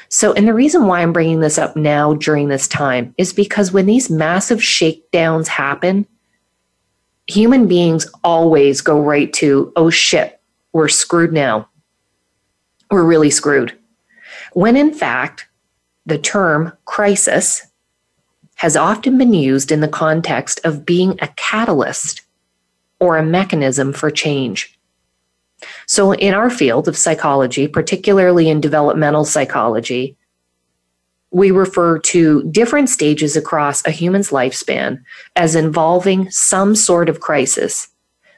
So, 0.09 0.33
and 0.33 0.47
the 0.47 0.55
reason 0.55 0.87
why 0.87 1.03
I'm 1.03 1.13
bringing 1.13 1.41
this 1.41 1.59
up 1.59 1.77
now 1.77 2.15
during 2.15 2.49
this 2.49 2.69
time 2.69 3.15
is 3.17 3.33
because 3.33 3.73
when 3.73 3.87
these 3.87 4.11
massive 4.11 4.63
shakedowns 4.63 5.49
happen, 5.49 6.07
human 7.27 7.67
beings 7.67 8.07
always 8.23 8.81
go 8.81 9.01
right 9.01 9.33
to, 9.35 9.73
oh 9.77 9.91
shit, 9.91 10.41
we're 10.73 10.89
screwed 10.89 11.33
now. 11.33 11.69
We're 12.91 13.05
really 13.05 13.31
screwed. 13.31 13.77
When 14.53 14.77
in 14.77 14.93
fact, 14.93 15.47
the 16.07 16.19
term 16.19 16.73
crisis 16.85 17.67
has 18.57 18.77
often 18.77 19.19
been 19.19 19.35
used 19.35 19.73
in 19.73 19.81
the 19.81 19.89
context 19.89 20.61
of 20.65 20.87
being 20.87 21.19
a 21.21 21.29
catalyst 21.37 22.23
or 23.05 23.19
a 23.19 23.23
mechanism 23.23 23.93
for 23.93 24.11
change. 24.11 24.79
So, 25.87 26.13
in 26.13 26.33
our 26.33 26.49
field 26.49 26.89
of 26.89 26.97
psychology, 26.97 27.69
particularly 27.69 28.49
in 28.49 28.61
developmental 28.61 29.25
psychology, 29.25 30.17
we 31.31 31.51
refer 31.51 31.99
to 31.99 32.43
different 32.45 32.89
stages 32.89 33.37
across 33.37 33.85
a 33.85 33.91
human's 33.91 34.31
lifespan 34.31 35.03
as 35.37 35.55
involving 35.55 36.31
some 36.31 36.75
sort 36.75 37.09
of 37.09 37.21
crisis 37.21 37.89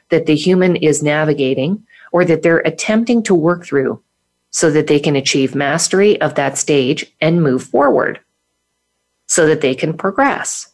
that 0.08 0.26
the 0.26 0.34
human 0.34 0.76
is 0.76 1.02
navigating 1.02 1.84
or 2.10 2.24
that 2.24 2.42
they're 2.42 2.58
attempting 2.60 3.22
to 3.22 3.34
work 3.34 3.64
through 3.64 4.02
so 4.50 4.70
that 4.70 4.86
they 4.86 4.98
can 4.98 5.14
achieve 5.14 5.54
mastery 5.54 6.20
of 6.20 6.34
that 6.34 6.56
stage 6.56 7.04
and 7.20 7.42
move 7.42 7.62
forward 7.62 8.18
so 9.28 9.46
that 9.46 9.60
they 9.60 9.74
can 9.74 9.92
progress. 9.92 10.68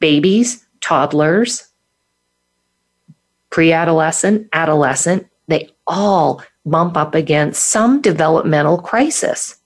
Babies, 0.00 0.64
toddlers, 0.80 1.67
pre 3.50 3.72
adolescent, 3.72 4.48
adolescent, 4.52 5.26
they 5.48 5.70
all 5.86 6.42
bump 6.64 6.96
up 6.96 7.14
against 7.14 7.68
some 7.68 8.00
developmental 8.00 8.78
crisis. 8.78 9.56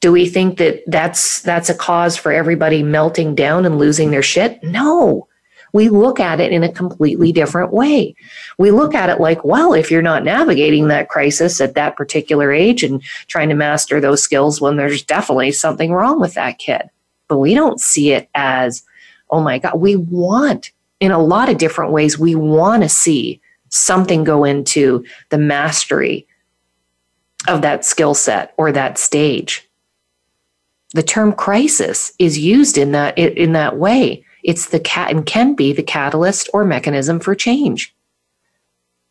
Do 0.00 0.12
we 0.12 0.28
think 0.28 0.58
that 0.58 0.82
that's 0.86 1.40
that's 1.42 1.70
a 1.70 1.74
cause 1.74 2.16
for 2.16 2.30
everybody 2.30 2.82
melting 2.82 3.34
down 3.34 3.64
and 3.64 3.78
losing 3.78 4.10
their 4.10 4.22
shit? 4.22 4.62
No. 4.62 5.28
We 5.72 5.88
look 5.88 6.20
at 6.20 6.40
it 6.40 6.52
in 6.52 6.62
a 6.62 6.70
completely 6.70 7.32
different 7.32 7.72
way. 7.72 8.14
We 8.58 8.70
look 8.70 8.94
at 8.94 9.10
it 9.10 9.18
like 9.18 9.44
well 9.44 9.72
if 9.72 9.90
you're 9.90 10.02
not 10.02 10.22
navigating 10.22 10.88
that 10.88 11.08
crisis 11.08 11.60
at 11.60 11.74
that 11.74 11.96
particular 11.96 12.52
age 12.52 12.84
and 12.84 13.02
trying 13.26 13.48
to 13.48 13.56
master 13.56 14.00
those 14.00 14.22
skills 14.22 14.60
when 14.60 14.76
there's 14.76 15.02
definitely 15.02 15.52
something 15.52 15.92
wrong 15.92 16.20
with 16.20 16.34
that 16.34 16.58
kid. 16.58 16.82
But 17.26 17.38
we 17.38 17.54
don't 17.54 17.80
see 17.80 18.12
it 18.12 18.28
as 18.34 18.84
oh 19.30 19.40
my 19.40 19.58
god 19.58 19.80
we 19.80 19.96
want 19.96 20.70
in 21.04 21.12
a 21.12 21.22
lot 21.22 21.48
of 21.48 21.58
different 21.58 21.92
ways 21.92 22.18
we 22.18 22.34
want 22.34 22.82
to 22.82 22.88
see 22.88 23.40
something 23.68 24.24
go 24.24 24.44
into 24.44 25.04
the 25.30 25.38
mastery 25.38 26.26
of 27.46 27.62
that 27.62 27.84
skill 27.84 28.14
set 28.14 28.54
or 28.56 28.72
that 28.72 28.98
stage 28.98 29.68
the 30.94 31.02
term 31.02 31.32
crisis 31.32 32.12
is 32.18 32.38
used 32.38 32.78
in 32.78 32.92
that 32.92 33.18
in 33.18 33.52
that 33.52 33.76
way. 33.76 34.24
It's 34.42 34.68
the 34.68 34.80
cat 34.80 35.10
and 35.10 35.26
can 35.26 35.54
be 35.54 35.72
the 35.72 35.82
catalyst 35.82 36.48
or 36.54 36.64
mechanism 36.64 37.18
for 37.18 37.34
change, 37.34 37.94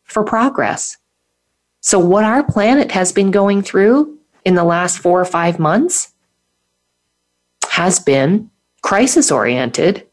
for 0.06 0.24
progress. 0.24 0.98
So 1.82 2.00
what 2.00 2.24
our 2.24 2.44
planet 2.44 2.92
has 2.92 3.12
been 3.12 3.32
going 3.32 3.62
through 3.62 4.18
in 4.46 4.56
the 4.56 4.64
last 4.64 5.00
4 5.00 5.20
or 5.20 5.26
5 5.26 5.60
months 5.60 6.14
has 7.70 8.00
been 8.00 8.50
crisis 8.82 9.30
oriented, 9.30 10.08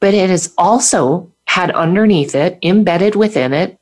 but 0.00 0.14
it 0.14 0.30
has 0.30 0.52
also 0.58 1.30
had 1.44 1.70
underneath 1.70 2.34
it, 2.34 2.58
embedded 2.62 3.14
within 3.14 3.52
it, 3.52 3.78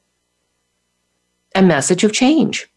a 1.55 1.63
message 1.63 2.05
of 2.05 2.13
change. 2.13 2.69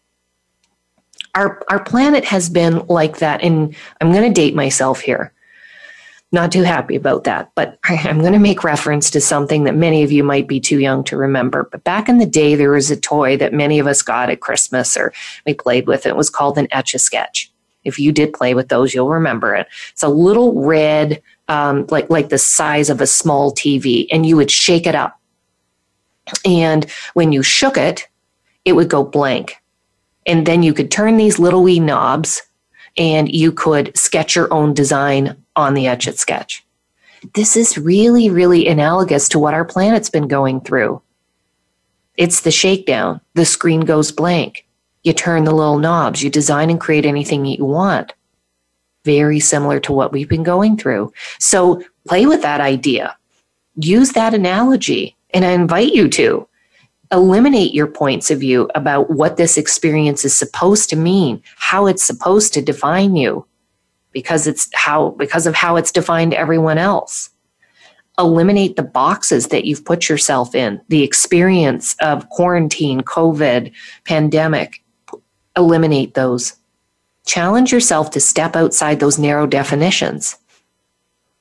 Our 1.34 1.62
our 1.68 1.82
planet 1.82 2.24
has 2.26 2.50
been 2.50 2.86
like 2.88 3.18
that 3.18 3.42
and 3.42 3.74
i'm 4.00 4.12
going 4.12 4.30
to 4.30 4.40
date 4.40 4.54
myself 4.54 5.00
here. 5.00 5.32
Not 6.30 6.52
too 6.52 6.62
happy 6.62 6.96
about 6.96 7.24
that 7.24 7.52
but 7.54 7.78
i'm 7.84 8.20
going 8.20 8.34
to 8.34 8.38
make 8.38 8.64
reference 8.64 9.10
to 9.10 9.20
something 9.20 9.64
that 9.64 9.74
many 9.74 10.02
of 10.02 10.12
you 10.12 10.22
might 10.24 10.46
be 10.46 10.60
too 10.60 10.78
young 10.78 11.04
to 11.04 11.16
remember. 11.16 11.68
But 11.70 11.84
back 11.84 12.08
in 12.08 12.18
the 12.18 12.26
day 12.26 12.54
there 12.54 12.72
was 12.72 12.90
a 12.90 13.00
toy 13.00 13.36
that 13.38 13.54
many 13.54 13.78
of 13.78 13.86
us 13.86 14.02
got 14.02 14.30
at 14.30 14.40
christmas 14.40 14.96
or 14.96 15.12
we 15.46 15.54
played 15.54 15.86
with 15.86 16.04
it. 16.04 16.16
Was 16.16 16.30
called 16.30 16.58
an 16.58 16.68
etch 16.70 16.94
a 16.94 16.98
sketch 16.98 17.50
if 17.84 17.98
you 17.98 18.12
did 18.12 18.34
play 18.34 18.52
with 18.54 18.68
those 18.68 18.92
you'll 18.92 19.08
remember 19.08 19.54
it. 19.54 19.68
It's 19.92 20.02
a 20.02 20.08
little 20.08 20.62
red 20.62 21.22
um, 21.52 21.86
like 21.90 22.08
like 22.10 22.28
the 22.28 22.38
size 22.38 22.88
of 22.90 23.00
a 23.00 23.06
small 23.06 23.52
tv 23.52 24.06
and 24.10 24.26
you 24.26 24.36
would 24.36 24.50
shake 24.50 24.86
it 24.86 24.94
up 24.94 25.20
and 26.44 26.90
when 27.14 27.32
you 27.32 27.42
shook 27.42 27.76
it 27.76 28.08
it 28.64 28.72
would 28.72 28.88
go 28.88 29.02
blank 29.04 29.56
and 30.26 30.46
then 30.46 30.62
you 30.62 30.72
could 30.72 30.90
turn 30.90 31.16
these 31.16 31.38
little 31.38 31.62
wee 31.62 31.80
knobs 31.80 32.42
and 32.96 33.32
you 33.34 33.52
could 33.52 33.96
sketch 33.96 34.36
your 34.36 34.52
own 34.52 34.74
design 34.74 35.36
on 35.56 35.74
the 35.74 35.86
Etch 35.86 36.06
a 36.06 36.12
Sketch. 36.12 36.64
This 37.34 37.56
is 37.56 37.78
really, 37.78 38.30
really 38.30 38.66
analogous 38.66 39.28
to 39.30 39.38
what 39.38 39.54
our 39.54 39.64
planet's 39.64 40.10
been 40.10 40.28
going 40.28 40.60
through. 40.60 41.00
It's 42.16 42.40
the 42.40 42.50
shakedown. 42.50 43.20
The 43.34 43.44
screen 43.44 43.80
goes 43.80 44.12
blank. 44.12 44.66
You 45.02 45.12
turn 45.12 45.44
the 45.44 45.54
little 45.54 45.78
knobs. 45.78 46.22
You 46.22 46.30
design 46.30 46.70
and 46.70 46.80
create 46.80 47.06
anything 47.06 47.44
you 47.44 47.64
want. 47.64 48.12
Very 49.04 49.40
similar 49.40 49.80
to 49.80 49.92
what 49.92 50.12
we've 50.12 50.28
been 50.28 50.42
going 50.42 50.76
through. 50.76 51.12
So 51.38 51.82
play 52.06 52.26
with 52.26 52.42
that 52.42 52.60
idea. 52.60 53.16
Use 53.76 54.12
that 54.12 54.34
analogy. 54.34 55.16
And 55.34 55.44
I 55.44 55.52
invite 55.52 55.92
you 55.92 56.08
to 56.10 56.48
eliminate 57.10 57.74
your 57.74 57.86
points 57.86 58.30
of 58.30 58.40
view 58.40 58.70
about 58.74 59.10
what 59.10 59.36
this 59.36 59.58
experience 59.58 60.24
is 60.24 60.34
supposed 60.34 60.88
to 60.90 60.96
mean, 60.96 61.42
how 61.56 61.86
it's 61.86 62.02
supposed 62.02 62.54
to 62.54 62.62
define 62.62 63.16
you 63.16 63.46
because 64.12 64.46
it's 64.46 64.68
how 64.74 65.10
because 65.10 65.46
of 65.46 65.54
how 65.54 65.76
it's 65.76 65.92
defined 65.92 66.34
everyone 66.34 66.78
else. 66.78 67.30
Eliminate 68.18 68.76
the 68.76 68.82
boxes 68.82 69.48
that 69.48 69.64
you've 69.64 69.84
put 69.84 70.08
yourself 70.08 70.54
in, 70.54 70.80
the 70.88 71.02
experience 71.02 71.96
of 72.00 72.28
quarantine, 72.28 73.00
COVID, 73.00 73.72
pandemic. 74.04 74.82
Eliminate 75.56 76.14
those. 76.14 76.54
Challenge 77.26 77.72
yourself 77.72 78.10
to 78.10 78.20
step 78.20 78.56
outside 78.56 79.00
those 79.00 79.18
narrow 79.18 79.46
definitions. 79.46 80.36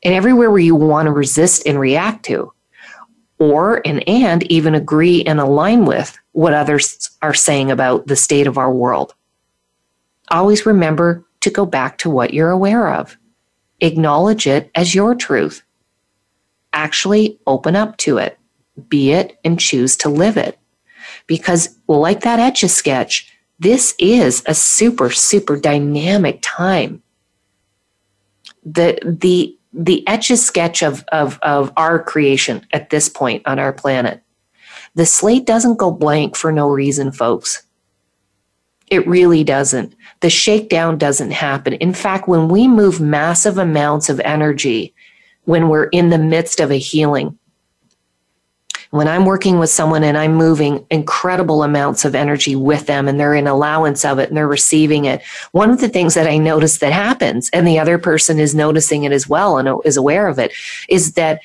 And 0.04 0.14
everywhere 0.14 0.50
where 0.50 0.60
you 0.60 0.76
want 0.76 1.08
to 1.08 1.12
resist 1.12 1.64
and 1.66 1.80
react 1.80 2.26
to, 2.26 2.54
or 3.40 3.82
and 3.86 4.08
and 4.08 4.44
even 4.52 4.76
agree 4.76 5.24
and 5.24 5.40
align 5.40 5.86
with 5.86 6.18
what 6.32 6.54
others 6.54 7.10
are 7.22 7.34
saying 7.34 7.72
about 7.72 8.08
the 8.08 8.16
state 8.16 8.48
of 8.48 8.58
our 8.58 8.72
world. 8.72 9.14
Always 10.30 10.66
remember 10.66 11.26
to 11.42 11.50
go 11.50 11.66
back 11.66 11.98
to 12.00 12.10
what 12.10 12.34
you're 12.34 12.52
aware 12.52 12.94
of. 12.94 13.18
Acknowledge 13.80 14.48
it 14.48 14.72
as 14.76 14.96
your 14.96 15.16
truth. 15.16 15.64
Actually 16.72 17.40
open 17.48 17.76
up 17.76 17.98
to 17.98 18.18
it, 18.18 18.38
be 18.88 19.12
it, 19.12 19.38
and 19.44 19.60
choose 19.60 19.98
to 19.98 20.10
live 20.10 20.38
it. 20.38 20.58
Because, 21.28 21.78
like 21.88 22.22
that 22.22 22.40
etch 22.40 22.64
a 22.64 22.70
sketch, 22.70 23.32
this 23.62 23.94
is 24.00 24.42
a 24.48 24.56
super, 24.56 25.12
super 25.12 25.56
dynamic 25.56 26.40
time. 26.42 27.04
The, 28.66 29.00
the 29.04 29.56
the 29.74 30.06
etch 30.08 30.30
a 30.32 30.36
sketch 30.36 30.84
of, 30.84 31.06
of, 31.12 31.40
of 31.44 31.72
our 31.78 32.04
creation 32.04 32.66
at 32.74 32.90
this 32.90 33.08
point 33.08 33.44
on 33.46 33.58
our 33.58 33.72
planet. 33.72 34.22
The 34.96 35.06
slate 35.06 35.46
doesn't 35.46 35.78
go 35.78 35.92
blank 35.92 36.36
for 36.36 36.52
no 36.52 36.70
reason, 36.70 37.12
folks. 37.14 37.64
It 38.88 39.08
really 39.08 39.46
doesn't. 39.46 39.96
The 40.20 40.30
shakedown 40.30 40.98
doesn't 40.98 41.32
happen. 41.32 41.74
In 41.76 41.94
fact, 41.94 42.28
when 42.28 42.50
we 42.50 42.68
move 42.68 43.00
massive 43.00 43.58
amounts 43.58 44.10
of 44.10 44.20
energy, 44.22 44.94
when 45.46 45.70
we're 45.70 45.86
in 45.86 46.10
the 46.10 46.18
midst 46.18 46.60
of 46.60 46.72
a 46.72 46.78
healing, 46.78 47.38
when 48.92 49.08
I'm 49.08 49.26
working 49.26 49.58
with 49.58 49.70
someone 49.70 50.04
and 50.04 50.18
I'm 50.18 50.36
moving 50.36 50.86
incredible 50.92 51.64
amounts 51.64 52.06
of 52.06 52.14
energy 52.14 52.56
with 52.56 52.86
them 52.86 53.08
and 53.08 53.20
they're 53.20 53.34
in 53.34 53.48
allowance 53.48 54.04
of 54.06 54.20
it 54.20 54.28
and 54.28 54.38
they're 54.38 54.48
receiving 54.48 55.06
it, 55.06 55.22
one 55.54 55.70
of 55.70 55.80
the 55.80 55.90
things 55.90 56.14
that 56.14 56.28
I 56.28 56.38
notice 56.38 56.80
that 56.80 56.92
happens, 56.92 57.50
and 57.52 57.66
the 57.66 57.80
other 57.80 57.98
person 57.98 58.38
is 58.38 58.54
noticing 58.54 59.04
it 59.04 59.14
as 59.14 59.28
well 59.28 59.58
and 59.58 59.70
is 59.86 59.98
aware 59.98 60.28
of 60.28 60.40
it, 60.40 60.52
is 60.90 61.14
that 61.14 61.42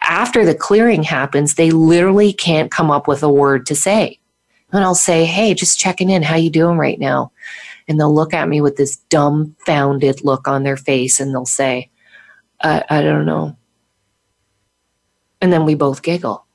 after 0.00 0.44
the 0.44 0.54
clearing 0.54 1.02
happens, 1.02 1.54
they 1.54 1.70
literally 1.70 2.32
can't 2.32 2.70
come 2.70 2.90
up 2.90 3.06
with 3.06 3.22
a 3.22 3.32
word 3.32 3.66
to 3.66 3.74
say. 3.74 4.18
And 4.72 4.82
I'll 4.82 4.94
say, 4.94 5.26
hey, 5.26 5.52
just 5.52 5.78
checking 5.78 6.08
in. 6.08 6.22
How 6.22 6.36
you 6.36 6.48
doing 6.48 6.78
right 6.78 6.98
now? 6.98 7.30
And 7.88 8.00
they'll 8.00 8.14
look 8.14 8.32
at 8.32 8.48
me 8.48 8.62
with 8.62 8.76
this 8.76 8.96
dumbfounded 9.10 10.24
look 10.24 10.48
on 10.48 10.62
their 10.62 10.78
face 10.78 11.20
and 11.20 11.34
they'll 11.34 11.44
say, 11.44 11.90
I, 12.62 12.82
I 12.88 13.02
don't 13.02 13.26
know. 13.26 13.56
And 15.42 15.52
then 15.52 15.66
we 15.66 15.74
both 15.74 16.02
giggle. 16.02 16.46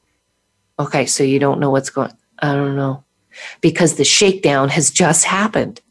Okay, 0.80 1.06
so 1.06 1.24
you 1.24 1.38
don't 1.38 1.60
know 1.60 1.70
what's 1.70 1.90
going 1.92 2.12
I 2.40 2.54
don't 2.54 2.76
know. 2.76 3.04
Because 3.62 3.96
the 3.96 4.04
shakedown 4.04 4.70
has 4.70 4.90
just 4.90 5.26
happened. 5.26 5.82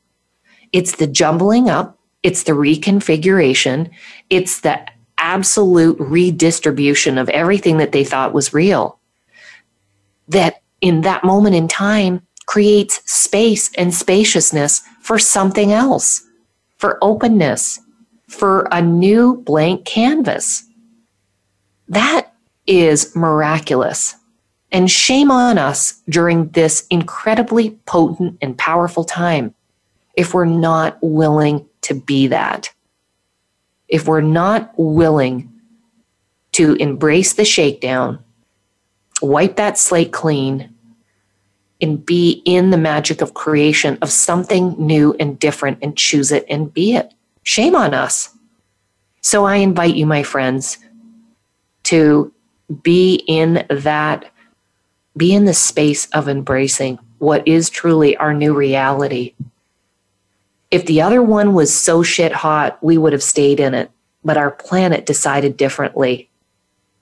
It's 0.72 0.96
the 0.96 1.06
jumbling 1.06 1.68
up, 1.68 1.98
it's 2.22 2.42
the 2.42 2.52
reconfiguration, 2.52 3.90
it's 4.30 4.60
the 4.60 4.84
absolute 5.18 5.96
redistribution 5.98 7.18
of 7.18 7.28
everything 7.30 7.78
that 7.78 7.92
they 7.92 8.04
thought 8.04 8.32
was 8.32 8.52
real. 8.52 8.98
That 10.28 10.62
in 10.80 11.02
that 11.02 11.24
moment 11.24 11.54
in 11.54 11.68
time 11.68 12.22
creates 12.46 13.00
space 13.10 13.70
and 13.76 13.94
spaciousness 13.94 14.82
for 15.00 15.18
something 15.18 15.72
else, 15.72 16.22
for 16.78 16.98
openness, 17.02 17.80
for 18.28 18.68
a 18.70 18.82
new 18.82 19.36
blank 19.42 19.84
canvas. 19.84 20.64
That 21.88 22.32
is 22.66 23.14
miraculous. 23.14 24.14
And 24.72 24.90
shame 24.90 25.30
on 25.30 25.58
us 25.58 26.02
during 26.08 26.48
this 26.48 26.86
incredibly 26.90 27.70
potent 27.86 28.38
and 28.42 28.58
powerful 28.58 29.04
time 29.04 29.54
if 30.14 30.34
we're 30.34 30.44
not 30.44 30.98
willing 31.00 31.66
to 31.82 31.94
be 31.94 32.26
that. 32.28 32.72
If 33.88 34.08
we're 34.08 34.20
not 34.20 34.72
willing 34.76 35.52
to 36.52 36.74
embrace 36.74 37.34
the 37.34 37.44
shakedown, 37.44 38.18
wipe 39.22 39.56
that 39.56 39.78
slate 39.78 40.12
clean, 40.12 40.74
and 41.80 42.04
be 42.04 42.42
in 42.44 42.70
the 42.70 42.78
magic 42.78 43.20
of 43.20 43.34
creation 43.34 43.98
of 44.00 44.10
something 44.10 44.74
new 44.78 45.14
and 45.20 45.38
different 45.38 45.78
and 45.82 45.96
choose 45.96 46.32
it 46.32 46.44
and 46.48 46.72
be 46.72 46.96
it. 46.96 47.12
Shame 47.42 47.76
on 47.76 47.92
us. 47.94 48.30
So 49.20 49.44
I 49.44 49.56
invite 49.56 49.94
you, 49.94 50.06
my 50.06 50.22
friends, 50.22 50.78
to 51.84 52.32
be 52.82 53.22
in 53.26 53.66
that, 53.70 54.30
be 55.16 55.34
in 55.34 55.44
the 55.44 55.54
space 55.54 56.06
of 56.10 56.28
embracing 56.28 56.98
what 57.18 57.46
is 57.46 57.70
truly 57.70 58.16
our 58.16 58.34
new 58.34 58.54
reality. 58.54 59.34
If 60.70 60.86
the 60.86 61.00
other 61.00 61.22
one 61.22 61.54
was 61.54 61.74
so 61.74 62.02
shit 62.02 62.32
hot, 62.32 62.82
we 62.82 62.98
would 62.98 63.12
have 63.12 63.22
stayed 63.22 63.60
in 63.60 63.74
it, 63.74 63.90
but 64.24 64.36
our 64.36 64.50
planet 64.50 65.06
decided 65.06 65.56
differently. 65.56 66.28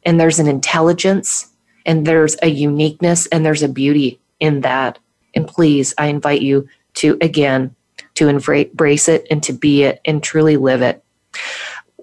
And 0.04 0.20
there's 0.20 0.38
an 0.38 0.48
intelligence 0.48 1.48
and 1.86 2.06
there's 2.06 2.36
a 2.42 2.48
uniqueness 2.48 3.26
and 3.26 3.44
there's 3.44 3.62
a 3.62 3.68
beauty 3.68 4.20
in 4.40 4.60
that. 4.60 4.98
And 5.34 5.48
please, 5.48 5.94
I 5.98 6.06
invite 6.06 6.42
you 6.42 6.68
to, 6.94 7.16
again, 7.20 7.74
to 8.14 8.28
embrace 8.28 9.08
it 9.08 9.26
and 9.30 9.42
to 9.42 9.52
be 9.52 9.82
it 9.82 10.00
and 10.04 10.22
truly 10.22 10.56
live 10.56 10.82
it. 10.82 11.03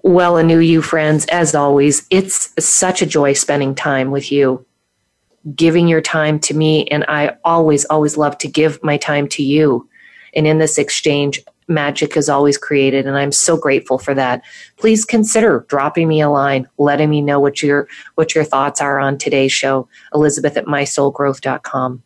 Well, 0.02 0.36
a 0.36 0.42
new 0.42 0.58
you 0.58 0.82
friends, 0.82 1.26
as 1.26 1.54
always, 1.54 2.06
it's 2.10 2.52
such 2.58 3.02
a 3.02 3.06
joy 3.06 3.34
spending 3.34 3.74
time 3.74 4.10
with 4.10 4.32
you, 4.32 4.66
giving 5.54 5.86
your 5.86 6.00
time 6.00 6.40
to 6.40 6.54
me. 6.54 6.86
And 6.88 7.04
I 7.06 7.36
always, 7.44 7.84
always 7.84 8.16
love 8.16 8.36
to 8.38 8.48
give 8.48 8.82
my 8.82 8.96
time 8.96 9.28
to 9.28 9.44
you. 9.44 9.88
And 10.34 10.44
in 10.44 10.58
this 10.58 10.76
exchange, 10.76 11.40
magic 11.68 12.16
is 12.16 12.28
always 12.28 12.58
created. 12.58 13.06
And 13.06 13.16
I'm 13.16 13.30
so 13.30 13.56
grateful 13.56 13.96
for 13.96 14.12
that. 14.14 14.42
Please 14.76 15.04
consider 15.04 15.64
dropping 15.68 16.08
me 16.08 16.20
a 16.20 16.28
line, 16.28 16.68
letting 16.78 17.08
me 17.08 17.20
know 17.20 17.38
what 17.38 17.62
your, 17.62 17.86
what 18.16 18.34
your 18.34 18.44
thoughts 18.44 18.80
are 18.80 18.98
on 18.98 19.18
today's 19.18 19.52
show. 19.52 19.88
Elizabeth 20.12 20.56
at 20.56 20.66
mysoulgrowth.com. 20.66 22.02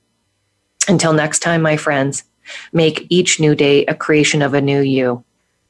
Until 0.86 1.12
next 1.14 1.38
time, 1.38 1.62
my 1.62 1.78
friends, 1.78 2.24
make 2.72 3.06
each 3.08 3.40
new 3.40 3.54
day 3.54 3.86
a 3.86 3.94
creation 3.94 4.42
of 4.42 4.52
a 4.52 4.60
new 4.60 4.80
you. 4.80 5.24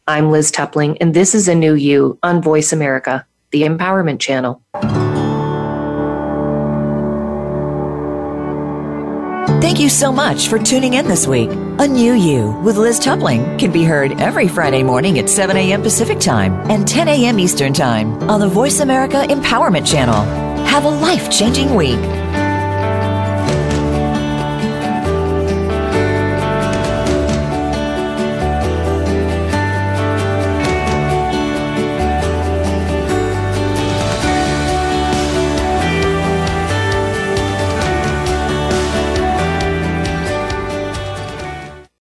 I'm 0.09 0.31
Liz 0.31 0.53
Tupling, 0.53 0.99
and 1.01 1.13
this 1.13 1.35
is 1.35 1.49
a 1.49 1.55
new 1.55 1.75
you 1.75 2.17
on 2.23 2.41
Voice 2.41 2.73
America, 2.73 3.27
the 3.51 3.63
Empowerment 3.63 4.21
Channel. 4.21 4.63
Thank 9.61 9.81
you 9.81 9.89
so 9.89 10.13
much 10.13 10.47
for 10.47 10.61
tuning 10.61 10.95
in 10.95 11.09
this 11.09 11.27
week. 11.27 11.51
A 11.51 11.89
New 11.89 12.13
You 12.13 12.53
with 12.63 12.77
Liz 12.77 13.01
Tupling 13.01 13.59
can 13.59 13.73
be 13.73 13.83
heard 13.83 14.13
every 14.21 14.47
Friday 14.47 14.85
morning 14.85 15.19
at 15.19 15.29
7 15.29 15.57
a.m. 15.57 15.83
Pacific 15.83 16.21
Time 16.21 16.53
and 16.71 16.87
10 16.87 17.09
a.m. 17.09 17.41
Eastern 17.41 17.73
Time 17.73 18.13
on 18.31 18.39
the 18.39 18.49
Voice 18.49 18.79
America 18.79 19.25
Empowerment 19.29 19.87
Channel. 19.87 20.23
Have 20.67 20.85
a 20.85 20.89
life 20.89 21.31
changing 21.31 21.75
week. 21.75 21.99